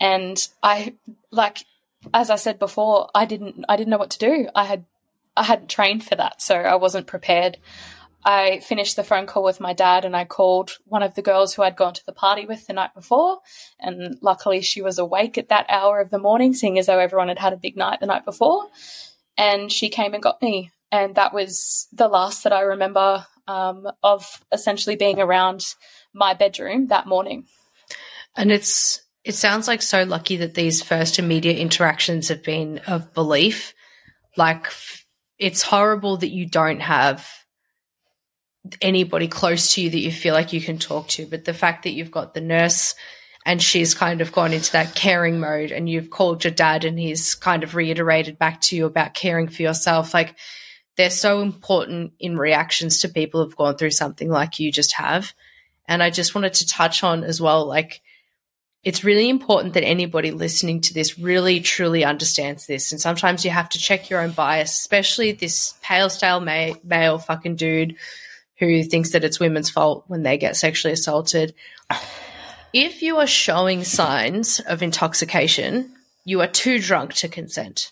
And 0.00 0.36
I 0.64 0.94
like 1.30 1.64
as 2.12 2.28
I 2.28 2.36
said 2.36 2.58
before, 2.58 3.08
I 3.14 3.24
didn't 3.24 3.66
I 3.68 3.76
didn't 3.76 3.90
know 3.90 3.98
what 3.98 4.10
to 4.10 4.18
do. 4.18 4.48
I 4.52 4.64
had 4.64 4.84
I 5.36 5.44
hadn't 5.44 5.70
trained 5.70 6.04
for 6.04 6.16
that, 6.16 6.42
so 6.42 6.56
I 6.56 6.74
wasn't 6.74 7.06
prepared. 7.06 7.56
I 8.24 8.60
finished 8.60 8.96
the 8.96 9.04
phone 9.04 9.26
call 9.26 9.42
with 9.42 9.60
my 9.60 9.72
dad 9.72 10.04
and 10.04 10.14
I 10.14 10.24
called 10.24 10.78
one 10.84 11.02
of 11.02 11.14
the 11.14 11.22
girls 11.22 11.54
who 11.54 11.62
I'd 11.62 11.76
gone 11.76 11.94
to 11.94 12.04
the 12.04 12.12
party 12.12 12.44
with 12.44 12.66
the 12.66 12.74
night 12.74 12.94
before. 12.94 13.38
And 13.78 14.18
luckily 14.20 14.60
she 14.60 14.82
was 14.82 14.98
awake 14.98 15.38
at 15.38 15.48
that 15.48 15.66
hour 15.68 16.00
of 16.00 16.10
the 16.10 16.18
morning, 16.18 16.52
seeing 16.52 16.78
as 16.78 16.86
though 16.86 16.98
everyone 16.98 17.28
had 17.28 17.38
had 17.38 17.52
a 17.52 17.58
big 17.58 17.76
night 17.76 18.00
the 18.00 18.06
night 18.06 18.24
before. 18.24 18.66
And 19.38 19.72
she 19.72 19.88
came 19.88 20.12
and 20.12 20.22
got 20.22 20.42
me. 20.42 20.70
And 20.92 21.14
that 21.14 21.32
was 21.32 21.88
the 21.92 22.08
last 22.08 22.44
that 22.44 22.52
I 22.52 22.60
remember 22.60 23.24
um, 23.48 23.88
of 24.02 24.44
essentially 24.52 24.96
being 24.96 25.20
around 25.20 25.74
my 26.12 26.34
bedroom 26.34 26.88
that 26.88 27.06
morning. 27.06 27.46
And 28.36 28.52
it's 28.52 29.00
it 29.24 29.34
sounds 29.34 29.68
like 29.68 29.82
so 29.82 30.04
lucky 30.04 30.36
that 30.36 30.54
these 30.54 30.82
first 30.82 31.18
immediate 31.18 31.58
interactions 31.58 32.28
have 32.28 32.42
been 32.42 32.78
of 32.86 33.12
belief. 33.14 33.74
Like 34.36 34.66
it's 35.38 35.62
horrible 35.62 36.18
that 36.18 36.30
you 36.30 36.46
don't 36.46 36.80
have 36.80 37.26
anybody 38.80 39.28
close 39.28 39.74
to 39.74 39.82
you 39.82 39.90
that 39.90 39.98
you 39.98 40.12
feel 40.12 40.34
like 40.34 40.52
you 40.52 40.60
can 40.60 40.78
talk 40.78 41.08
to, 41.08 41.26
but 41.26 41.44
the 41.44 41.54
fact 41.54 41.84
that 41.84 41.92
you've 41.92 42.10
got 42.10 42.34
the 42.34 42.40
nurse 42.40 42.94
and 43.46 43.62
she's 43.62 43.94
kind 43.94 44.20
of 44.20 44.32
gone 44.32 44.52
into 44.52 44.72
that 44.72 44.94
caring 44.94 45.40
mode 45.40 45.72
and 45.72 45.88
you've 45.88 46.10
called 46.10 46.44
your 46.44 46.52
dad 46.52 46.84
and 46.84 46.98
he's 46.98 47.34
kind 47.34 47.62
of 47.62 47.74
reiterated 47.74 48.38
back 48.38 48.60
to 48.60 48.76
you 48.76 48.86
about 48.86 49.14
caring 49.14 49.48
for 49.48 49.62
yourself 49.62 50.12
like 50.14 50.34
they're 50.96 51.10
so 51.10 51.40
important 51.40 52.12
in 52.18 52.36
reactions 52.36 53.00
to 53.00 53.08
people 53.08 53.42
who've 53.42 53.56
gone 53.56 53.76
through 53.76 53.90
something 53.90 54.28
like 54.28 54.60
you 54.60 54.70
just 54.70 54.94
have 54.94 55.32
and 55.88 56.02
i 56.02 56.10
just 56.10 56.34
wanted 56.34 56.52
to 56.52 56.66
touch 56.66 57.02
on 57.02 57.24
as 57.24 57.40
well 57.40 57.66
like 57.66 58.02
it's 58.82 59.04
really 59.04 59.28
important 59.28 59.74
that 59.74 59.84
anybody 59.84 60.30
listening 60.30 60.80
to 60.80 60.94
this 60.94 61.18
really 61.18 61.60
truly 61.60 62.02
understands 62.02 62.66
this. 62.66 62.92
And 62.92 62.98
sometimes 62.98 63.44
you 63.44 63.50
have 63.50 63.68
to 63.68 63.78
check 63.78 64.08
your 64.08 64.22
own 64.22 64.30
bias, 64.30 64.70
especially 64.72 65.32
this 65.32 65.74
pale 65.82 66.08
stale 66.08 66.40
ma- 66.40 66.72
male 66.82 67.18
fucking 67.18 67.56
dude 67.56 67.96
who 68.60 68.84
thinks 68.84 69.10
that 69.10 69.24
it's 69.24 69.40
women's 69.40 69.70
fault 69.70 70.04
when 70.06 70.22
they 70.22 70.38
get 70.38 70.56
sexually 70.56 70.92
assaulted. 70.92 71.54
If 72.72 73.02
you 73.02 73.16
are 73.16 73.26
showing 73.26 73.82
signs 73.82 74.60
of 74.60 74.80
intoxication, 74.80 75.92
you 76.24 76.40
are 76.40 76.46
too 76.46 76.78
drunk 76.78 77.14
to 77.14 77.28
consent. 77.28 77.90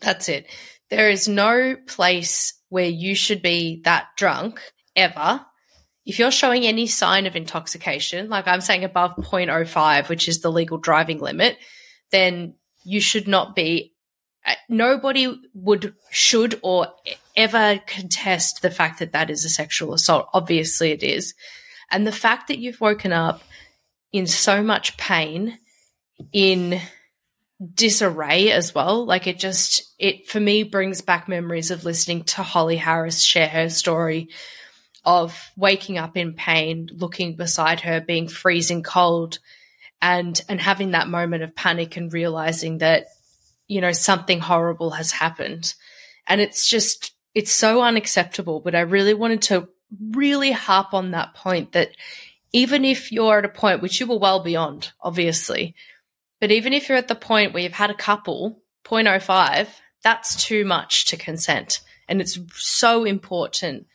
That's 0.00 0.28
it. 0.28 0.46
There 0.88 1.10
is 1.10 1.26
no 1.26 1.74
place 1.88 2.54
where 2.68 2.88
you 2.88 3.16
should 3.16 3.42
be 3.42 3.80
that 3.84 4.06
drunk 4.16 4.60
ever 4.94 5.44
if 6.04 6.18
you're 6.18 6.30
showing 6.30 6.64
any 6.64 6.86
sign 6.86 7.26
of 7.26 7.36
intoxication, 7.36 8.28
like 8.28 8.48
I'm 8.48 8.60
saying 8.60 8.84
above 8.84 9.14
0.05, 9.16 10.08
which 10.08 10.28
is 10.28 10.40
the 10.40 10.50
legal 10.50 10.78
driving 10.78 11.20
limit, 11.20 11.58
then 12.10 12.54
you 12.84 13.00
should 13.00 13.28
not 13.28 13.54
be. 13.54 13.94
Uh, 14.44 14.54
nobody 14.68 15.40
would, 15.54 15.94
should, 16.10 16.58
or 16.62 16.88
ever 17.36 17.80
contest 17.86 18.62
the 18.62 18.70
fact 18.70 18.98
that 18.98 19.12
that 19.12 19.30
is 19.30 19.44
a 19.44 19.48
sexual 19.48 19.94
assault. 19.94 20.28
Obviously, 20.32 20.90
it 20.90 21.02
is. 21.02 21.34
And 21.90 22.06
the 22.06 22.12
fact 22.12 22.48
that 22.48 22.58
you've 22.58 22.80
woken 22.80 23.12
up 23.12 23.42
in 24.12 24.26
so 24.26 24.62
much 24.62 24.96
pain, 24.96 25.58
in 26.32 26.80
disarray 27.74 28.50
as 28.50 28.74
well, 28.74 29.04
like 29.04 29.26
it 29.26 29.38
just, 29.38 29.94
it 29.98 30.28
for 30.28 30.40
me 30.40 30.62
brings 30.62 31.00
back 31.00 31.28
memories 31.28 31.70
of 31.70 31.84
listening 31.84 32.24
to 32.24 32.42
Holly 32.42 32.76
Harris 32.76 33.22
share 33.22 33.48
her 33.48 33.68
story 33.68 34.28
of 35.04 35.50
waking 35.56 35.98
up 35.98 36.16
in 36.16 36.34
pain, 36.34 36.88
looking 36.92 37.36
beside 37.36 37.80
her, 37.80 38.00
being 38.00 38.28
freezing 38.28 38.82
cold, 38.82 39.38
and 40.00 40.40
and 40.48 40.60
having 40.60 40.92
that 40.92 41.08
moment 41.08 41.42
of 41.42 41.54
panic 41.54 41.96
and 41.96 42.12
realizing 42.12 42.78
that 42.78 43.06
you 43.66 43.80
know 43.80 43.92
something 43.92 44.40
horrible 44.40 44.90
has 44.90 45.12
happened, 45.12 45.74
and 46.26 46.40
it's 46.40 46.68
just 46.68 47.12
it's 47.34 47.52
so 47.52 47.82
unacceptable. 47.82 48.60
But 48.60 48.74
I 48.74 48.80
really 48.80 49.14
wanted 49.14 49.42
to 49.42 49.68
really 50.10 50.52
harp 50.52 50.94
on 50.94 51.10
that 51.10 51.34
point 51.34 51.72
that 51.72 51.90
even 52.52 52.84
if 52.84 53.12
you're 53.12 53.38
at 53.38 53.44
a 53.44 53.48
point 53.48 53.82
which 53.82 54.00
you 54.00 54.06
were 54.06 54.18
well 54.18 54.42
beyond, 54.42 54.92
obviously, 55.00 55.74
but 56.40 56.50
even 56.50 56.72
if 56.72 56.88
you're 56.88 56.98
at 56.98 57.08
the 57.08 57.14
point 57.14 57.52
where 57.52 57.62
you've 57.62 57.72
had 57.72 57.90
a 57.90 57.94
couple, 57.94 58.62
0.05, 58.84 59.68
that's 60.02 60.44
too 60.44 60.64
much 60.64 61.06
to 61.06 61.16
consent. 61.16 61.80
And 62.08 62.20
it's 62.20 62.38
so 62.54 63.04
important 63.04 63.86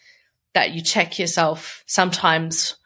that 0.53 0.71
you 0.71 0.81
check 0.81 1.19
yourself 1.19 1.83
sometimes, 1.85 2.77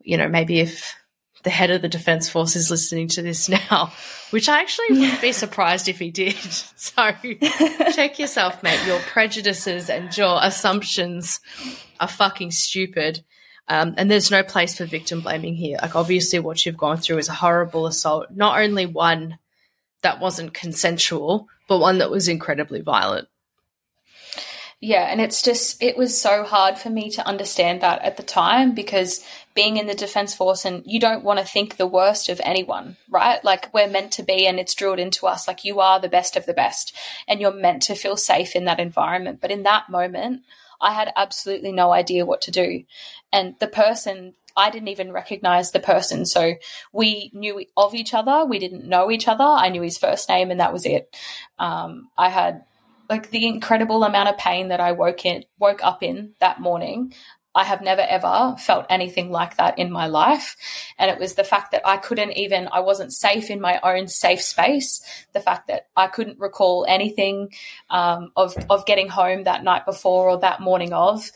you 0.00 0.16
know, 0.16 0.28
maybe 0.28 0.60
if 0.60 0.94
the 1.42 1.50
head 1.50 1.70
of 1.70 1.82
the 1.82 1.88
Defence 1.88 2.28
Force 2.28 2.56
is 2.56 2.70
listening 2.70 3.08
to 3.08 3.22
this 3.22 3.48
now, 3.48 3.92
which 4.30 4.48
I 4.48 4.60
actually 4.60 4.98
wouldn't 4.98 5.20
be 5.20 5.32
surprised 5.32 5.88
if 5.88 5.98
he 5.98 6.10
did. 6.10 6.36
So 6.80 7.12
check 7.92 8.18
yourself, 8.18 8.62
mate. 8.62 8.80
Your 8.86 8.98
prejudices 9.00 9.90
and 9.90 10.16
your 10.16 10.38
assumptions 10.42 11.40
are 12.00 12.08
fucking 12.08 12.50
stupid. 12.50 13.22
Um, 13.68 13.94
and 13.96 14.10
there's 14.10 14.30
no 14.30 14.42
place 14.42 14.76
for 14.76 14.86
victim 14.86 15.20
blaming 15.20 15.54
here. 15.54 15.78
Like, 15.80 15.94
obviously, 15.94 16.40
what 16.40 16.64
you've 16.64 16.76
gone 16.76 16.96
through 16.96 17.18
is 17.18 17.28
a 17.28 17.34
horrible 17.34 17.86
assault, 17.86 18.28
not 18.34 18.60
only 18.60 18.86
one 18.86 19.38
that 20.02 20.20
wasn't 20.20 20.54
consensual, 20.54 21.48
but 21.68 21.78
one 21.78 21.98
that 21.98 22.10
was 22.10 22.28
incredibly 22.28 22.80
violent. 22.80 23.28
Yeah, 24.80 25.02
and 25.02 25.20
it's 25.20 25.42
just, 25.42 25.82
it 25.82 25.98
was 25.98 26.18
so 26.18 26.42
hard 26.42 26.78
for 26.78 26.88
me 26.88 27.10
to 27.10 27.26
understand 27.26 27.82
that 27.82 28.00
at 28.02 28.16
the 28.16 28.22
time 28.22 28.74
because 28.74 29.22
being 29.60 29.76
in 29.76 29.86
the 29.86 29.94
Defence 29.94 30.34
Force 30.34 30.64
and 30.64 30.82
you 30.86 30.98
don't 30.98 31.22
want 31.22 31.38
to 31.38 31.44
think 31.44 31.76
the 31.76 31.86
worst 31.86 32.30
of 32.30 32.40
anyone, 32.42 32.96
right? 33.10 33.44
Like 33.44 33.74
we're 33.74 33.90
meant 33.90 34.12
to 34.12 34.22
be 34.22 34.46
and 34.46 34.58
it's 34.58 34.74
drilled 34.74 34.98
into 34.98 35.26
us, 35.26 35.46
like 35.46 35.66
you 35.66 35.80
are 35.80 36.00
the 36.00 36.08
best 36.08 36.34
of 36.34 36.46
the 36.46 36.54
best 36.54 36.96
and 37.28 37.42
you're 37.42 37.52
meant 37.52 37.82
to 37.82 37.94
feel 37.94 38.16
safe 38.16 38.56
in 38.56 38.64
that 38.64 38.80
environment. 38.80 39.38
But 39.42 39.50
in 39.50 39.64
that 39.64 39.90
moment, 39.90 40.44
I 40.80 40.94
had 40.94 41.12
absolutely 41.14 41.72
no 41.72 41.92
idea 41.92 42.24
what 42.24 42.40
to 42.42 42.50
do. 42.50 42.84
And 43.34 43.54
the 43.58 43.66
person, 43.66 44.32
I 44.56 44.70
didn't 44.70 44.88
even 44.88 45.12
recognize 45.12 45.72
the 45.72 45.78
person. 45.78 46.24
So 46.24 46.54
we 46.90 47.30
knew 47.34 47.62
of 47.76 47.94
each 47.94 48.14
other. 48.14 48.46
We 48.46 48.60
didn't 48.60 48.88
know 48.88 49.10
each 49.10 49.28
other. 49.28 49.44
I 49.44 49.68
knew 49.68 49.82
his 49.82 49.98
first 49.98 50.26
name 50.30 50.50
and 50.50 50.60
that 50.60 50.72
was 50.72 50.86
it. 50.86 51.14
Um, 51.58 52.08
I 52.16 52.30
had 52.30 52.64
like 53.10 53.28
the 53.28 53.46
incredible 53.46 54.04
amount 54.04 54.30
of 54.30 54.38
pain 54.38 54.68
that 54.68 54.80
I 54.80 54.92
woke 54.92 55.26
in 55.26 55.44
woke 55.58 55.84
up 55.84 56.02
in 56.02 56.32
that 56.38 56.60
morning. 56.60 57.12
I 57.54 57.64
have 57.64 57.82
never 57.82 58.02
ever 58.02 58.56
felt 58.58 58.86
anything 58.88 59.30
like 59.30 59.56
that 59.56 59.78
in 59.78 59.90
my 59.90 60.06
life. 60.06 60.56
And 60.98 61.10
it 61.10 61.18
was 61.18 61.34
the 61.34 61.44
fact 61.44 61.72
that 61.72 61.82
I 61.84 61.96
couldn't 61.96 62.32
even, 62.32 62.68
I 62.70 62.80
wasn't 62.80 63.12
safe 63.12 63.50
in 63.50 63.60
my 63.60 63.80
own 63.82 64.06
safe 64.08 64.40
space. 64.40 65.02
The 65.32 65.40
fact 65.40 65.68
that 65.68 65.88
I 65.96 66.06
couldn't 66.06 66.38
recall 66.38 66.86
anything 66.88 67.50
um, 67.88 68.30
of, 68.36 68.56
of 68.68 68.86
getting 68.86 69.08
home 69.08 69.44
that 69.44 69.64
night 69.64 69.84
before 69.84 70.30
or 70.30 70.40
that 70.40 70.60
morning 70.60 70.92
of. 70.92 71.30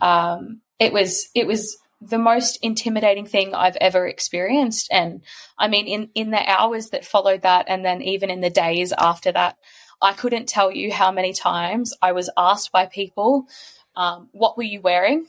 Um, 0.00 0.62
it 0.78 0.92
was, 0.92 1.28
it 1.34 1.46
was 1.46 1.76
the 2.00 2.18
most 2.18 2.58
intimidating 2.62 3.26
thing 3.26 3.54
I've 3.54 3.76
ever 3.76 4.06
experienced. 4.06 4.88
And 4.90 5.22
I 5.58 5.68
mean, 5.68 5.86
in, 5.86 6.10
in 6.14 6.30
the 6.30 6.48
hours 6.48 6.90
that 6.90 7.04
followed 7.04 7.42
that, 7.42 7.66
and 7.68 7.84
then 7.84 8.02
even 8.02 8.30
in 8.30 8.40
the 8.40 8.50
days 8.50 8.92
after 8.96 9.32
that, 9.32 9.58
I 10.00 10.12
couldn't 10.12 10.48
tell 10.48 10.70
you 10.70 10.92
how 10.92 11.10
many 11.10 11.32
times 11.32 11.92
I 12.00 12.12
was 12.12 12.30
asked 12.36 12.70
by 12.70 12.86
people, 12.86 13.48
um, 13.96 14.28
what 14.32 14.56
were 14.56 14.62
you 14.62 14.80
wearing? 14.80 15.26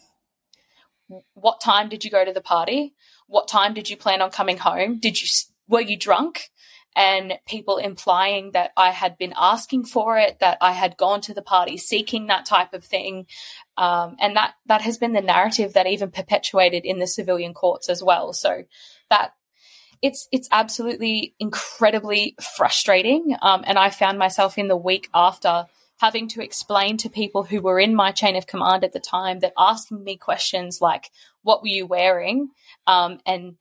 What 1.33 1.61
time 1.61 1.89
did 1.89 2.05
you 2.05 2.11
go 2.11 2.23
to 2.23 2.33
the 2.33 2.41
party? 2.41 2.93
What 3.27 3.47
time 3.47 3.73
did 3.73 3.89
you 3.89 3.97
plan 3.97 4.21
on 4.21 4.31
coming 4.31 4.57
home? 4.57 4.99
Did 4.99 5.21
you, 5.21 5.27
were 5.67 5.81
you 5.81 5.97
drunk? 5.97 6.49
And 6.95 7.37
people 7.47 7.77
implying 7.77 8.51
that 8.51 8.71
I 8.75 8.89
had 8.89 9.17
been 9.17 9.33
asking 9.37 9.85
for 9.85 10.17
it, 10.17 10.39
that 10.39 10.57
I 10.59 10.71
had 10.71 10.97
gone 10.97 11.21
to 11.21 11.33
the 11.33 11.41
party 11.41 11.77
seeking 11.77 12.27
that 12.27 12.45
type 12.45 12.73
of 12.73 12.83
thing. 12.83 13.27
Um, 13.77 14.17
and 14.19 14.35
that, 14.35 14.55
that 14.65 14.81
has 14.81 14.97
been 14.97 15.13
the 15.13 15.21
narrative 15.21 15.73
that 15.73 15.87
even 15.87 16.11
perpetuated 16.11 16.85
in 16.85 16.99
the 16.99 17.07
civilian 17.07 17.53
courts 17.53 17.89
as 17.89 18.03
well. 18.03 18.33
So 18.33 18.63
that 19.09 19.33
it's 20.01 20.27
it's 20.31 20.47
absolutely 20.51 21.35
incredibly 21.39 22.35
frustrating. 22.55 23.35
Um, 23.41 23.63
and 23.65 23.77
I 23.77 23.89
found 23.89 24.17
myself 24.17 24.57
in 24.57 24.67
the 24.67 24.77
week 24.77 25.09
after 25.13 25.65
having 25.99 26.27
to 26.29 26.41
explain 26.41 26.97
to 26.97 27.09
people 27.09 27.43
who 27.43 27.61
were 27.61 27.79
in 27.79 27.95
my 27.95 28.11
chain 28.11 28.35
of 28.35 28.47
command 28.47 28.83
at 28.83 28.93
the 28.93 28.99
time 28.99 29.39
that 29.39 29.53
asking 29.57 30.03
me 30.03 30.17
questions 30.17 30.79
like, 30.81 31.11
"What 31.43 31.61
were 31.61 31.67
you 31.67 31.85
wearing?" 31.85 32.49
Um, 32.87 33.19
and 33.25 33.57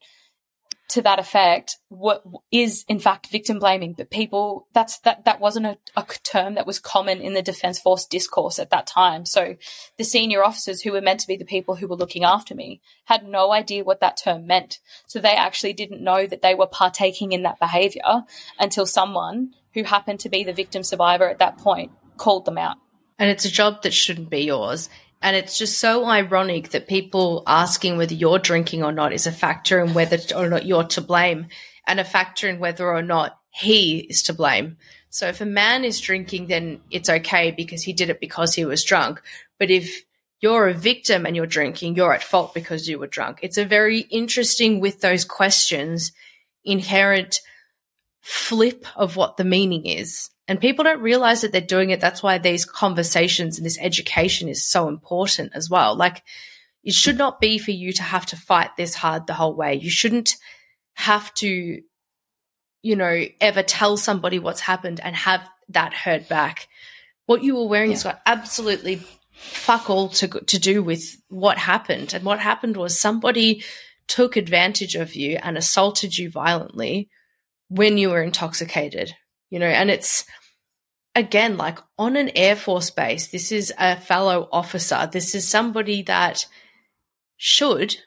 to 0.89 1.03
that 1.03 1.19
effect 1.19 1.77
what 1.89 2.23
is 2.51 2.83
in 2.87 2.99
fact 2.99 3.27
victim 3.27 3.59
blaming? 3.59 3.93
But 3.93 4.09
people 4.09 4.67
that's 4.73 4.99
that 4.99 5.25
that 5.25 5.39
wasn't 5.39 5.67
a, 5.67 5.77
a, 5.95 6.05
term 6.23 6.55
that 6.55 6.65
was 6.67 6.79
common 6.79 7.21
in 7.21 7.33
the 7.33 7.41
defense 7.41 7.79
force 7.79 8.05
discourse 8.05 8.59
at 8.59 8.71
that 8.71 8.87
time. 8.87 9.25
So 9.25 9.55
the 9.97 10.03
senior 10.03 10.43
officers 10.43 10.81
who 10.81 10.91
were 10.91 11.01
meant 11.01 11.19
to 11.21 11.27
be 11.27 11.37
the 11.37 11.45
people 11.45 11.75
who 11.75 11.87
were 11.87 11.95
looking 11.95 12.23
after 12.23 12.55
me 12.55 12.81
had 13.05 13.23
no 13.23 13.51
idea 13.51 13.83
what 13.83 14.01
that 14.01 14.17
term 14.17 14.47
meant. 14.47 14.79
So 15.07 15.19
they 15.19 15.29
actually 15.29 15.73
didn't 15.73 16.03
know 16.03 16.25
that 16.25 16.41
they 16.41 16.55
were 16.55 16.67
partaking 16.67 17.31
in 17.31 17.43
that 17.43 17.59
behavior 17.59 18.23
until 18.59 18.85
someone 18.85 19.51
who 19.75 19.83
happened 19.83 20.19
to 20.21 20.29
be 20.29 20.43
the 20.43 20.53
victim 20.53 20.83
survivor 20.83 21.29
at 21.29 21.37
that 21.37 21.59
point 21.59 21.91
called 22.19 22.45
them 22.45 22.57
out 22.57 22.77
and 23.17 23.29
it's 23.29 23.45
a 23.45 23.51
job 23.51 23.81
that 23.81 23.93
shouldn't 23.93 24.29
be 24.29 24.41
yours 24.41 24.89
and 25.21 25.35
it's 25.35 25.57
just 25.57 25.79
so 25.79 26.05
ironic 26.05 26.69
that 26.69 26.87
people 26.87 27.43
asking 27.45 27.97
whether 27.97 28.13
you're 28.13 28.39
drinking 28.39 28.83
or 28.83 28.91
not 28.91 29.11
is 29.11 29.27
a 29.27 29.31
factor 29.31 29.83
in 29.83 29.93
whether 29.93 30.17
or 30.33 30.47
not 30.47 30.65
you're 30.65 30.85
to 30.85 31.01
blame, 31.01 31.47
and 31.85 31.99
a 31.99 32.05
factor 32.05 32.47
in 32.47 32.59
whether 32.59 32.87
or 32.87 33.01
not 33.01 33.37
he 33.49 33.99
is 33.99 34.23
to 34.23 34.33
blame. 34.33 34.77
So 35.09 35.27
if 35.27 35.41
a 35.41 35.45
man 35.45 35.83
is 35.83 35.99
drinking, 35.99 36.47
then 36.47 36.81
it's 36.91 37.09
okay 37.09 37.51
because 37.51 37.83
he 37.83 37.93
did 37.93 38.09
it 38.09 38.21
because 38.21 38.53
he 38.53 38.63
was 38.63 38.83
drunk. 38.83 39.21
But 39.57 39.71
if 39.71 40.05
you're 40.39 40.69
a 40.69 40.73
victim 40.73 41.25
and 41.25 41.35
you're 41.35 41.47
drinking, 41.47 41.95
you're 41.95 42.13
at 42.13 42.23
fault 42.23 42.53
because 42.53 42.87
you 42.87 42.99
were 42.99 43.07
drunk. 43.07 43.39
It's 43.41 43.57
a 43.57 43.65
very 43.65 43.99
interesting 43.99 44.79
with 44.79 45.01
those 45.01 45.25
questions 45.25 46.13
inherent 46.63 47.41
flip 48.21 48.85
of 48.95 49.15
what 49.15 49.35
the 49.35 49.43
meaning 49.43 49.85
is. 49.85 50.29
And 50.49 50.59
people 50.59 50.83
don't 50.83 51.01
realize 51.01 51.41
that 51.41 51.51
they're 51.51 51.61
doing 51.61 51.91
it. 51.91 52.01
That's 52.01 52.23
why 52.23 52.39
these 52.39 52.65
conversations 52.65 53.57
and 53.57 53.65
this 53.65 53.77
education 53.79 54.49
is 54.49 54.65
so 54.65 54.87
important 54.87 55.51
as 55.53 55.69
well. 55.69 55.95
Like, 55.95 56.23
it 56.83 56.95
should 56.95 57.19
not 57.19 57.39
be 57.39 57.59
for 57.59 57.69
you 57.69 57.93
to 57.93 58.01
have 58.01 58.25
to 58.27 58.35
fight 58.35 58.75
this 58.75 58.95
hard 58.95 59.27
the 59.27 59.35
whole 59.35 59.53
way. 59.53 59.75
You 59.75 59.91
shouldn't 59.91 60.35
have 60.95 61.31
to, 61.35 61.81
you 62.81 62.95
know, 62.95 63.25
ever 63.39 63.61
tell 63.61 63.95
somebody 63.95 64.39
what's 64.39 64.59
happened 64.59 64.99
and 65.03 65.15
have 65.15 65.47
that 65.69 65.93
heard 65.93 66.27
back. 66.27 66.67
What 67.27 67.43
you 67.43 67.55
were 67.55 67.67
wearing 67.67 67.91
yeah. 67.91 67.97
has 67.97 68.03
got 68.03 68.21
absolutely 68.25 69.01
fuck 69.33 69.87
all 69.87 70.09
to 70.09 70.27
to 70.27 70.57
do 70.57 70.81
with 70.81 71.15
what 71.27 71.59
happened. 71.59 72.15
And 72.15 72.23
what 72.23 72.39
happened 72.39 72.75
was 72.75 72.99
somebody 72.99 73.63
took 74.07 74.35
advantage 74.35 74.95
of 74.95 75.15
you 75.15 75.37
and 75.43 75.59
assaulted 75.59 76.17
you 76.17 76.31
violently 76.31 77.07
when 77.67 77.99
you 77.99 78.09
were 78.09 78.23
intoxicated. 78.23 79.13
You 79.51 79.59
know, 79.59 79.67
and 79.67 79.91
it's 79.91 80.25
again, 81.15 81.57
like 81.57 81.79
on 81.97 82.15
an 82.15 82.31
Air 82.35 82.55
Force 82.55 82.89
base, 82.89 83.27
this 83.27 83.51
is 83.51 83.73
a 83.77 83.95
fellow 83.95 84.47
officer. 84.51 85.09
This 85.11 85.35
is 85.35 85.47
somebody 85.47 86.01
that 86.03 86.45
should 87.37 87.97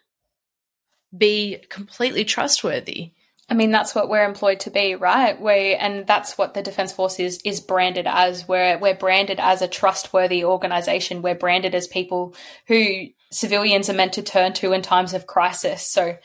be 1.16 1.58
completely 1.68 2.24
trustworthy. 2.24 3.12
I 3.48 3.54
mean, 3.54 3.70
that's 3.70 3.94
what 3.94 4.08
we're 4.08 4.24
employed 4.24 4.60
to 4.60 4.70
be, 4.70 4.94
right? 4.94 5.38
We 5.38 5.74
and 5.74 6.06
that's 6.06 6.38
what 6.38 6.54
the 6.54 6.62
Defence 6.62 6.92
Force 6.92 7.20
is 7.20 7.40
is 7.44 7.60
branded 7.60 8.06
as. 8.06 8.48
We're 8.48 8.78
we're 8.78 8.94
branded 8.94 9.40
as 9.40 9.60
a 9.60 9.68
trustworthy 9.68 10.44
organization. 10.44 11.22
We're 11.22 11.34
branded 11.34 11.74
as 11.74 11.86
people 11.86 12.34
who 12.66 13.08
civilians 13.30 13.90
are 13.90 13.94
meant 13.94 14.14
to 14.14 14.22
turn 14.22 14.52
to 14.54 14.72
in 14.72 14.80
times 14.80 15.12
of 15.12 15.26
crisis. 15.26 15.86
So 15.86 16.16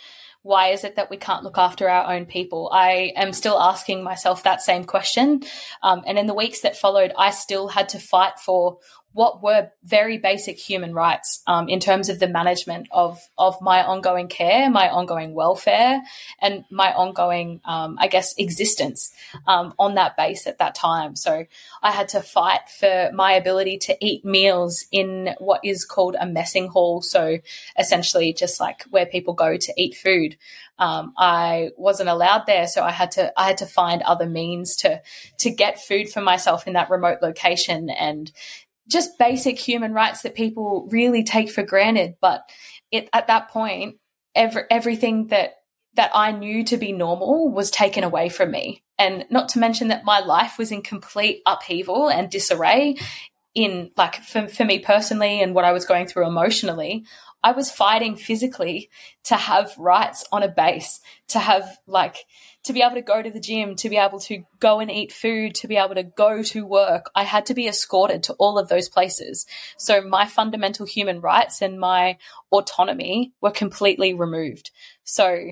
why 0.47 0.69
is 0.69 0.85
it 0.85 0.95
that 0.95 1.09
we 1.09 1.17
can't 1.17 1.43
look 1.43 1.57
after 1.57 1.89
our 1.89 2.13
own 2.13 2.25
people? 2.25 2.69
I 2.71 3.11
am 3.17 3.33
still 3.33 3.59
asking 3.59 4.01
myself 4.01 4.43
that 4.43 4.61
same 4.61 4.85
question. 4.85 5.41
Um, 5.83 6.03
and 6.07 6.17
in 6.17 6.25
the 6.25 6.33
weeks 6.33 6.61
that 6.61 6.77
followed, 6.77 7.11
I 7.17 7.31
still 7.31 7.67
had 7.67 7.89
to 7.89 7.99
fight 7.99 8.39
for 8.39 8.77
what 9.17 9.41
were 9.41 9.71
very 9.83 10.19
basic 10.19 10.59
human 10.59 10.93
rights 10.93 11.41
um, 11.47 11.67
in 11.69 11.79
terms 11.79 12.07
of 12.07 12.19
the 12.19 12.27
management 12.27 12.87
of 12.91 13.19
of 13.35 13.59
my 13.61 13.83
ongoing 13.83 14.27
care, 14.27 14.69
my 14.69 14.89
ongoing 14.89 15.33
welfare, 15.33 16.03
and 16.39 16.65
my 16.69 16.93
ongoing, 16.93 17.59
um, 17.65 17.97
I 17.99 18.09
guess, 18.09 18.35
existence 18.37 19.11
um, 19.47 19.73
on 19.79 19.95
that 19.95 20.15
base 20.17 20.45
at 20.45 20.59
that 20.59 20.75
time. 20.75 21.15
So 21.15 21.45
I 21.81 21.91
had 21.91 22.09
to 22.09 22.21
fight 22.21 22.69
for 22.69 23.09
my 23.11 23.31
ability 23.33 23.79
to 23.79 23.97
eat 23.99 24.23
meals 24.23 24.85
in 24.91 25.33
what 25.39 25.61
is 25.63 25.83
called 25.83 26.15
a 26.19 26.27
messing 26.27 26.67
hall. 26.67 27.01
So 27.01 27.39
essentially, 27.75 28.33
just 28.33 28.59
like 28.59 28.83
where 28.91 29.07
people 29.07 29.33
go 29.33 29.57
to 29.57 29.73
eat 29.77 29.95
food. 29.95 30.37
Um, 30.79 31.13
I 31.17 31.71
wasn't 31.75 32.09
allowed 32.09 32.45
there, 32.45 32.67
so 32.67 32.83
I 32.83 32.91
had 32.91 33.09
to 33.13 33.33
I 33.35 33.47
had 33.47 33.57
to 33.57 33.65
find 33.65 34.03
other 34.03 34.27
means 34.27 34.75
to 34.75 35.01
to 35.39 35.49
get 35.49 35.81
food 35.81 36.07
for 36.07 36.21
myself 36.21 36.67
in 36.67 36.73
that 36.73 36.91
remote 36.91 37.17
location, 37.23 37.89
and 37.89 38.31
just 38.87 39.17
basic 39.17 39.59
human 39.59 39.93
rights 39.93 40.21
that 40.21 40.35
people 40.35 40.87
really 40.91 41.23
take 41.23 41.49
for 41.49 41.63
granted. 41.63 42.15
But 42.21 42.49
it, 42.91 43.09
at 43.13 43.27
that 43.27 43.49
point, 43.49 43.97
every, 44.35 44.63
everything 44.69 45.27
that 45.27 45.55
that 45.95 46.11
I 46.13 46.31
knew 46.31 46.63
to 46.65 46.77
be 46.77 46.91
normal 46.91 47.49
was 47.49 47.71
taken 47.71 48.03
away 48.03 48.29
from 48.29 48.51
me. 48.51 48.83
And 48.99 49.25
not 49.31 49.49
to 49.49 49.59
mention 49.59 49.87
that 49.87 50.05
my 50.05 50.19
life 50.19 50.59
was 50.59 50.71
in 50.71 50.83
complete 50.83 51.41
upheaval 51.45 52.07
and 52.09 52.29
disarray 52.29 52.97
in 53.55 53.89
like 53.97 54.15
for, 54.17 54.47
for 54.47 54.63
me 54.63 54.77
personally 54.77 55.41
and 55.41 55.55
what 55.55 55.65
I 55.65 55.71
was 55.71 55.85
going 55.85 56.05
through 56.05 56.27
emotionally. 56.27 57.03
I 57.43 57.51
was 57.51 57.71
fighting 57.71 58.15
physically 58.15 58.89
to 59.25 59.35
have 59.35 59.75
rights 59.77 60.23
on 60.31 60.43
a 60.43 60.47
base, 60.47 60.99
to 61.29 61.39
have 61.39 61.77
like 61.87 62.17
to 62.67 62.73
be 62.73 62.81
able 62.81 62.95
to 62.95 63.01
go 63.01 63.21
to 63.21 63.29
the 63.29 63.39
gym, 63.39 63.75
to 63.77 63.89
be 63.89 63.97
able 63.97 64.19
to 64.19 64.43
go 64.59 64.79
and 64.79 64.91
eat 64.91 65.11
food, 65.11 65.55
to 65.55 65.67
be 65.67 65.77
able 65.77 65.95
to 65.95 66.03
go 66.03 66.43
to 66.43 66.65
work, 66.65 67.09
I 67.15 67.23
had 67.23 67.47
to 67.47 67.53
be 67.53 67.67
escorted 67.67 68.23
to 68.23 68.33
all 68.33 68.57
of 68.57 68.69
those 68.69 68.89
places. 68.89 69.45
So 69.77 70.01
my 70.01 70.27
fundamental 70.27 70.85
human 70.85 71.19
rights 71.19 71.61
and 71.61 71.79
my 71.79 72.17
autonomy 72.51 73.33
were 73.41 73.51
completely 73.51 74.13
removed. 74.13 74.71
So 75.03 75.51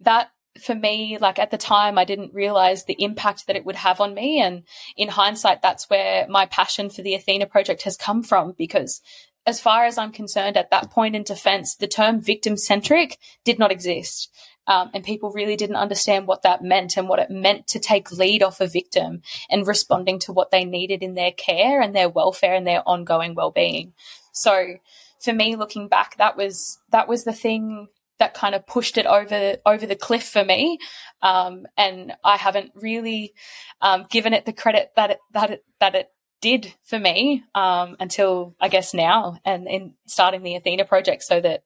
that 0.00 0.30
for 0.60 0.74
me, 0.74 1.18
like 1.18 1.38
at 1.38 1.50
the 1.50 1.58
time, 1.58 1.98
I 1.98 2.04
didn't 2.04 2.34
realize 2.34 2.84
the 2.84 2.96
impact 2.98 3.46
that 3.46 3.56
it 3.56 3.66
would 3.66 3.76
have 3.76 4.00
on 4.00 4.14
me. 4.14 4.40
And 4.40 4.62
in 4.96 5.08
hindsight, 5.08 5.62
that's 5.62 5.88
where 5.90 6.26
my 6.28 6.46
passion 6.46 6.90
for 6.90 7.02
the 7.02 7.14
Athena 7.14 7.46
project 7.46 7.82
has 7.82 7.96
come 7.96 8.22
from 8.22 8.54
because 8.56 9.02
as 9.44 9.60
far 9.60 9.84
as 9.84 9.96
I'm 9.96 10.10
concerned, 10.10 10.56
at 10.56 10.70
that 10.70 10.90
point 10.90 11.14
in 11.14 11.22
defense, 11.22 11.76
the 11.76 11.86
term 11.86 12.20
victim 12.20 12.56
centric 12.56 13.18
did 13.44 13.58
not 13.58 13.70
exist 13.70 14.30
Um, 14.66 14.90
and 14.94 15.04
people 15.04 15.30
really 15.30 15.56
didn't 15.56 15.76
understand 15.76 16.26
what 16.26 16.42
that 16.42 16.62
meant 16.62 16.96
and 16.96 17.08
what 17.08 17.18
it 17.18 17.30
meant 17.30 17.68
to 17.68 17.78
take 17.78 18.10
lead 18.12 18.42
off 18.42 18.60
a 18.60 18.66
victim 18.66 19.22
and 19.48 19.66
responding 19.66 20.18
to 20.20 20.32
what 20.32 20.50
they 20.50 20.64
needed 20.64 21.02
in 21.02 21.14
their 21.14 21.32
care 21.32 21.80
and 21.80 21.94
their 21.94 22.08
welfare 22.08 22.54
and 22.54 22.66
their 22.66 22.82
ongoing 22.86 23.34
well-being. 23.34 23.92
So 24.32 24.74
for 25.20 25.32
me, 25.32 25.56
looking 25.56 25.88
back, 25.88 26.16
that 26.18 26.36
was 26.36 26.78
that 26.90 27.08
was 27.08 27.24
the 27.24 27.32
thing 27.32 27.88
that 28.18 28.34
kind 28.34 28.54
of 28.54 28.66
pushed 28.66 28.98
it 28.98 29.06
over 29.06 29.56
over 29.64 29.86
the 29.86 29.96
cliff 29.96 30.24
for 30.24 30.44
me. 30.44 30.78
Um, 31.22 31.66
and 31.76 32.14
I 32.24 32.36
haven't 32.36 32.72
really 32.74 33.34
um, 33.80 34.06
given 34.10 34.32
it 34.32 34.44
the 34.44 34.52
credit 34.52 34.92
that 34.96 35.12
it, 35.12 35.18
that 35.32 35.50
it, 35.50 35.64
that 35.80 35.94
it 35.94 36.10
did 36.40 36.74
for 36.84 36.98
me 36.98 37.44
um, 37.54 37.96
until 37.98 38.54
I 38.60 38.68
guess 38.68 38.94
now, 38.94 39.38
and 39.44 39.66
in 39.68 39.94
starting 40.06 40.42
the 40.42 40.56
Athena 40.56 40.84
project, 40.84 41.22
so 41.22 41.40
that 41.40 41.62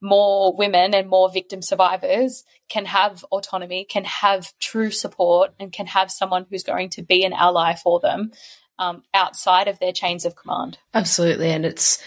more 0.00 0.54
women 0.56 0.94
and 0.94 1.08
more 1.08 1.30
victim 1.30 1.62
survivors 1.62 2.44
can 2.68 2.86
have 2.86 3.24
autonomy, 3.30 3.84
can 3.84 4.04
have 4.04 4.52
true 4.58 4.90
support, 4.90 5.52
and 5.58 5.72
can 5.72 5.86
have 5.86 6.10
someone 6.10 6.46
who's 6.48 6.62
going 6.62 6.90
to 6.90 7.02
be 7.02 7.24
an 7.24 7.32
ally 7.32 7.74
for 7.74 8.00
them 8.00 8.32
um, 8.78 9.02
outside 9.12 9.68
of 9.68 9.78
their 9.78 9.92
chains 9.92 10.24
of 10.24 10.36
command. 10.36 10.78
Absolutely, 10.94 11.50
and 11.50 11.64
it's 11.64 12.02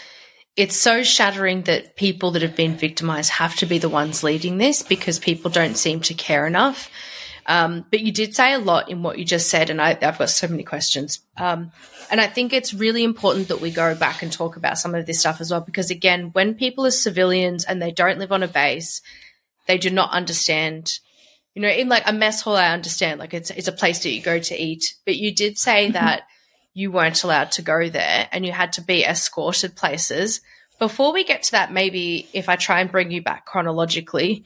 it's 0.56 0.76
so 0.76 1.02
shattering 1.02 1.62
that 1.62 1.96
people 1.96 2.30
that 2.32 2.42
have 2.42 2.54
been 2.54 2.76
victimized 2.76 3.30
have 3.30 3.56
to 3.56 3.66
be 3.66 3.78
the 3.78 3.88
ones 3.88 4.22
leading 4.22 4.58
this 4.58 4.82
because 4.82 5.18
people 5.18 5.50
don't 5.50 5.76
seem 5.76 6.00
to 6.00 6.14
care 6.14 6.46
enough. 6.46 6.90
Um, 7.46 7.84
but 7.90 8.00
you 8.00 8.12
did 8.12 8.34
say 8.34 8.54
a 8.54 8.58
lot 8.58 8.90
in 8.90 9.02
what 9.02 9.18
you 9.18 9.24
just 9.24 9.50
said, 9.50 9.70
and 9.70 9.80
I, 9.80 9.94
have 9.94 10.18
got 10.18 10.30
so 10.30 10.48
many 10.48 10.62
questions. 10.62 11.20
Um, 11.36 11.72
and 12.10 12.20
I 12.20 12.26
think 12.26 12.52
it's 12.52 12.72
really 12.72 13.04
important 13.04 13.48
that 13.48 13.60
we 13.60 13.70
go 13.70 13.94
back 13.94 14.22
and 14.22 14.32
talk 14.32 14.56
about 14.56 14.78
some 14.78 14.94
of 14.94 15.06
this 15.06 15.20
stuff 15.20 15.40
as 15.40 15.50
well, 15.50 15.60
because 15.60 15.90
again, 15.90 16.30
when 16.32 16.54
people 16.54 16.86
are 16.86 16.90
civilians 16.90 17.64
and 17.64 17.80
they 17.80 17.90
don't 17.90 18.18
live 18.18 18.32
on 18.32 18.42
a 18.42 18.48
base, 18.48 19.02
they 19.66 19.78
do 19.78 19.90
not 19.90 20.10
understand. 20.10 20.98
You 21.54 21.62
know, 21.62 21.68
in 21.68 21.88
like 21.88 22.08
a 22.08 22.12
mess 22.12 22.40
hall, 22.42 22.56
I 22.56 22.72
understand, 22.72 23.20
like 23.20 23.34
it's 23.34 23.50
it's 23.50 23.68
a 23.68 23.72
place 23.72 24.02
that 24.02 24.10
you 24.10 24.22
go 24.22 24.38
to 24.38 24.60
eat. 24.60 24.94
But 25.04 25.16
you 25.16 25.34
did 25.34 25.58
say 25.58 25.84
mm-hmm. 25.84 25.92
that 25.92 26.22
you 26.72 26.90
weren't 26.90 27.22
allowed 27.22 27.52
to 27.52 27.62
go 27.62 27.88
there 27.88 28.28
and 28.32 28.44
you 28.44 28.52
had 28.52 28.72
to 28.74 28.82
be 28.82 29.04
escorted 29.04 29.76
places. 29.76 30.40
Before 30.80 31.12
we 31.12 31.22
get 31.22 31.44
to 31.44 31.52
that, 31.52 31.72
maybe 31.72 32.28
if 32.32 32.48
I 32.48 32.56
try 32.56 32.80
and 32.80 32.90
bring 32.90 33.12
you 33.12 33.22
back 33.22 33.46
chronologically, 33.46 34.44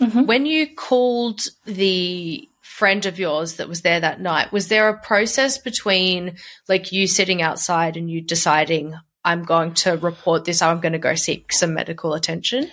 mm-hmm. 0.00 0.24
when 0.24 0.46
you 0.46 0.74
called 0.74 1.40
the 1.64 2.48
friend 2.62 3.06
of 3.06 3.18
yours 3.18 3.56
that 3.56 3.68
was 3.68 3.82
there 3.82 4.00
that 4.00 4.20
night, 4.20 4.52
was 4.52 4.68
there 4.68 4.88
a 4.88 4.98
process 4.98 5.58
between 5.58 6.36
like 6.68 6.92
you 6.92 7.06
sitting 7.06 7.42
outside 7.42 7.96
and 7.96 8.10
you 8.10 8.20
deciding, 8.20 8.94
I'm 9.24 9.42
going 9.42 9.74
to 9.74 9.96
report 9.96 10.44
this, 10.44 10.62
I'm 10.62 10.80
going 10.80 10.92
to 10.92 10.98
go 10.98 11.14
seek 11.14 11.52
some 11.52 11.74
medical 11.74 12.14
attention? 12.14 12.70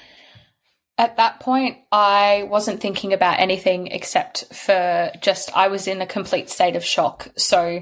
At 0.97 1.17
that 1.17 1.39
point, 1.41 1.79
I 1.91 2.47
wasn't 2.49 2.79
thinking 2.79 3.13
about 3.13 3.39
anything 3.39 3.87
except 3.87 4.53
for 4.53 5.11
just 5.21 5.55
I 5.57 5.67
was 5.67 5.87
in 5.87 6.01
a 6.01 6.05
complete 6.05 6.49
state 6.49 6.75
of 6.75 6.85
shock. 6.85 7.27
So 7.35 7.81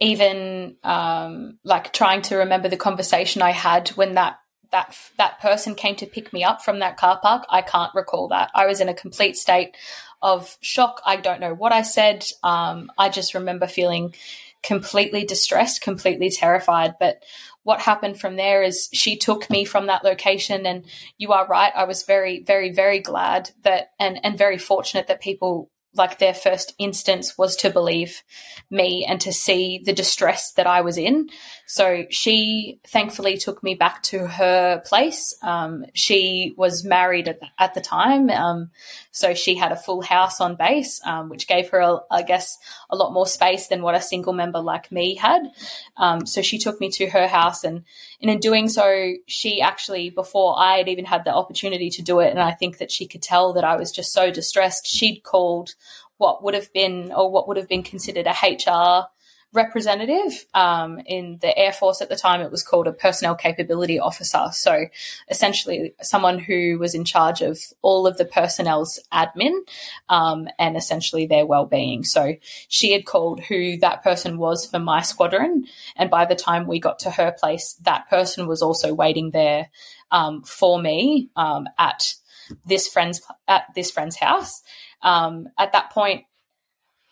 even 0.00 0.76
um, 0.84 1.58
like 1.64 1.92
trying 1.92 2.22
to 2.22 2.36
remember 2.36 2.68
the 2.68 2.76
conversation 2.76 3.42
I 3.42 3.50
had 3.50 3.88
when 3.90 4.14
that 4.14 4.36
that 4.74 4.96
that 5.18 5.40
person 5.40 5.76
came 5.76 5.94
to 5.94 6.06
pick 6.06 6.32
me 6.32 6.42
up 6.42 6.60
from 6.60 6.80
that 6.80 6.96
car 6.96 7.20
park. 7.22 7.44
I 7.48 7.62
can't 7.62 7.94
recall 7.94 8.26
that. 8.28 8.50
I 8.56 8.66
was 8.66 8.80
in 8.80 8.88
a 8.88 8.94
complete 8.94 9.36
state 9.36 9.76
of 10.20 10.58
shock. 10.60 11.00
I 11.06 11.14
don't 11.16 11.40
know 11.40 11.54
what 11.54 11.72
I 11.72 11.82
said. 11.82 12.26
Um, 12.42 12.90
I 12.98 13.08
just 13.08 13.34
remember 13.34 13.68
feeling 13.68 14.14
completely 14.64 15.24
distressed, 15.24 15.80
completely 15.80 16.28
terrified. 16.28 16.94
But 16.98 17.22
what 17.62 17.82
happened 17.82 18.18
from 18.18 18.34
there 18.34 18.64
is 18.64 18.88
she 18.92 19.16
took 19.16 19.48
me 19.48 19.64
from 19.64 19.86
that 19.86 20.02
location, 20.02 20.66
and 20.66 20.84
you 21.18 21.32
are 21.32 21.46
right. 21.46 21.72
I 21.72 21.84
was 21.84 22.02
very, 22.02 22.42
very, 22.42 22.72
very 22.72 22.98
glad 22.98 23.52
that 23.62 23.92
and 24.00 24.18
and 24.24 24.36
very 24.36 24.58
fortunate 24.58 25.06
that 25.06 25.20
people 25.20 25.70
like 25.96 26.18
their 26.18 26.34
first 26.34 26.74
instance 26.78 27.38
was 27.38 27.54
to 27.54 27.70
believe 27.70 28.22
me 28.70 29.06
and 29.08 29.20
to 29.20 29.32
see 29.32 29.80
the 29.84 29.92
distress 29.92 30.52
that 30.54 30.66
I 30.66 30.80
was 30.80 30.98
in. 30.98 31.28
So 31.66 32.04
she 32.10 32.78
thankfully 32.86 33.38
took 33.38 33.62
me 33.62 33.74
back 33.74 34.02
to 34.04 34.26
her 34.26 34.82
place. 34.84 35.34
Um, 35.42 35.86
she 35.94 36.54
was 36.56 36.84
married 36.84 37.26
at 37.28 37.40
the, 37.40 37.46
at 37.58 37.74
the 37.74 37.80
time. 37.80 38.28
Um, 38.30 38.70
so 39.10 39.32
she 39.32 39.54
had 39.54 39.72
a 39.72 39.76
full 39.76 40.02
house 40.02 40.40
on 40.40 40.56
base, 40.56 41.00
um, 41.06 41.30
which 41.30 41.48
gave 41.48 41.70
her, 41.70 42.00
I 42.10 42.22
guess, 42.22 42.58
a 42.90 42.96
lot 42.96 43.12
more 43.12 43.26
space 43.26 43.68
than 43.68 43.82
what 43.82 43.94
a 43.94 44.00
single 44.00 44.34
member 44.34 44.60
like 44.60 44.92
me 44.92 45.14
had. 45.14 45.50
Um, 45.96 46.26
so 46.26 46.42
she 46.42 46.58
took 46.58 46.80
me 46.80 46.90
to 46.90 47.08
her 47.10 47.26
house 47.26 47.64
and, 47.64 47.84
and 48.20 48.30
in 48.30 48.40
doing 48.40 48.68
so, 48.68 49.14
she 49.26 49.60
actually, 49.60 50.10
before 50.10 50.58
I 50.58 50.76
had 50.78 50.88
even 50.88 51.06
had 51.06 51.24
the 51.24 51.34
opportunity 51.34 51.88
to 51.90 52.02
do 52.02 52.20
it, 52.20 52.30
and 52.30 52.40
I 52.40 52.52
think 52.52 52.78
that 52.78 52.90
she 52.90 53.06
could 53.06 53.22
tell 53.22 53.54
that 53.54 53.64
I 53.64 53.76
was 53.76 53.90
just 53.90 54.12
so 54.12 54.30
distressed, 54.30 54.86
she'd 54.86 55.22
called 55.22 55.74
what 56.18 56.42
would 56.42 56.54
have 56.54 56.72
been 56.72 57.12
or 57.12 57.30
what 57.30 57.48
would 57.48 57.56
have 57.56 57.68
been 57.68 57.82
considered 57.82 58.26
a 58.26 58.30
HR 58.30 59.08
representative 59.54 60.44
um, 60.52 60.98
in 61.06 61.38
the 61.40 61.56
Air 61.56 61.72
Force 61.72 62.02
at 62.02 62.08
the 62.08 62.16
time. 62.16 62.40
It 62.40 62.50
was 62.50 62.62
called 62.62 62.86
a 62.86 62.92
personnel 62.92 63.34
capability 63.34 63.98
officer. 63.98 64.48
So 64.52 64.86
essentially, 65.30 65.94
someone 66.02 66.38
who 66.38 66.78
was 66.78 66.94
in 66.94 67.04
charge 67.04 67.40
of 67.40 67.58
all 67.80 68.06
of 68.06 68.18
the 68.18 68.24
personnel's 68.24 69.00
admin 69.12 69.60
um, 70.08 70.48
and 70.58 70.76
essentially 70.76 71.26
their 71.26 71.46
well-being. 71.46 72.04
So 72.04 72.34
she 72.68 72.92
had 72.92 73.06
called 73.06 73.40
who 73.40 73.78
that 73.78 74.02
person 74.02 74.36
was 74.36 74.66
for 74.66 74.78
my 74.78 75.00
squadron, 75.02 75.64
and 75.96 76.10
by 76.10 76.24
the 76.24 76.34
time 76.34 76.66
we 76.66 76.80
got 76.80 76.98
to 77.00 77.10
her 77.10 77.32
place, 77.32 77.74
that 77.82 78.10
person 78.10 78.46
was 78.46 78.60
also 78.60 78.92
waiting 78.92 79.30
there 79.30 79.70
um, 80.10 80.42
for 80.42 80.80
me 80.80 81.30
um, 81.36 81.66
at 81.78 82.14
this 82.66 82.88
friend's 82.88 83.22
at 83.48 83.64
this 83.74 83.90
friend's 83.90 84.16
house. 84.16 84.62
Um, 85.02 85.48
at 85.58 85.72
that 85.72 85.90
point, 85.90 86.24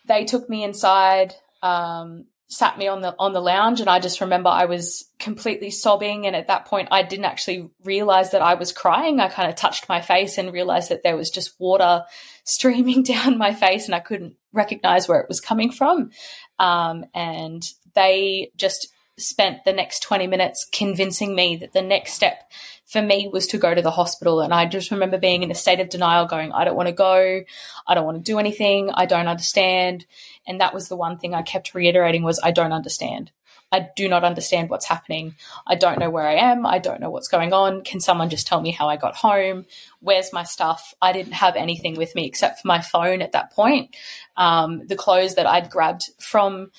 they 0.05 0.25
took 0.25 0.49
me 0.49 0.63
inside, 0.63 1.33
um, 1.61 2.25
sat 2.53 2.77
me 2.77 2.87
on 2.87 3.01
the 3.01 3.15
on 3.17 3.33
the 3.33 3.41
lounge, 3.41 3.81
and 3.81 3.89
I 3.89 3.99
just 3.99 4.21
remember 4.21 4.49
I 4.49 4.65
was 4.65 5.05
completely 5.19 5.71
sobbing. 5.71 6.25
And 6.27 6.35
at 6.35 6.47
that 6.47 6.65
point, 6.65 6.89
I 6.91 7.03
didn't 7.03 7.25
actually 7.25 7.69
realize 7.83 8.31
that 8.31 8.41
I 8.41 8.53
was 8.53 8.71
crying. 8.71 9.19
I 9.19 9.27
kind 9.27 9.49
of 9.49 9.55
touched 9.55 9.89
my 9.89 10.01
face 10.01 10.37
and 10.37 10.53
realized 10.53 10.89
that 10.89 11.03
there 11.03 11.17
was 11.17 11.29
just 11.29 11.59
water 11.59 12.03
streaming 12.43 13.03
down 13.13 13.37
my 13.37 13.53
face, 13.53 13.85
and 13.85 13.95
I 13.95 13.99
couldn't 13.99 14.35
recognize 14.51 15.07
where 15.07 15.19
it 15.19 15.29
was 15.29 15.41
coming 15.41 15.71
from. 15.71 16.11
Um, 16.59 17.05
and 17.13 17.63
they 17.95 18.51
just 18.55 18.87
spent 19.17 19.63
the 19.63 19.73
next 19.73 20.01
20 20.01 20.27
minutes 20.27 20.67
convincing 20.71 21.35
me 21.35 21.55
that 21.57 21.73
the 21.73 21.81
next 21.81 22.13
step 22.13 22.49
for 22.93 23.01
me 23.01 23.27
was 23.33 23.47
to 23.47 23.57
go 23.57 23.73
to 23.73 23.81
the 23.81 23.91
hospital. 23.91 24.39
And 24.39 24.53
I 24.53 24.67
just 24.67 24.91
remember 24.91 25.17
being 25.17 25.41
in 25.41 25.49
a 25.49 25.55
state 25.55 25.79
of 25.79 25.89
denial, 25.89 26.27
going, 26.27 26.51
I 26.51 26.63
don't 26.63 26.75
want 26.75 26.87
to 26.87 26.93
go. 26.93 27.41
I 27.87 27.95
don't 27.95 28.05
want 28.05 28.23
to 28.23 28.31
do 28.31 28.37
anything. 28.37 28.91
I 28.93 29.07
don't 29.07 29.27
understand. 29.27 30.05
And 30.45 30.61
that 30.61 30.75
was 30.75 30.89
the 30.89 30.95
one 30.95 31.17
thing 31.17 31.33
I 31.33 31.41
kept 31.41 31.73
reiterating 31.73 32.21
was, 32.21 32.39
I 32.41 32.51
don't 32.51 32.71
understand. 32.71 33.31
I 33.71 33.89
do 33.95 34.07
not 34.07 34.23
understand 34.23 34.69
what's 34.69 34.85
happening. 34.85 35.33
I 35.65 35.73
don't 35.73 35.97
know 35.97 36.11
where 36.11 36.27
I 36.27 36.35
am. 36.35 36.67
I 36.67 36.77
don't 36.77 37.01
know 37.01 37.09
what's 37.09 37.27
going 37.27 37.51
on. 37.51 37.81
Can 37.81 37.99
someone 37.99 38.29
just 38.29 38.45
tell 38.45 38.61
me 38.61 38.69
how 38.69 38.87
I 38.87 38.97
got 38.97 39.15
home? 39.15 39.65
Where's 39.99 40.31
my 40.31 40.43
stuff? 40.43 40.93
I 41.01 41.11
didn't 41.11 41.33
have 41.33 41.55
anything 41.55 41.95
with 41.95 42.13
me 42.13 42.27
except 42.27 42.61
for 42.61 42.67
my 42.67 42.81
phone 42.81 43.23
at 43.23 43.31
that 43.31 43.51
point. 43.53 43.95
Um, 44.37 44.85
the 44.85 44.95
clothes 44.95 45.33
that 45.35 45.47
I'd 45.47 45.71
grabbed 45.71 46.11
from 46.19 46.69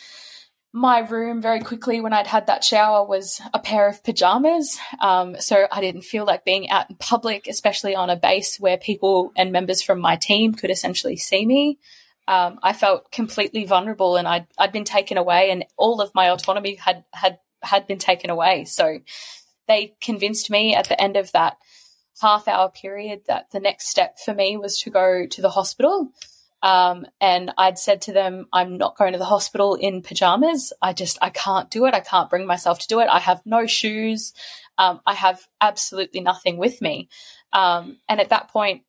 my 0.74 0.98
room 0.98 1.40
very 1.40 1.60
quickly 1.60 2.00
when 2.00 2.12
I'd 2.12 2.26
had 2.26 2.48
that 2.48 2.64
shower 2.64 3.06
was 3.06 3.40
a 3.54 3.60
pair 3.60 3.86
of 3.86 4.02
pajamas. 4.02 4.76
Um, 5.00 5.40
so 5.40 5.68
I 5.70 5.80
didn't 5.80 6.02
feel 6.02 6.24
like 6.24 6.44
being 6.44 6.68
out 6.68 6.90
in 6.90 6.96
public, 6.96 7.46
especially 7.46 7.94
on 7.94 8.10
a 8.10 8.16
base 8.16 8.58
where 8.58 8.76
people 8.76 9.30
and 9.36 9.52
members 9.52 9.82
from 9.82 10.00
my 10.00 10.16
team 10.16 10.52
could 10.52 10.72
essentially 10.72 11.16
see 11.16 11.46
me. 11.46 11.78
Um, 12.26 12.58
I 12.60 12.72
felt 12.72 13.12
completely 13.12 13.66
vulnerable 13.66 14.16
and 14.16 14.26
I'd, 14.26 14.48
I'd 14.58 14.72
been 14.72 14.84
taken 14.84 15.16
away 15.16 15.52
and 15.52 15.64
all 15.76 16.00
of 16.00 16.12
my 16.12 16.28
autonomy 16.30 16.74
had, 16.74 17.04
had, 17.12 17.38
had 17.62 17.86
been 17.86 18.00
taken 18.00 18.30
away. 18.30 18.64
So 18.64 18.98
they 19.68 19.94
convinced 20.00 20.50
me 20.50 20.74
at 20.74 20.88
the 20.88 21.00
end 21.00 21.16
of 21.16 21.30
that 21.32 21.56
half 22.20 22.48
hour 22.48 22.68
period 22.68 23.22
that 23.28 23.52
the 23.52 23.60
next 23.60 23.90
step 23.90 24.18
for 24.24 24.34
me 24.34 24.56
was 24.56 24.80
to 24.80 24.90
go 24.90 25.24
to 25.30 25.40
the 25.40 25.50
hospital. 25.50 26.10
Um, 26.64 27.04
and 27.20 27.52
I'd 27.58 27.78
said 27.78 28.00
to 28.02 28.14
them, 28.14 28.46
I'm 28.50 28.78
not 28.78 28.96
going 28.96 29.12
to 29.12 29.18
the 29.18 29.26
hospital 29.26 29.74
in 29.74 30.00
pajamas. 30.00 30.72
I 30.80 30.94
just, 30.94 31.18
I 31.20 31.28
can't 31.28 31.70
do 31.70 31.84
it. 31.84 31.92
I 31.92 32.00
can't 32.00 32.30
bring 32.30 32.46
myself 32.46 32.78
to 32.78 32.88
do 32.88 33.00
it. 33.00 33.08
I 33.10 33.18
have 33.18 33.42
no 33.44 33.66
shoes. 33.66 34.32
Um, 34.78 35.00
I 35.04 35.12
have 35.12 35.46
absolutely 35.60 36.22
nothing 36.22 36.56
with 36.56 36.80
me. 36.80 37.10
Um, 37.52 37.98
and 38.08 38.18
at 38.18 38.30
that 38.30 38.48
point, 38.48 38.82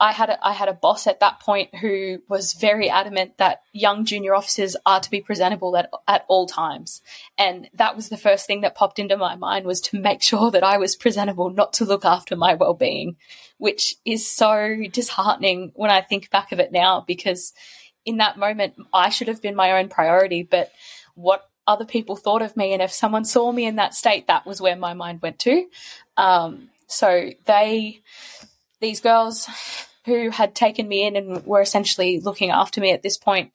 I 0.00 0.12
had 0.12 0.30
a, 0.30 0.46
I 0.46 0.52
had 0.52 0.68
a 0.68 0.74
boss 0.74 1.06
at 1.06 1.20
that 1.20 1.38
point 1.38 1.76
who 1.76 2.22
was 2.28 2.54
very 2.54 2.90
adamant 2.90 3.38
that 3.38 3.62
young 3.72 4.04
junior 4.04 4.34
officers 4.34 4.76
are 4.84 5.00
to 5.00 5.10
be 5.10 5.20
presentable 5.20 5.76
at, 5.76 5.90
at 6.08 6.24
all 6.28 6.46
times. 6.46 7.02
And 7.38 7.70
that 7.74 7.94
was 7.94 8.08
the 8.08 8.16
first 8.16 8.46
thing 8.46 8.62
that 8.62 8.74
popped 8.74 8.98
into 8.98 9.16
my 9.16 9.36
mind 9.36 9.64
was 9.64 9.80
to 9.82 10.00
make 10.00 10.22
sure 10.22 10.50
that 10.50 10.64
I 10.64 10.78
was 10.78 10.96
presentable, 10.96 11.50
not 11.50 11.72
to 11.74 11.84
look 11.84 12.04
after 12.04 12.34
my 12.34 12.54
well-being, 12.54 13.16
which 13.58 13.94
is 14.04 14.28
so 14.28 14.82
disheartening 14.90 15.70
when 15.74 15.90
I 15.90 16.00
think 16.00 16.30
back 16.30 16.52
of 16.52 16.58
it 16.58 16.72
now 16.72 17.04
because 17.06 17.52
in 18.04 18.16
that 18.16 18.36
moment 18.36 18.74
I 18.92 19.10
should 19.10 19.28
have 19.28 19.40
been 19.40 19.54
my 19.54 19.78
own 19.78 19.88
priority, 19.88 20.42
but 20.42 20.72
what 21.14 21.48
other 21.66 21.84
people 21.84 22.16
thought 22.16 22.42
of 22.42 22.56
me 22.56 22.72
and 22.72 22.82
if 22.82 22.90
someone 22.90 23.24
saw 23.24 23.52
me 23.52 23.66
in 23.66 23.76
that 23.76 23.94
state, 23.94 24.26
that 24.26 24.46
was 24.46 24.60
where 24.60 24.74
my 24.74 24.94
mind 24.94 25.22
went 25.22 25.38
to. 25.40 25.66
Um, 26.16 26.70
so 26.88 27.30
they, 27.46 28.00
these 28.82 29.00
girls 29.00 29.48
who 30.04 30.28
had 30.28 30.54
taken 30.54 30.86
me 30.86 31.06
in 31.06 31.16
and 31.16 31.46
were 31.46 31.62
essentially 31.62 32.20
looking 32.20 32.50
after 32.50 32.80
me 32.80 32.92
at 32.92 33.02
this 33.02 33.16
point, 33.16 33.52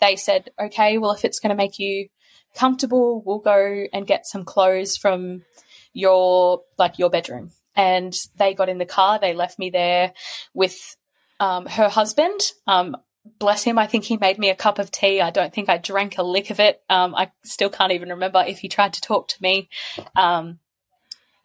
they 0.00 0.16
said, 0.16 0.50
okay, 0.58 0.96
well, 0.96 1.10
if 1.12 1.24
it's 1.24 1.40
going 1.40 1.50
to 1.50 1.56
make 1.56 1.78
you 1.78 2.08
comfortable, 2.54 3.22
we'll 3.26 3.40
go 3.40 3.84
and 3.92 4.06
get 4.06 4.26
some 4.26 4.44
clothes 4.44 4.96
from 4.96 5.44
your, 5.92 6.62
like 6.78 6.98
your 6.98 7.10
bedroom. 7.10 7.50
And 7.74 8.14
they 8.36 8.54
got 8.54 8.68
in 8.68 8.78
the 8.78 8.86
car. 8.86 9.18
They 9.18 9.34
left 9.34 9.58
me 9.58 9.70
there 9.70 10.12
with 10.54 10.96
um, 11.40 11.66
her 11.66 11.88
husband. 11.88 12.40
Um, 12.66 12.96
bless 13.38 13.64
him. 13.64 13.78
I 13.78 13.86
think 13.86 14.04
he 14.04 14.16
made 14.16 14.38
me 14.38 14.50
a 14.50 14.56
cup 14.56 14.78
of 14.78 14.90
tea. 14.90 15.20
I 15.20 15.30
don't 15.30 15.52
think 15.52 15.68
I 15.68 15.78
drank 15.78 16.18
a 16.18 16.22
lick 16.22 16.50
of 16.50 16.60
it. 16.60 16.80
Um, 16.88 17.14
I 17.14 17.30
still 17.44 17.70
can't 17.70 17.92
even 17.92 18.10
remember 18.10 18.44
if 18.46 18.58
he 18.58 18.68
tried 18.68 18.94
to 18.94 19.00
talk 19.00 19.28
to 19.28 19.42
me. 19.42 19.68
Um, 20.16 20.58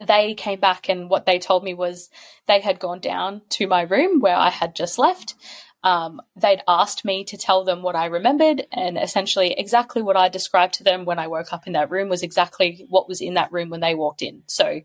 they 0.05 0.33
came 0.33 0.59
back 0.59 0.89
and 0.89 1.09
what 1.09 1.25
they 1.25 1.39
told 1.39 1.63
me 1.63 1.73
was 1.73 2.09
they 2.47 2.59
had 2.59 2.79
gone 2.79 2.99
down 2.99 3.41
to 3.49 3.67
my 3.67 3.81
room 3.81 4.19
where 4.19 4.35
I 4.35 4.49
had 4.49 4.75
just 4.75 4.99
left. 4.99 5.35
Um, 5.83 6.21
they'd 6.37 6.63
asked 6.65 7.03
me 7.03 7.25
to 7.25 7.35
tell 7.35 7.65
them 7.65 7.81
what 7.81 7.95
I 7.95 8.05
remembered, 8.05 8.65
and 8.71 8.97
essentially 8.97 9.51
exactly 9.51 10.01
what 10.01 10.15
I 10.15 10.29
described 10.29 10.75
to 10.75 10.83
them 10.83 11.03
when 11.03 11.19
I 11.19 11.27
woke 11.27 11.51
up 11.51 11.67
in 11.67 11.73
that 11.73 11.91
room 11.91 12.07
was 12.07 12.23
exactly 12.23 12.85
what 12.87 13.09
was 13.09 13.19
in 13.19 13.33
that 13.33 13.51
room 13.51 13.69
when 13.69 13.81
they 13.81 13.93
walked 13.93 14.21
in. 14.21 14.43
So 14.47 14.79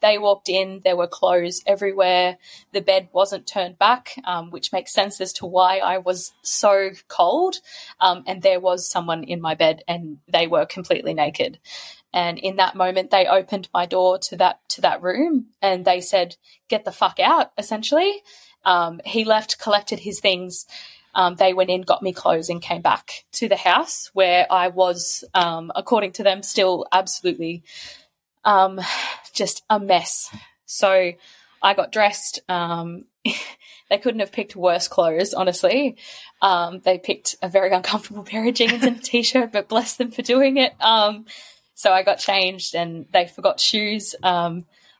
they 0.00 0.18
walked 0.18 0.48
in, 0.48 0.80
there 0.82 0.96
were 0.96 1.06
clothes 1.06 1.62
everywhere, 1.68 2.36
the 2.72 2.80
bed 2.80 3.10
wasn't 3.12 3.46
turned 3.46 3.78
back, 3.78 4.16
um, 4.24 4.50
which 4.50 4.72
makes 4.72 4.92
sense 4.92 5.20
as 5.20 5.32
to 5.34 5.46
why 5.46 5.78
I 5.78 5.98
was 5.98 6.32
so 6.42 6.90
cold, 7.06 7.54
um, 8.00 8.24
and 8.26 8.42
there 8.42 8.58
was 8.58 8.90
someone 8.90 9.22
in 9.22 9.40
my 9.40 9.54
bed, 9.54 9.84
and 9.86 10.18
they 10.26 10.48
were 10.48 10.66
completely 10.66 11.14
naked. 11.14 11.60
And 12.12 12.38
in 12.38 12.56
that 12.56 12.74
moment, 12.74 13.10
they 13.10 13.26
opened 13.26 13.68
my 13.72 13.86
door 13.86 14.18
to 14.18 14.36
that 14.36 14.60
to 14.70 14.80
that 14.80 15.02
room, 15.02 15.46
and 15.62 15.84
they 15.84 16.00
said, 16.00 16.36
"Get 16.68 16.84
the 16.84 16.92
fuck 16.92 17.20
out!" 17.20 17.52
Essentially, 17.56 18.22
um, 18.64 19.00
he 19.04 19.24
left, 19.24 19.58
collected 19.58 20.00
his 20.00 20.20
things. 20.20 20.66
Um, 21.14 21.34
they 21.36 21.52
went 21.52 21.70
in, 21.70 21.82
got 21.82 22.02
me 22.02 22.12
clothes, 22.12 22.48
and 22.48 22.62
came 22.62 22.82
back 22.82 23.24
to 23.32 23.48
the 23.48 23.56
house 23.56 24.10
where 24.12 24.46
I 24.50 24.68
was, 24.68 25.24
um, 25.34 25.72
according 25.74 26.12
to 26.12 26.22
them, 26.22 26.42
still 26.42 26.86
absolutely 26.92 27.62
um, 28.44 28.80
just 29.32 29.62
a 29.70 29.78
mess. 29.78 30.34
So 30.66 31.12
I 31.62 31.74
got 31.74 31.92
dressed. 31.92 32.40
Um, 32.48 33.04
they 33.90 33.98
couldn't 33.98 34.20
have 34.20 34.32
picked 34.32 34.56
worse 34.56 34.88
clothes, 34.88 35.34
honestly. 35.34 35.96
Um, 36.42 36.80
they 36.80 36.98
picked 36.98 37.36
a 37.42 37.48
very 37.48 37.72
uncomfortable 37.72 38.22
pair 38.24 38.46
of 38.46 38.54
jeans 38.54 38.84
and 38.84 38.96
a 38.96 39.00
t-shirt, 39.00 39.52
but 39.52 39.68
bless 39.68 39.96
them 39.96 40.10
for 40.10 40.22
doing 40.22 40.56
it. 40.56 40.72
So 41.80 41.92
I 41.92 42.02
got 42.02 42.18
changed, 42.18 42.74
and 42.74 43.06
they 43.12 43.26
forgot 43.26 43.58
shoes 43.58 44.14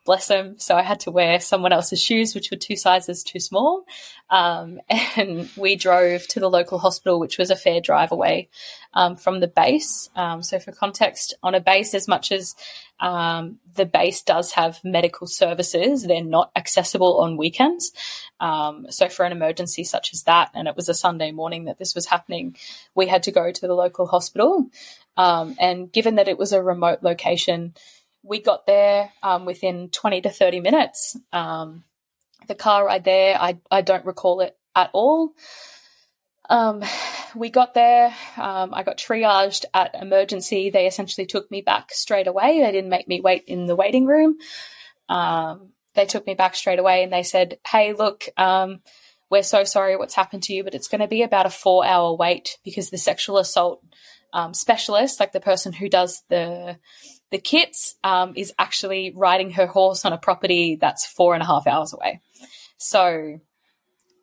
bless 0.05 0.29
them. 0.29 0.59
So 0.59 0.77
I 0.77 0.83
had 0.83 1.01
to 1.01 1.11
wear 1.11 1.41
someone 1.41 1.73
else's 1.73 2.03
shoes, 2.03 2.35
which 2.35 2.51
were 2.51 2.57
two 2.57 2.77
sizes 2.77 3.23
too 3.23 3.39
small. 3.39 3.85
Um, 4.31 4.81
and 5.17 5.49
we 5.57 5.77
drove 5.77 6.27
to 6.29 6.41
the 6.41 6.51
local 6.51 6.79
hospital, 6.79 7.21
which 7.21 7.39
was 7.39 7.51
a 7.51 7.57
fair 7.57 7.81
drive 7.81 8.13
away 8.13 8.49
um, 8.95 9.17
from 9.17 9.41
the 9.41 9.49
base. 9.49 10.09
Um, 10.17 10.43
so, 10.43 10.59
for 10.59 10.73
context, 10.73 11.35
on 11.43 11.55
a 11.55 11.61
base, 11.61 11.95
as 11.95 12.09
much 12.09 12.33
as 12.33 12.57
um, 12.99 13.59
the 13.77 13.87
base 13.87 14.23
does 14.23 14.53
have 14.53 14.81
medical 14.83 15.27
services, 15.27 16.03
they're 16.03 16.25
not 16.25 16.51
accessible 16.57 17.19
on 17.19 17.37
weekends. 17.37 17.93
Um, 18.41 18.87
so, 18.91 19.09
for 19.09 19.25
an 19.25 19.33
emergency 19.33 19.85
such 19.85 20.13
as 20.13 20.25
that, 20.25 20.51
and 20.55 20.67
it 20.67 20.77
was 20.77 20.89
a 20.89 20.95
Sunday 20.95 21.31
morning 21.31 21.65
that 21.65 21.79
this 21.79 21.95
was 21.95 22.07
happening, 22.07 22.57
we 22.95 23.07
had 23.07 23.23
to 23.25 23.33
go 23.33 23.53
to 23.53 23.67
the 23.67 23.75
local 23.75 24.07
hospital. 24.07 24.71
Um, 25.17 25.57
and 25.59 25.93
given 25.93 26.17
that 26.17 26.29
it 26.29 26.39
was 26.39 26.53
a 26.53 26.63
remote 26.63 27.01
location, 27.03 27.75
we 28.23 28.41
got 28.41 28.67
there 28.67 29.13
um, 29.23 29.45
within 29.45 29.89
20 29.91 30.23
to 30.23 30.31
30 30.31 30.61
minutes. 30.61 31.17
Um, 31.33 31.85
the 32.49 32.55
car 32.55 32.87
ride 32.87 33.05
there, 33.05 33.37
I, 33.41 33.59
I 33.71 33.83
don't 33.83 34.05
recall 34.05 34.41
it 34.41 34.57
at 34.75 34.91
all. 34.93 35.35
Um, 36.49 36.83
we 37.35 37.51
got 37.51 37.75
there. 37.75 38.15
Um, 38.37 38.75
I 38.75 38.83
got 38.83 38.99
triaged 38.99 39.65
at 39.73 39.95
emergency. 39.95 40.71
They 40.71 40.87
essentially 40.87 41.27
took 41.27 41.51
me 41.51 41.61
back 41.61 41.93
straight 41.93 42.27
away. 42.27 42.61
They 42.61 42.73
didn't 42.73 42.91
make 42.91 43.07
me 43.07 43.21
wait 43.21 43.45
in 43.47 43.67
the 43.67 43.77
waiting 43.77 44.07
room. 44.07 44.37
Um, 45.09 45.71
they 45.95 46.07
took 46.07 46.27
me 46.27 46.35
back 46.35 46.55
straight 46.55 46.79
away 46.79 47.03
and 47.03 47.13
they 47.13 47.23
said, 47.23 47.59
Hey, 47.67 47.93
look, 47.93 48.25
we're 48.37 49.43
so 49.43 49.65
sorry 49.65 49.97
what's 49.97 50.15
happened 50.15 50.43
to 50.45 50.53
you, 50.53 50.65
but 50.65 50.75
it's 50.75 50.89
going 50.89 51.01
to 51.01 51.09
be 51.09 51.23
about 51.23 51.47
a 51.47 51.51
four 51.51 51.87
hour 51.87 52.15
wait 52.15 52.59
because 52.65 52.91
the 52.91 52.99
sexual 52.99 53.39
assault 53.39 53.83
specialist, 54.53 55.21
like 55.21 55.33
the 55.33 55.41
person 55.41 55.73
who 55.73 55.89
does 55.89 56.23
the 56.29 56.79
the 57.31 57.39
kits 57.39 57.97
um, 58.03 58.33
is 58.37 58.53
actually 58.59 59.13
riding 59.15 59.53
her 59.53 59.67
horse 59.67 60.05
on 60.05 60.13
a 60.13 60.19
property 60.19 60.77
that's 60.81 61.07
four 61.07 61.35
and 61.35 61.43
a 61.43 61.47
half 61.47 61.67
hours 61.67 61.93
away. 61.93 62.21
So 62.77 63.41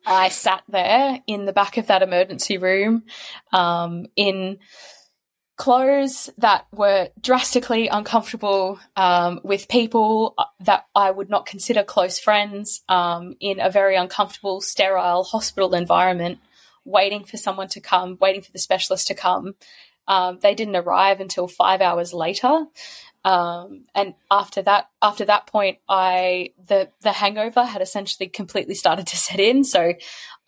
I 0.06 0.28
sat 0.28 0.62
there 0.68 1.20
in 1.26 1.44
the 1.44 1.52
back 1.52 1.76
of 1.76 1.86
that 1.86 2.02
emergency 2.02 2.58
room 2.58 3.04
um, 3.52 4.06
in 4.16 4.58
clothes 5.56 6.30
that 6.38 6.66
were 6.72 7.08
drastically 7.20 7.88
uncomfortable 7.88 8.78
um, 8.96 9.40
with 9.42 9.68
people 9.68 10.34
that 10.60 10.86
I 10.94 11.10
would 11.10 11.28
not 11.28 11.46
consider 11.46 11.82
close 11.82 12.18
friends 12.18 12.82
um, 12.88 13.34
in 13.40 13.60
a 13.60 13.68
very 13.68 13.96
uncomfortable, 13.96 14.60
sterile 14.60 15.24
hospital 15.24 15.74
environment, 15.74 16.38
waiting 16.84 17.24
for 17.24 17.36
someone 17.36 17.68
to 17.68 17.80
come, 17.80 18.16
waiting 18.20 18.40
for 18.40 18.52
the 18.52 18.58
specialist 18.58 19.08
to 19.08 19.14
come. 19.14 19.56
Um, 20.08 20.38
they 20.40 20.54
didn't 20.54 20.74
arrive 20.74 21.20
until 21.20 21.46
five 21.46 21.80
hours 21.80 22.12
later. 22.12 22.64
Um, 23.24 23.84
and 23.94 24.14
after 24.30 24.62
that, 24.62 24.88
after 25.02 25.26
that 25.26 25.46
point, 25.46 25.78
I 25.88 26.54
the 26.66 26.90
the 27.02 27.12
hangover 27.12 27.62
had 27.62 27.82
essentially 27.82 28.28
completely 28.28 28.74
started 28.74 29.06
to 29.08 29.16
set 29.16 29.38
in. 29.38 29.64
So 29.64 29.92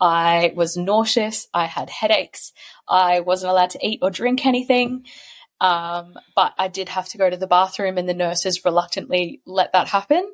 I 0.01 0.53
was 0.57 0.77
nauseous. 0.77 1.47
I 1.53 1.67
had 1.67 1.91
headaches. 1.91 2.53
I 2.89 3.21
wasn't 3.21 3.53
allowed 3.53 3.71
to 3.71 3.87
eat 3.87 4.01
or 4.03 4.11
drink 4.11 4.47
anything. 4.47 5.05
Um, 5.61 6.15
but 6.35 6.55
I 6.59 6.69
did 6.69 6.89
have 6.89 7.09
to 7.11 7.19
go 7.19 7.29
to 7.29 7.37
the 7.37 7.47
bathroom, 7.47 7.99
and 7.99 8.09
the 8.09 8.15
nurses 8.15 8.65
reluctantly 8.65 9.43
let 9.45 9.73
that 9.75 9.89
happen 9.89 10.27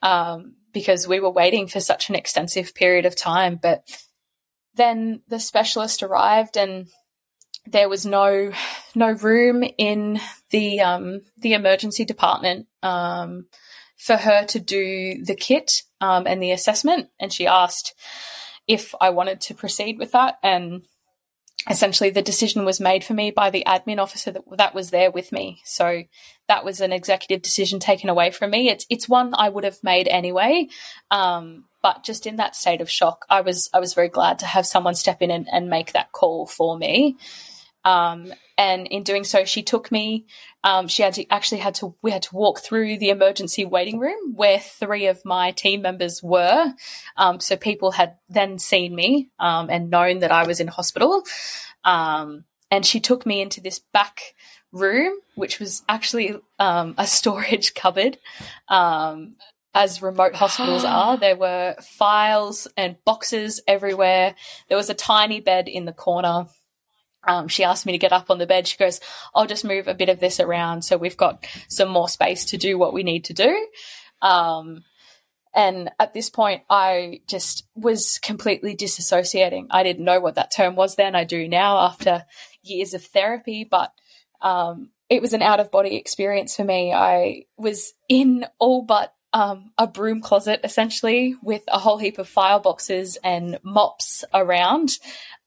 um, 0.00 0.54
because 0.72 1.06
we 1.06 1.20
were 1.20 1.30
waiting 1.30 1.66
for 1.66 1.80
such 1.80 2.08
an 2.08 2.14
extensive 2.14 2.74
period 2.74 3.04
of 3.04 3.14
time. 3.14 3.58
But 3.60 3.84
then 4.74 5.20
the 5.28 5.38
specialist 5.38 6.02
arrived, 6.02 6.56
and 6.56 6.88
there 7.66 7.88
was 7.88 8.06
no 8.06 8.52
no 8.94 9.12
room 9.12 9.64
in 9.78 10.20
the 10.50 10.80
um, 10.80 11.20
the 11.38 11.54
emergency 11.54 12.04
department 12.04 12.66
um, 12.82 13.46
for 13.96 14.16
her 14.16 14.44
to 14.46 14.58
do 14.58 15.22
the 15.24 15.34
kit 15.34 15.82
um, 16.00 16.26
and 16.26 16.42
the 16.42 16.52
assessment, 16.52 17.08
and 17.18 17.32
she 17.32 17.46
asked 17.46 17.94
if 18.66 18.94
I 19.00 19.10
wanted 19.10 19.40
to 19.42 19.54
proceed 19.54 19.98
with 19.98 20.12
that, 20.12 20.36
and 20.42 20.82
essentially 21.68 22.10
the 22.10 22.22
decision 22.22 22.64
was 22.64 22.80
made 22.80 23.04
for 23.04 23.12
me 23.12 23.30
by 23.30 23.50
the 23.50 23.64
admin 23.66 23.98
officer 23.98 24.30
that, 24.30 24.42
that 24.56 24.74
was 24.74 24.90
there 24.90 25.10
with 25.10 25.30
me. 25.30 25.60
So 25.64 26.04
that 26.48 26.64
was 26.64 26.80
an 26.80 26.92
executive 26.92 27.42
decision 27.42 27.80
taken 27.80 28.08
away 28.08 28.30
from 28.30 28.50
me. 28.50 28.68
It's 28.68 28.86
it's 28.88 29.08
one 29.08 29.34
I 29.34 29.48
would 29.48 29.64
have 29.64 29.82
made 29.82 30.08
anyway. 30.08 30.68
Um, 31.10 31.64
but 31.82 32.04
just 32.04 32.26
in 32.26 32.36
that 32.36 32.56
state 32.56 32.80
of 32.80 32.90
shock, 32.90 33.26
I 33.28 33.42
was 33.42 33.68
I 33.74 33.80
was 33.80 33.94
very 33.94 34.08
glad 34.08 34.38
to 34.40 34.46
have 34.46 34.66
someone 34.66 34.94
step 34.94 35.20
in 35.20 35.30
and, 35.30 35.46
and 35.52 35.68
make 35.68 35.92
that 35.92 36.12
call 36.12 36.46
for 36.46 36.78
me. 36.78 37.16
Um, 37.84 38.32
and 38.58 38.86
in 38.86 39.02
doing 39.04 39.24
so, 39.24 39.44
she 39.44 39.62
took 39.62 39.90
me. 39.90 40.26
Um, 40.62 40.88
she 40.88 41.02
had 41.02 41.14
to 41.14 41.26
actually 41.30 41.60
had 41.60 41.76
to 41.76 41.94
we 42.02 42.10
had 42.10 42.22
to 42.24 42.36
walk 42.36 42.60
through 42.60 42.98
the 42.98 43.08
emergency 43.08 43.64
waiting 43.64 43.98
room 43.98 44.34
where 44.34 44.58
three 44.58 45.06
of 45.06 45.24
my 45.24 45.52
team 45.52 45.82
members 45.82 46.22
were. 46.22 46.74
Um, 47.16 47.40
so 47.40 47.56
people 47.56 47.92
had 47.92 48.16
then 48.28 48.58
seen 48.58 48.94
me 48.94 49.30
um, 49.38 49.70
and 49.70 49.90
known 49.90 50.18
that 50.18 50.32
I 50.32 50.46
was 50.46 50.60
in 50.60 50.68
hospital. 50.68 51.22
Um, 51.84 52.44
and 52.70 52.84
she 52.84 53.00
took 53.00 53.24
me 53.24 53.40
into 53.40 53.60
this 53.60 53.78
back 53.78 54.34
room, 54.72 55.18
which 55.34 55.58
was 55.58 55.82
actually 55.88 56.36
um, 56.58 56.94
a 56.98 57.06
storage 57.06 57.74
cupboard. 57.74 58.18
as 59.72 60.02
remote 60.02 60.34
hospitals 60.34 60.84
are, 60.86 61.16
there 61.16 61.36
were 61.36 61.76
files 61.80 62.68
and 62.76 63.02
boxes 63.06 63.62
everywhere. 63.66 64.34
There 64.68 64.76
was 64.76 64.90
a 64.90 64.94
tiny 64.94 65.40
bed 65.40 65.66
in 65.66 65.86
the 65.86 65.92
corner 65.92 66.46
um, 67.24 67.48
she 67.48 67.64
asked 67.64 67.86
me 67.86 67.92
to 67.92 67.98
get 67.98 68.12
up 68.12 68.30
on 68.30 68.38
the 68.38 68.46
bed. 68.46 68.66
She 68.66 68.76
goes, 68.76 69.00
I'll 69.34 69.46
just 69.46 69.64
move 69.64 69.88
a 69.88 69.94
bit 69.94 70.08
of 70.08 70.20
this 70.20 70.40
around 70.40 70.82
so 70.82 70.96
we've 70.96 71.16
got 71.16 71.46
some 71.68 71.88
more 71.88 72.08
space 72.08 72.46
to 72.46 72.56
do 72.56 72.78
what 72.78 72.92
we 72.92 73.02
need 73.02 73.24
to 73.26 73.34
do. 73.34 73.68
Um, 74.22 74.84
and 75.52 75.90
at 75.98 76.14
this 76.14 76.30
point, 76.30 76.62
I 76.70 77.22
just 77.26 77.66
was 77.74 78.18
completely 78.18 78.76
disassociating. 78.76 79.66
I 79.70 79.82
didn't 79.82 80.04
know 80.04 80.20
what 80.20 80.36
that 80.36 80.52
term 80.54 80.76
was 80.76 80.94
then. 80.94 81.16
I 81.16 81.24
do 81.24 81.48
now 81.48 81.78
after 81.78 82.24
years 82.62 82.94
of 82.94 83.04
therapy, 83.04 83.66
but 83.68 83.92
um, 84.40 84.90
it 85.08 85.20
was 85.20 85.32
an 85.32 85.42
out 85.42 85.60
of 85.60 85.72
body 85.72 85.96
experience 85.96 86.54
for 86.56 86.64
me. 86.64 86.92
I 86.92 87.46
was 87.56 87.92
in 88.08 88.46
all 88.58 88.82
but 88.82 89.12
um, 89.32 89.72
a 89.76 89.86
broom 89.86 90.20
closet 90.20 90.60
essentially 90.64 91.36
with 91.42 91.62
a 91.68 91.78
whole 91.78 91.98
heap 91.98 92.18
of 92.18 92.28
file 92.28 92.60
boxes 92.60 93.18
and 93.22 93.58
mops 93.62 94.24
around. 94.32 94.98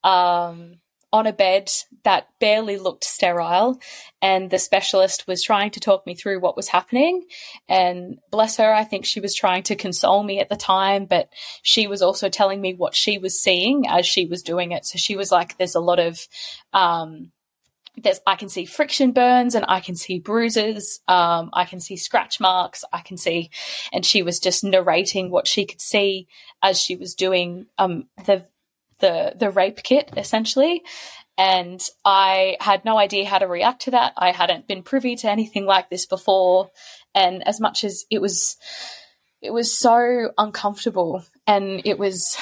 Um, 0.02 0.76
on 1.14 1.28
a 1.28 1.32
bed 1.32 1.70
that 2.02 2.26
barely 2.40 2.76
looked 2.76 3.04
sterile. 3.04 3.80
And 4.20 4.50
the 4.50 4.58
specialist 4.58 5.28
was 5.28 5.44
trying 5.44 5.70
to 5.70 5.80
talk 5.80 6.04
me 6.08 6.16
through 6.16 6.40
what 6.40 6.56
was 6.56 6.66
happening. 6.66 7.24
And 7.68 8.18
bless 8.32 8.56
her, 8.56 8.74
I 8.74 8.82
think 8.82 9.04
she 9.04 9.20
was 9.20 9.32
trying 9.32 9.62
to 9.64 9.76
console 9.76 10.24
me 10.24 10.40
at 10.40 10.48
the 10.48 10.56
time, 10.56 11.06
but 11.06 11.28
she 11.62 11.86
was 11.86 12.02
also 12.02 12.28
telling 12.28 12.60
me 12.60 12.74
what 12.74 12.96
she 12.96 13.18
was 13.18 13.40
seeing 13.40 13.86
as 13.86 14.04
she 14.06 14.26
was 14.26 14.42
doing 14.42 14.72
it. 14.72 14.84
So 14.86 14.98
she 14.98 15.14
was 15.14 15.30
like, 15.30 15.56
there's 15.56 15.76
a 15.76 15.80
lot 15.80 16.00
of, 16.00 16.26
um, 16.72 17.30
there's 17.96 18.20
I 18.26 18.34
can 18.34 18.48
see 18.48 18.64
friction 18.64 19.12
burns 19.12 19.54
and 19.54 19.64
I 19.68 19.78
can 19.78 19.94
see 19.94 20.18
bruises, 20.18 21.00
um, 21.06 21.50
I 21.52 21.64
can 21.64 21.78
see 21.78 21.96
scratch 21.96 22.40
marks, 22.40 22.82
I 22.92 23.02
can 23.02 23.16
see, 23.16 23.50
and 23.92 24.04
she 24.04 24.24
was 24.24 24.40
just 24.40 24.64
narrating 24.64 25.30
what 25.30 25.46
she 25.46 25.64
could 25.64 25.80
see 25.80 26.26
as 26.60 26.80
she 26.80 26.96
was 26.96 27.14
doing 27.14 27.66
um, 27.78 28.08
the 28.26 28.46
the 29.00 29.34
the 29.36 29.50
rape 29.50 29.82
kit 29.82 30.10
essentially, 30.16 30.82
and 31.36 31.80
I 32.04 32.56
had 32.60 32.84
no 32.84 32.98
idea 32.98 33.26
how 33.26 33.38
to 33.38 33.46
react 33.46 33.82
to 33.82 33.92
that. 33.92 34.12
I 34.16 34.32
hadn't 34.32 34.68
been 34.68 34.82
privy 34.82 35.16
to 35.16 35.30
anything 35.30 35.66
like 35.66 35.90
this 35.90 36.06
before, 36.06 36.70
and 37.14 37.46
as 37.46 37.60
much 37.60 37.84
as 37.84 38.04
it 38.10 38.20
was, 38.20 38.56
it 39.42 39.52
was 39.52 39.76
so 39.76 40.30
uncomfortable, 40.38 41.24
and 41.46 41.82
it 41.84 41.98
was 41.98 42.36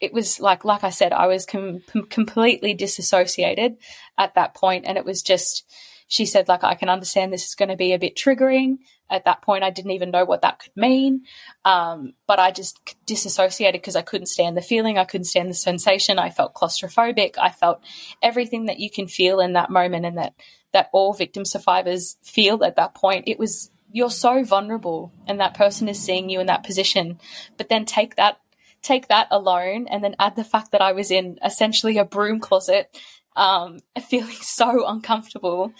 it 0.00 0.12
was 0.12 0.40
like 0.40 0.64
like 0.64 0.84
I 0.84 0.90
said, 0.90 1.12
I 1.12 1.26
was 1.26 1.46
com- 1.46 1.82
completely 2.10 2.74
disassociated 2.74 3.76
at 4.18 4.34
that 4.34 4.54
point, 4.54 4.84
and 4.86 4.98
it 4.98 5.04
was 5.04 5.22
just. 5.22 5.64
She 6.08 6.26
said, 6.26 6.46
like, 6.46 6.62
I 6.62 6.74
can 6.74 6.90
understand 6.90 7.32
this 7.32 7.46
is 7.46 7.54
going 7.54 7.70
to 7.70 7.76
be 7.76 7.94
a 7.94 7.98
bit 7.98 8.16
triggering. 8.16 8.80
At 9.12 9.26
that 9.26 9.42
point, 9.42 9.62
I 9.62 9.70
didn't 9.70 9.90
even 9.90 10.10
know 10.10 10.24
what 10.24 10.42
that 10.42 10.58
could 10.58 10.74
mean. 10.74 11.24
Um, 11.64 12.14
but 12.26 12.38
I 12.38 12.50
just 12.50 12.96
disassociated 13.06 13.80
because 13.80 13.94
I 13.94 14.02
couldn't 14.02 14.26
stand 14.26 14.56
the 14.56 14.62
feeling. 14.62 14.96
I 14.96 15.04
couldn't 15.04 15.26
stand 15.26 15.50
the 15.50 15.54
sensation. 15.54 16.18
I 16.18 16.30
felt 16.30 16.54
claustrophobic. 16.54 17.34
I 17.38 17.50
felt 17.50 17.82
everything 18.22 18.66
that 18.66 18.80
you 18.80 18.90
can 18.90 19.06
feel 19.06 19.38
in 19.40 19.52
that 19.52 19.70
moment 19.70 20.06
and 20.06 20.16
that, 20.16 20.34
that 20.72 20.88
all 20.92 21.12
victim 21.12 21.44
survivors 21.44 22.16
feel 22.22 22.64
at 22.64 22.76
that 22.76 22.94
point. 22.94 23.28
It 23.28 23.38
was, 23.38 23.70
you're 23.92 24.10
so 24.10 24.42
vulnerable 24.42 25.12
and 25.26 25.40
that 25.40 25.54
person 25.54 25.88
is 25.88 26.02
seeing 26.02 26.30
you 26.30 26.40
in 26.40 26.46
that 26.46 26.64
position. 26.64 27.20
But 27.58 27.68
then 27.68 27.84
take 27.84 28.16
that 28.16 28.38
take 28.82 29.08
that 29.08 29.28
alone 29.30 29.86
and 29.88 30.02
then 30.02 30.16
add 30.18 30.34
the 30.36 30.44
fact 30.44 30.72
that 30.72 30.82
I 30.82 30.92
was 30.92 31.10
in 31.10 31.38
essentially 31.44 31.98
a 31.98 32.04
broom 32.04 32.40
closet, 32.40 32.90
um, 33.36 33.78
feeling 34.08 34.34
so 34.40 34.86
uncomfortable. 34.86 35.72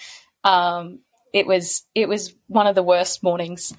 Um, 0.45 1.01
it 1.33 1.47
was 1.47 1.85
it 1.95 2.09
was 2.09 2.35
one 2.47 2.67
of 2.67 2.75
the 2.75 2.83
worst 2.83 3.23
mornings 3.23 3.75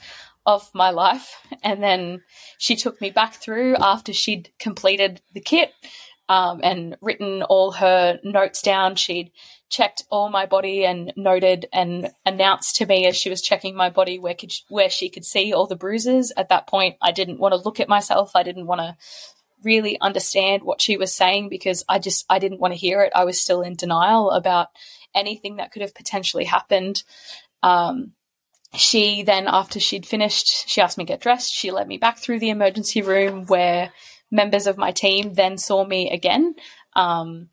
of 0.45 0.70
my 0.74 0.89
life. 0.89 1.36
And 1.64 1.82
then 1.82 2.22
she 2.58 2.76
took 2.76 2.99
me 2.99 3.10
back 3.10 3.36
through 3.36 3.76
after 3.78 4.14
she'd 4.14 4.51
completed 4.60 5.22
the 5.34 5.39
kit 5.39 5.72
um, 6.30 6.60
and 6.64 6.97
written 7.01 7.43
all 7.43 7.72
her 7.74 8.20
notes 8.24 8.62
down. 8.62 8.95
She'd 8.95 9.32
checked 9.70 10.04
all 10.10 10.30
my 10.30 10.45
body 10.45 10.86
and 10.86 11.14
noted 11.16 11.68
and 11.72 12.12
announced 12.26 12.76
to 12.78 12.86
me 12.86 13.06
as 13.06 13.16
she 13.16 13.30
was 13.30 13.41
checking 13.41 13.76
my 13.76 13.89
body 13.89 14.20
where 14.20 14.36
could 14.36 14.51
she, 14.51 14.64
where 14.70 14.89
she 14.89 15.10
could 15.10 15.26
see 15.26 15.54
all 15.54 15.68
the 15.68 15.76
bruises. 15.76 16.32
At 16.36 16.49
that 16.49 16.68
point, 16.68 16.95
I 17.01 17.12
didn't 17.12 17.39
want 17.39 17.54
to 17.54 17.62
look 17.62 17.80
at 17.80 17.89
myself. 17.89 18.36
I 18.36 18.43
didn't 18.43 18.68
want 18.68 18.82
to 18.82 18.97
really 19.64 19.99
understand 20.01 20.64
what 20.64 20.82
she 20.82 20.97
was 20.97 21.14
saying 21.14 21.49
because 21.49 21.84
I 21.88 21.99
just 21.99 22.26
I 22.30 22.39
didn't 22.39 22.60
want 22.60 22.74
to 22.74 22.80
hear 22.80 23.01
it. 23.01 23.14
I 23.16 23.24
was 23.24 23.39
still 23.39 23.62
in 23.62 23.76
denial 23.76 24.32
about 24.32 24.68
anything 25.16 25.56
that 25.56 25.72
could 25.72 25.82
have 25.82 25.95
potentially 25.95 26.43
happened. 26.43 27.04
Um, 27.64 28.14
she 28.76 29.24
then, 29.24 29.47
after 29.47 29.80
she'd 29.80 30.05
finished, 30.05 30.68
she 30.68 30.82
asked 30.82 30.97
me 30.97 31.05
to 31.05 31.07
get 31.07 31.22
dressed. 31.22 31.53
She 31.53 31.72
led 31.72 31.88
me 31.88 31.97
back 31.97 32.18
through 32.18 32.39
the 32.39 32.49
emergency 32.49 33.01
room 33.01 33.45
where 33.45 33.91
members 34.32 34.68
of 34.68 34.78
my 34.78 34.91
team 34.91 35.34
then 35.34 35.57
saw 35.57 35.86
me 35.86 36.11
again. 36.11 36.55
Um, 36.95 37.49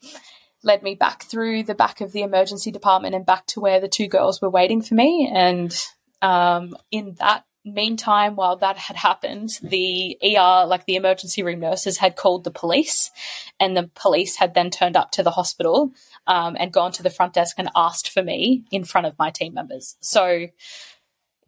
led 0.63 0.83
me 0.83 0.95
back 0.95 1.23
through 1.23 1.63
the 1.63 1.75
back 1.75 2.01
of 2.01 2.13
the 2.13 2.23
emergency 2.23 2.71
department 2.71 3.15
and 3.15 3.25
back 3.25 3.47
to 3.47 3.61
where 3.61 3.81
the 3.81 3.89
two 3.89 4.09
girls 4.09 4.41
were 4.41 4.51
waiting 4.51 4.83
for 4.83 4.95
me. 4.95 5.31
And 5.33 5.75
um, 6.23 6.77
in 6.91 7.17
that 7.19 7.45
meantime, 7.65 8.37
while 8.37 8.57
that 8.57 8.77
had 8.77 8.97
happened, 8.97 9.51
the 9.63 10.17
ER, 10.23 10.67
like 10.67 10.87
the 10.87 10.97
emergency 10.97 11.43
room 11.43 11.61
nurses, 11.61 11.99
had 11.99 12.17
called 12.17 12.45
the 12.45 12.51
police, 12.51 13.11
and 13.59 13.77
the 13.77 13.91
police 13.95 14.37
had 14.37 14.55
then 14.55 14.71
turned 14.71 14.97
up 14.97 15.11
to 15.13 15.23
the 15.23 15.31
hospital 15.31 15.93
um, 16.27 16.57
and 16.59 16.73
gone 16.73 16.93
to 16.93 17.03
the 17.03 17.11
front 17.11 17.35
desk 17.35 17.57
and 17.59 17.69
asked 17.77 18.11
for 18.11 18.23
me 18.23 18.65
in 18.71 18.85
front 18.85 19.07
of 19.07 19.19
my 19.19 19.31
team 19.31 19.55
members. 19.55 19.97
So 20.01 20.47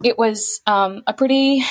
it 0.03 0.19
was 0.19 0.61
um, 0.67 1.03
a 1.07 1.15
pretty 1.15 1.65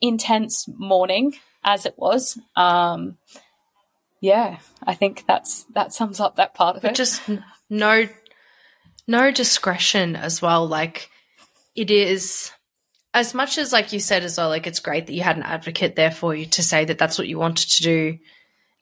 intense 0.00 0.66
morning, 0.68 1.34
as 1.64 1.86
it 1.86 1.94
was. 1.96 2.38
Um, 2.56 3.18
yeah, 4.20 4.58
I 4.82 4.94
think 4.94 5.24
that's 5.26 5.64
that 5.74 5.92
sums 5.92 6.20
up 6.20 6.36
that 6.36 6.54
part 6.54 6.76
of 6.76 6.82
but 6.82 6.92
it. 6.92 6.96
Just 6.96 7.22
no, 7.68 8.08
no 9.08 9.30
discretion 9.32 10.14
as 10.14 10.40
well. 10.40 10.68
Like 10.68 11.10
it 11.74 11.90
is 11.90 12.52
as 13.14 13.34
much 13.34 13.58
as 13.58 13.72
like 13.72 13.92
you 13.92 14.00
said 14.00 14.24
as 14.24 14.38
well. 14.38 14.48
Like 14.48 14.66
it's 14.66 14.80
great 14.80 15.06
that 15.06 15.12
you 15.12 15.22
had 15.22 15.36
an 15.36 15.42
advocate 15.42 15.96
there 15.96 16.10
for 16.10 16.34
you 16.34 16.46
to 16.46 16.62
say 16.62 16.84
that 16.84 16.98
that's 16.98 17.18
what 17.18 17.28
you 17.28 17.38
wanted 17.38 17.70
to 17.70 17.82
do. 17.82 18.18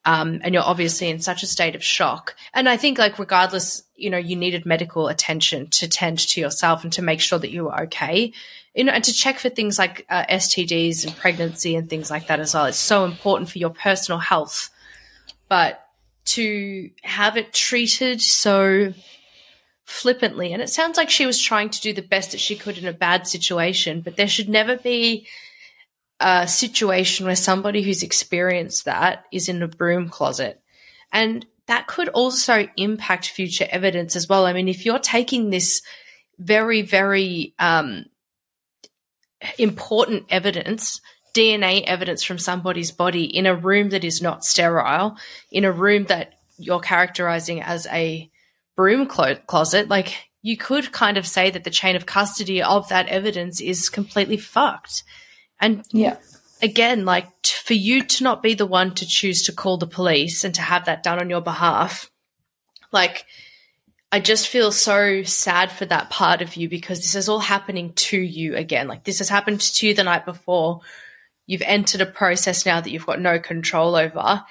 Um, 0.05 0.41
and 0.43 0.55
you're 0.55 0.63
obviously 0.63 1.11
in 1.11 1.21
such 1.21 1.43
a 1.43 1.47
state 1.47 1.75
of 1.75 1.85
shock. 1.85 2.35
And 2.55 2.71
I 2.71 2.79
think, 2.79 2.97
like, 2.97 3.19
regardless, 3.19 3.83
you 3.97 4.09
know, 4.09 4.17
you 4.17 4.35
needed 4.35 4.65
medical 4.65 5.09
attention 5.09 5.69
to 5.73 5.89
tend 5.89 6.21
to 6.21 6.41
yourself 6.41 6.85
and 6.85 6.93
to 6.95 7.03
make 7.03 7.21
sure 7.21 7.39
that 7.39 7.51
you 7.51 7.65
were 7.65 7.83
okay, 7.83 8.33
you 8.75 8.85
know, 8.85 8.93
and 8.93 9.05
to 9.05 9.13
check 9.13 9.39
for 9.39 9.51
things 9.51 9.79
like 9.79 10.07
uh, 10.09 10.25
STDs 10.25 11.05
and 11.05 11.15
pregnancy 11.19 11.77
and 11.77 11.91
things 11.91 12.11
like 12.11 12.29
that 12.29 12.41
as 12.41 12.55
well. 12.55 12.65
It's 12.65 12.79
so 12.79 13.05
important 13.05 13.51
for 13.51 13.59
your 13.59 13.69
personal 13.69 14.21
health 14.21 14.71
but 15.51 15.85
to 16.25 16.91
have 17.03 17.37
it 17.37 17.53
treated 17.53 18.23
so 18.23 18.95
flippantly. 19.91 20.53
And 20.53 20.63
it 20.63 20.71
sounds 20.71 20.97
like 20.97 21.11
she 21.11 21.27
was 21.27 21.41
trying 21.41 21.71
to 21.71 21.81
do 21.81 21.93
the 21.93 22.01
best 22.01 22.31
that 22.31 22.41
she 22.41 22.55
could 22.55 22.79
in 22.79 22.87
a 22.87 22.93
bad 22.93 23.27
situation 23.27 24.01
but 24.01 24.17
there 24.17 24.29
should 24.29 24.49
never 24.49 24.77
be 24.77 25.27
a 26.21 26.47
situation 26.47 27.27
where 27.27 27.37
somebody 27.37 27.83
who's 27.83 28.03
experienced 28.03 28.85
that 28.85 29.25
is 29.33 29.49
in 29.49 29.63
a 29.63 29.69
broom 29.69 30.09
closet. 30.09 30.63
And 31.13 31.45
that 31.67 31.87
could 31.89 32.09
also 32.09 32.69
impact 32.77 33.29
future 33.29 33.67
evidence 33.69 34.15
as 34.15 34.29
well. 34.29 34.47
I 34.47 34.53
mean 34.53 34.69
if 34.69 34.87
you're 34.87 35.01
taking 35.01 35.51
this 35.51 35.83
very 36.39 36.83
very 36.83 37.55
um, 37.59 38.07
important 39.59 40.27
evidence 40.31 41.01
DNA 41.35 41.83
evidence 41.85 42.23
from 42.23 42.39
somebody's 42.39 42.91
body 42.91 43.25
in 43.25 43.47
a 43.47 43.55
room 43.55 43.91
that 43.91 44.05
is 44.05 44.21
not 44.21 44.45
sterile, 44.45 45.17
in 45.51 45.65
a 45.65 45.73
room 45.73 46.05
that 46.05 46.35
you're 46.59 46.81
characterizing 46.81 47.63
as 47.63 47.87
a 47.87 48.31
broom 48.81 49.05
clo- 49.07 49.37
closet, 49.47 49.91
like 49.91 50.31
you 50.41 50.57
could 50.57 50.91
kind 50.91 51.19
of 51.19 51.27
say 51.27 51.51
that 51.51 51.65
the 51.65 51.71
chain 51.71 51.97
of 51.97 52.07
custody 52.07 52.63
of 52.63 52.89
that 52.89 53.09
evidence 53.09 53.61
is 53.61 53.91
completely 53.91 54.39
fucked. 54.39 55.05
And 55.61 55.85
yeah. 55.93 56.17
again, 56.63 57.05
like 57.05 57.27
t- 57.43 57.59
for 57.63 57.75
you 57.75 58.03
to 58.03 58.25
not 58.25 58.43
be 58.43 58.55
the 58.55 58.65
one 58.65 58.95
to 58.95 59.07
choose 59.07 59.43
to 59.43 59.53
call 59.53 59.77
the 59.77 59.87
police 59.87 60.45
and 60.45 60.55
to 60.55 60.63
have 60.63 60.87
that 60.87 61.03
done 61.03 61.21
on 61.21 61.29
your 61.29 61.43
behalf, 61.43 62.11
like 62.91 63.27
I 64.11 64.19
just 64.19 64.49
feel 64.49 64.73
so 64.73 65.25
sad 65.25 65.71
for 65.71 65.85
that 65.85 66.09
part 66.09 66.41
of 66.41 66.57
you 66.57 66.67
because 66.67 67.01
this 67.01 67.15
is 67.15 67.29
all 67.29 67.39
happening 67.39 67.93
to 68.09 68.19
you 68.19 68.57
again. 68.57 68.89
Like 68.89 69.05
this 69.05 69.19
has 69.19 69.29
happened 69.29 69.61
to 69.61 69.89
you 69.89 69.93
the 69.93 70.05
night 70.05 70.25
before 70.25 70.81
you've 71.47 71.61
entered 71.61 72.01
a 72.01 72.07
process 72.07 72.65
now 72.65 72.81
that 72.81 72.91
you've 72.91 73.05
got 73.05 73.21
no 73.21 73.39
control 73.39 73.95
over. 73.95 74.43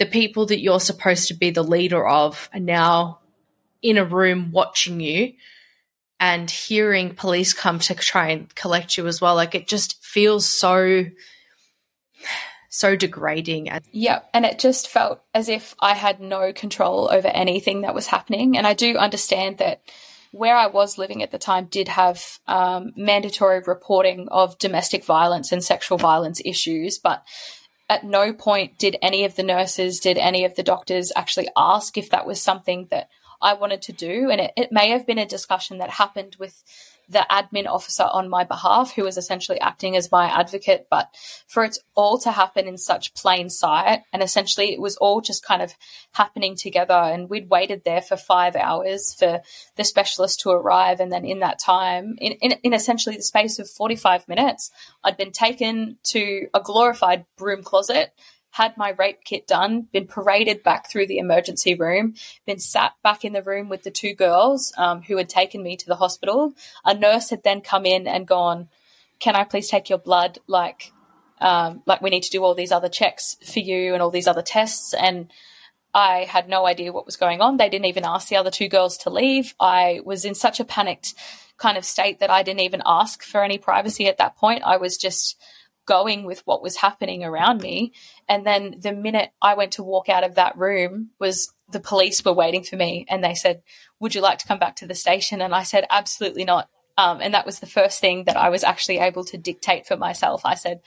The 0.00 0.06
people 0.06 0.46
that 0.46 0.58
you're 0.58 0.80
supposed 0.80 1.28
to 1.28 1.34
be 1.34 1.50
the 1.50 1.62
leader 1.62 2.04
of 2.04 2.50
are 2.52 2.58
now 2.58 3.20
in 3.82 3.98
a 3.98 4.04
room 4.04 4.50
watching 4.52 5.00
you 5.00 5.32
and 6.20 6.50
hearing 6.50 7.14
police 7.14 7.52
come 7.52 7.78
to 7.78 7.94
try 7.94 8.30
and 8.30 8.52
collect 8.54 8.96
you 8.96 9.06
as 9.06 9.20
well. 9.20 9.34
Like 9.34 9.54
it 9.54 9.68
just 9.68 10.02
feels 10.04 10.48
so 10.48 11.06
so 12.70 12.96
degrading. 12.96 13.68
Yeah, 13.92 14.20
and 14.34 14.44
it 14.44 14.58
just 14.58 14.88
felt 14.88 15.22
as 15.34 15.48
if 15.48 15.74
I 15.80 15.94
had 15.94 16.20
no 16.20 16.52
control 16.52 17.08
over 17.10 17.28
anything 17.28 17.82
that 17.82 17.94
was 17.94 18.06
happening. 18.06 18.56
And 18.56 18.66
I 18.66 18.74
do 18.74 18.96
understand 18.96 19.58
that 19.58 19.80
where 20.32 20.54
I 20.54 20.66
was 20.66 20.98
living 20.98 21.22
at 21.22 21.30
the 21.30 21.38
time 21.38 21.66
did 21.66 21.88
have 21.88 22.22
um, 22.46 22.92
mandatory 22.96 23.62
reporting 23.66 24.28
of 24.30 24.58
domestic 24.58 25.04
violence 25.04 25.52
and 25.52 25.64
sexual 25.64 25.98
violence 25.98 26.42
issues, 26.44 26.98
but 26.98 27.24
at 27.88 28.04
no 28.04 28.32
point 28.34 28.78
did 28.78 28.96
any 29.00 29.24
of 29.24 29.36
the 29.36 29.42
nurses, 29.42 30.00
did 30.00 30.18
any 30.18 30.44
of 30.44 30.54
the 30.54 30.62
doctors 30.62 31.10
actually 31.16 31.48
ask 31.56 31.96
if 31.96 32.10
that 32.10 32.26
was 32.26 32.40
something 32.40 32.86
that 32.90 33.08
I 33.40 33.54
wanted 33.54 33.82
to 33.82 33.92
do. 33.92 34.30
And 34.30 34.40
it, 34.40 34.52
it 34.56 34.72
may 34.72 34.90
have 34.90 35.06
been 35.06 35.18
a 35.18 35.26
discussion 35.26 35.78
that 35.78 35.90
happened 35.90 36.36
with 36.38 36.62
the 37.08 37.26
admin 37.30 37.66
officer 37.66 38.02
on 38.02 38.28
my 38.28 38.44
behalf, 38.44 38.92
who 38.94 39.04
was 39.04 39.16
essentially 39.16 39.58
acting 39.60 39.96
as 39.96 40.12
my 40.12 40.26
advocate. 40.26 40.88
But 40.90 41.08
for 41.46 41.64
it 41.64 41.78
all 41.94 42.18
to 42.18 42.30
happen 42.30 42.68
in 42.68 42.76
such 42.76 43.14
plain 43.14 43.48
sight, 43.48 44.00
and 44.12 44.22
essentially 44.22 44.72
it 44.74 44.80
was 44.80 44.96
all 44.96 45.20
just 45.20 45.44
kind 45.44 45.62
of 45.62 45.72
happening 46.12 46.54
together. 46.54 46.94
And 46.94 47.30
we'd 47.30 47.48
waited 47.48 47.82
there 47.84 48.02
for 48.02 48.16
five 48.16 48.56
hours 48.56 49.14
for 49.18 49.40
the 49.76 49.84
specialist 49.84 50.40
to 50.40 50.50
arrive. 50.50 51.00
And 51.00 51.10
then 51.10 51.24
in 51.24 51.40
that 51.40 51.58
time, 51.58 52.16
in, 52.18 52.32
in, 52.32 52.52
in 52.62 52.74
essentially 52.74 53.16
the 53.16 53.22
space 53.22 53.58
of 53.58 53.70
45 53.70 54.28
minutes, 54.28 54.70
I'd 55.02 55.16
been 55.16 55.32
taken 55.32 55.98
to 56.08 56.48
a 56.52 56.60
glorified 56.60 57.24
broom 57.36 57.62
closet 57.62 58.12
had 58.58 58.76
my 58.76 58.90
rape 58.90 59.22
kit 59.24 59.46
done, 59.46 59.86
been 59.92 60.08
paraded 60.08 60.64
back 60.64 60.90
through 60.90 61.06
the 61.06 61.18
emergency 61.18 61.74
room, 61.74 62.14
been 62.44 62.58
sat 62.58 62.92
back 63.04 63.24
in 63.24 63.32
the 63.32 63.42
room 63.42 63.68
with 63.68 63.84
the 63.84 63.90
two 63.90 64.14
girls 64.14 64.72
um, 64.76 65.00
who 65.02 65.16
had 65.16 65.28
taken 65.28 65.62
me 65.62 65.76
to 65.76 65.86
the 65.86 65.94
hospital. 65.94 66.52
A 66.84 66.92
nurse 66.92 67.30
had 67.30 67.44
then 67.44 67.60
come 67.60 67.86
in 67.86 68.08
and 68.08 68.26
gone, 68.26 68.68
"Can 69.20 69.36
I 69.36 69.44
please 69.44 69.68
take 69.68 69.88
your 69.88 69.98
blood? 69.98 70.40
Like, 70.48 70.92
um, 71.40 71.82
like 71.86 72.02
we 72.02 72.10
need 72.10 72.24
to 72.24 72.30
do 72.30 72.42
all 72.42 72.56
these 72.56 72.72
other 72.72 72.88
checks 72.88 73.36
for 73.44 73.60
you 73.60 73.94
and 73.94 74.02
all 74.02 74.10
these 74.10 74.26
other 74.26 74.42
tests." 74.42 74.92
And 74.92 75.32
I 75.94 76.24
had 76.24 76.48
no 76.48 76.66
idea 76.66 76.92
what 76.92 77.06
was 77.06 77.16
going 77.16 77.40
on. 77.40 77.56
They 77.56 77.68
didn't 77.68 77.86
even 77.86 78.04
ask 78.04 78.28
the 78.28 78.36
other 78.36 78.50
two 78.50 78.68
girls 78.68 78.98
to 78.98 79.10
leave. 79.10 79.54
I 79.60 80.00
was 80.04 80.24
in 80.24 80.34
such 80.34 80.58
a 80.58 80.64
panicked 80.64 81.14
kind 81.58 81.78
of 81.78 81.84
state 81.84 82.18
that 82.18 82.30
I 82.30 82.42
didn't 82.42 82.60
even 82.60 82.82
ask 82.84 83.22
for 83.22 83.44
any 83.44 83.58
privacy 83.58 84.06
at 84.08 84.18
that 84.18 84.36
point. 84.36 84.62
I 84.64 84.78
was 84.78 84.96
just 84.96 85.36
going 85.88 86.24
with 86.24 86.42
what 86.44 86.62
was 86.62 86.76
happening 86.76 87.24
around 87.24 87.62
me. 87.62 87.92
And 88.28 88.46
then 88.46 88.76
the 88.78 88.92
minute 88.92 89.30
I 89.40 89.54
went 89.54 89.72
to 89.72 89.82
walk 89.82 90.10
out 90.10 90.22
of 90.22 90.34
that 90.34 90.56
room 90.58 91.10
was 91.18 91.50
the 91.72 91.80
police 91.80 92.22
were 92.22 92.32
waiting 92.34 92.62
for 92.62 92.76
me 92.76 93.06
and 93.08 93.24
they 93.24 93.34
said, 93.34 93.62
Would 93.98 94.14
you 94.14 94.20
like 94.20 94.38
to 94.40 94.46
come 94.46 94.58
back 94.58 94.76
to 94.76 94.86
the 94.86 94.94
station? 94.94 95.40
And 95.40 95.54
I 95.54 95.62
said, 95.62 95.86
Absolutely 95.90 96.44
not. 96.44 96.68
Um, 96.98 97.20
and 97.22 97.32
that 97.32 97.46
was 97.46 97.60
the 97.60 97.66
first 97.66 98.00
thing 98.00 98.24
that 98.24 98.36
I 98.36 98.50
was 98.50 98.64
actually 98.64 98.98
able 98.98 99.24
to 99.24 99.38
dictate 99.38 99.86
for 99.86 99.96
myself. 99.96 100.42
I 100.44 100.56
said, 100.56 100.80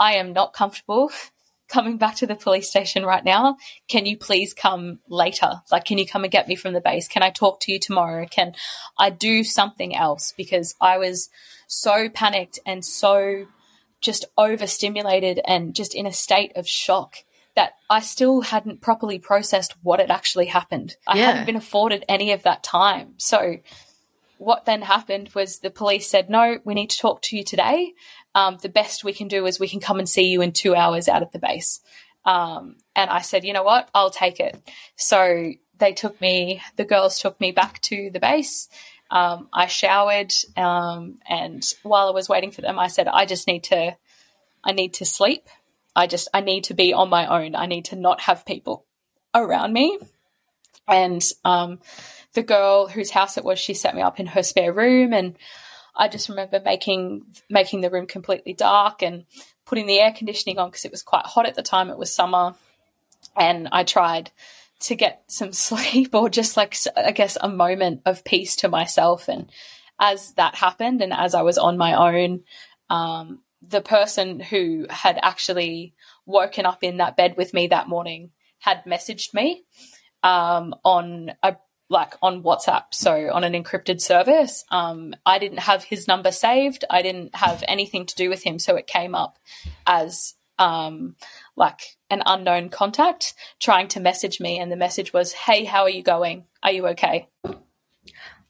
I 0.00 0.14
am 0.14 0.32
not 0.32 0.54
comfortable 0.54 1.10
coming 1.68 1.98
back 1.98 2.14
to 2.16 2.26
the 2.26 2.34
police 2.34 2.70
station 2.70 3.04
right 3.04 3.24
now. 3.24 3.58
Can 3.88 4.06
you 4.06 4.16
please 4.16 4.54
come 4.54 5.00
later? 5.08 5.50
Like, 5.70 5.84
can 5.84 5.98
you 5.98 6.06
come 6.06 6.24
and 6.24 6.30
get 6.30 6.48
me 6.48 6.56
from 6.56 6.72
the 6.72 6.80
base? 6.80 7.08
Can 7.08 7.22
I 7.22 7.30
talk 7.30 7.60
to 7.60 7.72
you 7.72 7.78
tomorrow? 7.78 8.26
Can 8.30 8.54
I 8.98 9.10
do 9.10 9.44
something 9.44 9.94
else? 9.94 10.32
Because 10.34 10.74
I 10.80 10.96
was 10.96 11.28
so 11.66 12.08
panicked 12.08 12.58
and 12.64 12.84
so 12.84 13.46
just 14.06 14.24
overstimulated 14.38 15.40
and 15.46 15.74
just 15.74 15.94
in 15.94 16.06
a 16.06 16.12
state 16.12 16.52
of 16.56 16.66
shock 16.66 17.16
that 17.54 17.74
I 17.90 18.00
still 18.00 18.42
hadn't 18.42 18.80
properly 18.80 19.18
processed 19.18 19.74
what 19.82 20.00
had 20.00 20.10
actually 20.10 20.46
happened. 20.46 20.96
I 21.06 21.18
Yeah. 21.18 21.26
hadn't 21.26 21.46
been 21.46 21.56
afforded 21.56 22.04
any 22.08 22.32
of 22.32 22.42
that 22.44 22.62
time. 22.62 23.14
So 23.18 23.56
what 24.38 24.66
then 24.66 24.82
happened 24.82 25.30
was 25.34 25.58
the 25.58 25.70
police 25.70 26.08
said, 26.08 26.28
no, 26.30 26.58
we 26.64 26.74
need 26.74 26.90
to 26.90 26.98
talk 26.98 27.22
to 27.22 27.36
you 27.36 27.42
today. 27.44 27.92
Um, 28.34 28.58
the 28.60 28.68
best 28.68 29.04
we 29.04 29.14
can 29.14 29.28
do 29.28 29.46
is 29.46 29.58
we 29.58 29.68
can 29.68 29.80
come 29.80 29.98
and 29.98 30.08
see 30.08 30.26
you 30.28 30.42
in 30.42 30.52
two 30.52 30.74
hours 30.74 31.08
out 31.08 31.22
at 31.22 31.32
the 31.32 31.38
base. 31.38 31.80
Um, 32.26 32.76
and 32.94 33.08
I 33.10 33.22
said, 33.22 33.44
you 33.44 33.52
know 33.52 33.62
what? 33.62 33.88
I'll 33.94 34.10
take 34.10 34.38
it. 34.40 34.54
So 34.96 35.52
they 35.78 35.92
took 35.92 36.20
me, 36.20 36.60
the 36.76 36.84
girls 36.84 37.18
took 37.18 37.40
me 37.40 37.52
back 37.52 37.80
to 37.82 38.10
the 38.12 38.20
base. 38.20 38.68
Um, 39.10 39.48
I 39.52 39.66
showered, 39.66 40.32
um, 40.56 41.18
and 41.28 41.64
while 41.82 42.08
I 42.08 42.12
was 42.12 42.28
waiting 42.28 42.50
for 42.50 42.60
them, 42.60 42.78
I 42.78 42.88
said, 42.88 43.08
I 43.08 43.24
just 43.24 43.46
need 43.46 43.64
to, 43.64 43.96
I 44.64 44.72
need 44.72 44.94
to 44.94 45.04
sleep. 45.04 45.48
I 45.94 46.06
just, 46.06 46.28
I 46.34 46.40
need 46.40 46.64
to 46.64 46.74
be 46.74 46.92
on 46.92 47.08
my 47.08 47.26
own. 47.26 47.54
I 47.54 47.66
need 47.66 47.86
to 47.86 47.96
not 47.96 48.20
have 48.22 48.44
people 48.44 48.84
around 49.34 49.72
me. 49.72 49.98
And 50.88 51.24
um, 51.44 51.78
the 52.34 52.42
girl 52.42 52.88
whose 52.88 53.10
house 53.10 53.36
it 53.36 53.44
was, 53.44 53.58
she 53.58 53.74
set 53.74 53.94
me 53.94 54.02
up 54.02 54.20
in 54.20 54.26
her 54.26 54.42
spare 54.42 54.72
room, 54.72 55.12
and 55.12 55.36
I 55.96 56.08
just 56.08 56.28
remember 56.28 56.60
making 56.64 57.24
making 57.48 57.80
the 57.80 57.90
room 57.90 58.06
completely 58.06 58.52
dark 58.52 59.02
and 59.02 59.24
putting 59.64 59.86
the 59.86 59.98
air 59.98 60.12
conditioning 60.12 60.58
on 60.58 60.68
because 60.68 60.84
it 60.84 60.92
was 60.92 61.02
quite 61.02 61.26
hot 61.26 61.46
at 61.46 61.54
the 61.54 61.62
time. 61.62 61.90
It 61.90 61.98
was 61.98 62.14
summer, 62.14 62.54
and 63.36 63.68
I 63.72 63.84
tried 63.84 64.30
to 64.80 64.94
get 64.94 65.22
some 65.28 65.52
sleep 65.52 66.14
or 66.14 66.28
just 66.28 66.56
like 66.56 66.76
I 66.96 67.12
guess 67.12 67.36
a 67.40 67.48
moment 67.48 68.02
of 68.06 68.24
peace 68.24 68.56
to 68.56 68.68
myself. 68.68 69.28
And 69.28 69.50
as 70.00 70.32
that 70.34 70.54
happened, 70.54 71.02
and 71.02 71.12
as 71.12 71.34
I 71.34 71.42
was 71.42 71.58
on 71.58 71.78
my 71.78 71.94
own, 71.94 72.42
um, 72.90 73.40
the 73.66 73.80
person 73.80 74.40
who 74.40 74.86
had 74.90 75.18
actually 75.22 75.94
woken 76.24 76.66
up 76.66 76.82
in 76.82 76.98
that 76.98 77.16
bed 77.16 77.36
with 77.36 77.54
me 77.54 77.68
that 77.68 77.88
morning 77.88 78.30
had 78.58 78.84
messaged 78.84 79.34
me 79.34 79.64
um, 80.22 80.74
on 80.84 81.32
a 81.42 81.56
like 81.88 82.14
on 82.20 82.42
WhatsApp, 82.42 82.86
so 82.90 83.30
on 83.32 83.44
an 83.44 83.52
encrypted 83.52 84.00
service. 84.00 84.64
Um, 84.70 85.14
I 85.24 85.38
didn't 85.38 85.60
have 85.60 85.84
his 85.84 86.08
number 86.08 86.32
saved. 86.32 86.84
I 86.90 87.02
didn't 87.02 87.36
have 87.36 87.62
anything 87.68 88.06
to 88.06 88.14
do 88.16 88.28
with 88.28 88.42
him, 88.42 88.58
so 88.58 88.74
it 88.74 88.88
came 88.88 89.14
up 89.14 89.38
as 89.86 90.34
um, 90.58 91.14
like 91.56 91.96
an 92.10 92.22
unknown 92.26 92.68
contact 92.68 93.34
trying 93.58 93.88
to 93.88 94.00
message 94.00 94.40
me, 94.40 94.58
and 94.58 94.70
the 94.70 94.76
message 94.76 95.12
was, 95.12 95.32
"Hey, 95.32 95.64
how 95.64 95.82
are 95.82 95.90
you 95.90 96.02
going? 96.02 96.44
Are 96.62 96.72
you 96.72 96.86
okay?" 96.88 97.28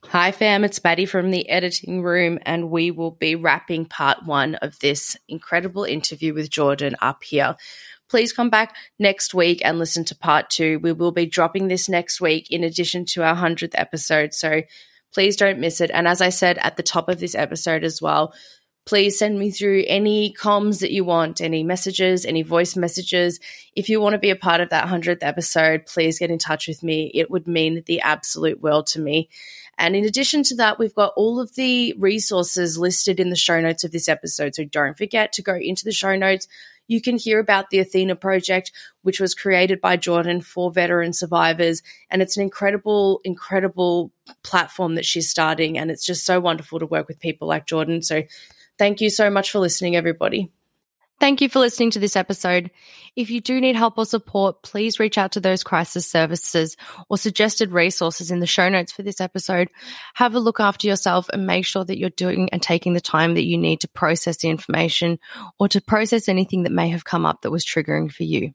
Hi, 0.09 0.31
fam. 0.31 0.63
It's 0.63 0.79
Batty 0.79 1.07
from 1.07 1.31
the 1.31 1.49
editing 1.49 2.03
room, 2.03 2.39
and 2.43 2.71
we 2.71 2.93
will 2.93 3.11
be 3.11 3.35
wrapping 3.35 3.87
part 3.87 4.25
one 4.25 4.55
of 4.57 4.79
this 4.79 5.17
incredible 5.29 5.83
interview 5.83 6.33
with 6.33 6.49
Jordyn 6.49 6.95
up 7.01 7.25
here. 7.25 7.57
Please 8.09 8.33
come 8.33 8.49
back 8.49 8.77
next 9.01 9.35
week 9.35 9.61
and 9.65 9.81
listen 9.81 10.05
to 10.05 10.15
part 10.15 10.49
two. 10.49 10.79
We 10.79 10.93
will 10.93 11.11
be 11.11 11.27
dropping 11.27 11.67
this 11.67 11.89
next 11.89 12.21
week 12.21 12.53
in 12.53 12.63
addition 12.63 13.05
to 13.07 13.25
our 13.25 13.35
100th 13.35 13.75
episode. 13.75 14.33
So 14.33 14.63
please 15.13 15.35
don't 15.35 15.59
miss 15.59 15.81
it. 15.81 15.91
And 15.93 16.07
as 16.07 16.21
I 16.21 16.29
said 16.29 16.59
at 16.59 16.77
the 16.77 16.85
top 16.85 17.09
of 17.09 17.19
this 17.19 17.35
episode 17.35 17.83
as 17.83 18.01
well, 18.01 18.33
please 18.87 19.19
send 19.19 19.39
me 19.39 19.51
through 19.51 19.85
any 19.89 20.33
comms 20.33 20.81
that 20.81 20.93
you 20.93 21.05
want, 21.05 21.41
any 21.41 21.65
messages, 21.65 22.25
any 22.25 22.43
voice 22.43 22.77
messages. 22.77 23.41
If 23.75 23.89
you 23.89 24.01
want 24.01 24.15
to 24.15 24.19
be 24.19 24.31
a 24.31 24.37
part 24.37 24.61
of 24.61 24.71
that 24.71 24.87
100th 24.87 25.19
episode, 25.23 25.87
please 25.87 26.21
get 26.21 26.31
in 26.31 26.39
touch 26.39 26.69
with 26.69 26.85
me. 26.85 27.11
It 27.13 27.29
would 27.29 27.49
mean 27.49 27.83
the 27.87 28.01
absolute 28.01 28.63
world 28.63 28.87
to 28.89 29.01
me. 29.01 29.29
And 29.77 29.97
in 29.97 30.05
addition 30.05 30.45
to 30.45 30.57
that, 30.57 30.79
we've 30.79 30.95
got 30.95 31.13
all 31.17 31.41
of 31.41 31.55
the 31.57 31.95
resources 31.99 32.79
listed 32.79 33.21
in 33.21 33.29
the 33.29 33.37
show 33.37 33.61
notes 33.61 33.85
of 33.85 33.91
this 33.91 34.09
episode. 34.09 34.55
So 34.55 34.65
don't 34.65 34.97
forget 34.97 35.33
to 35.33 35.43
go 35.43 35.57
into 35.57 35.85
the 35.85 35.93
show 35.93 36.17
notes. 36.17 36.47
You 36.87 37.03
can 37.03 37.17
hear 37.17 37.41
about 37.41 37.71
the 37.71 37.81
Athena 37.81 38.15
project, 38.15 38.71
which 39.03 39.21
was 39.21 39.35
created 39.35 39.81
by 39.81 39.97
Jordyn 39.97 40.43
for 40.43 40.71
veteran 40.71 41.13
survivors. 41.13 41.83
And 42.09 42.23
it's 42.23 42.37
an 42.37 42.45
incredible, 42.45 43.21
incredible 43.25 44.13
platform 44.45 44.95
that 44.95 45.05
she's 45.05 45.29
starting. 45.29 45.77
And 45.77 45.91
it's 45.91 46.07
just 46.07 46.25
so 46.25 46.39
wonderful 46.39 46.79
to 46.79 46.87
work 46.87 47.09
with 47.09 47.19
people 47.19 47.49
like 47.49 47.67
Jordyn. 47.67 48.05
So 48.05 48.23
thank 48.79 49.01
you 49.01 49.11
so 49.11 49.31
much 49.31 49.51
for 49.51 49.59
listening, 49.59 49.97
everybody. 49.97 50.51
Thank 51.19 51.41
you 51.41 51.49
for 51.49 51.61
listening 51.61 51.93
to 51.93 51.99
this 51.99 52.15
episode. 52.15 52.71
If 53.15 53.31
you 53.31 53.41
do 53.41 53.59
need 53.59 53.75
help 53.75 53.97
or 53.97 54.05
support, 54.05 54.63
please 54.63 55.01
reach 55.01 55.17
out 55.17 55.33
to 55.33 55.41
those 55.41 55.65
crisis 55.65 56.07
services 56.07 56.77
or 57.09 57.17
suggested 57.17 57.73
resources 57.73 58.31
in 58.31 58.41
the 58.41 58.47
show 58.47 58.69
notes 58.69 58.93
for 58.93 59.03
this 59.03 59.21
episode. 59.21 59.69
Have 60.13 60.35
a 60.35 60.41
look 60.41 60.61
after 60.61 60.87
yourself 60.87 61.31
and 61.31 61.47
make 61.47 61.65
sure 61.65 61.85
that 61.85 61.99
you're 61.99 62.11
doing 62.11 62.51
and 62.51 62.61
taking 62.61 62.93
the 62.93 63.01
time 63.01 63.33
that 63.35 63.47
you 63.47 63.57
need 63.57 63.81
to 63.81 63.89
process 63.89 64.37
the 64.37 64.51
information 64.51 65.19
or 65.59 65.69
to 65.69 65.81
process 65.81 66.29
anything 66.29 66.65
that 66.65 66.73
may 66.73 66.91
have 66.91 67.07
come 67.07 67.25
up 67.25 67.41
that 67.43 67.51
was 67.51 67.65
triggering 67.65 68.13
for 68.13 68.25
you. 68.25 68.53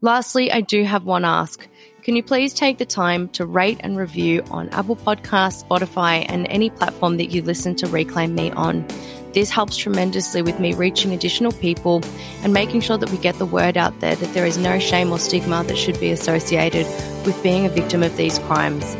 Lastly, 0.00 0.50
I 0.50 0.62
do 0.62 0.82
have 0.82 1.04
one 1.04 1.24
ask. 1.24 1.66
Can 2.02 2.16
you 2.16 2.22
please 2.22 2.52
take 2.52 2.78
the 2.78 2.84
time 2.84 3.28
to 3.30 3.46
rate 3.46 3.80
and 3.80 3.96
review 3.96 4.42
on 4.50 4.68
Apple 4.70 4.96
Podcasts, 4.96 5.64
Spotify, 5.64 6.26
and 6.28 6.46
any 6.48 6.68
platform 6.68 7.16
that 7.16 7.30
you 7.30 7.42
listen 7.42 7.76
to 7.76 7.86
Reclaim 7.86 8.34
Me 8.34 8.50
on? 8.50 8.86
This 9.36 9.50
helps 9.50 9.76
tremendously 9.76 10.40
with 10.40 10.58
me 10.58 10.72
reaching 10.72 11.12
additional 11.12 11.52
people 11.52 12.02
and 12.42 12.54
making 12.54 12.80
sure 12.80 12.96
that 12.96 13.10
we 13.10 13.18
get 13.18 13.34
the 13.34 13.44
word 13.44 13.76
out 13.76 14.00
there 14.00 14.16
that 14.16 14.32
there 14.32 14.46
is 14.46 14.56
no 14.56 14.78
shame 14.78 15.12
or 15.12 15.18
stigma 15.18 15.62
that 15.64 15.76
should 15.76 16.00
be 16.00 16.10
associated 16.10 16.86
with 17.26 17.38
being 17.42 17.66
a 17.66 17.68
victim 17.68 18.02
of 18.02 18.16
these 18.16 18.38
crimes. 18.38 18.96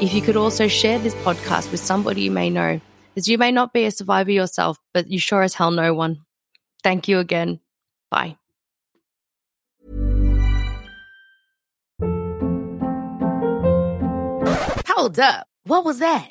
If 0.00 0.14
you 0.14 0.22
could 0.22 0.36
also 0.36 0.68
share 0.68 1.00
this 1.00 1.16
podcast 1.16 1.72
with 1.72 1.80
somebody 1.80 2.20
you 2.20 2.30
may 2.30 2.50
know, 2.50 2.80
as 3.16 3.26
you 3.26 3.36
may 3.36 3.50
not 3.50 3.72
be 3.72 3.84
a 3.84 3.90
survivor 3.90 4.30
yourself, 4.30 4.78
but 4.94 5.08
you 5.08 5.18
sure 5.18 5.42
as 5.42 5.54
hell 5.54 5.72
know 5.72 5.92
one. 5.92 6.20
Thank 6.84 7.08
you 7.08 7.18
again. 7.18 7.58
Bye. 8.12 8.36
Hold 14.86 15.18
up. 15.18 15.48
What 15.64 15.84
was 15.84 15.98
that? 15.98 16.30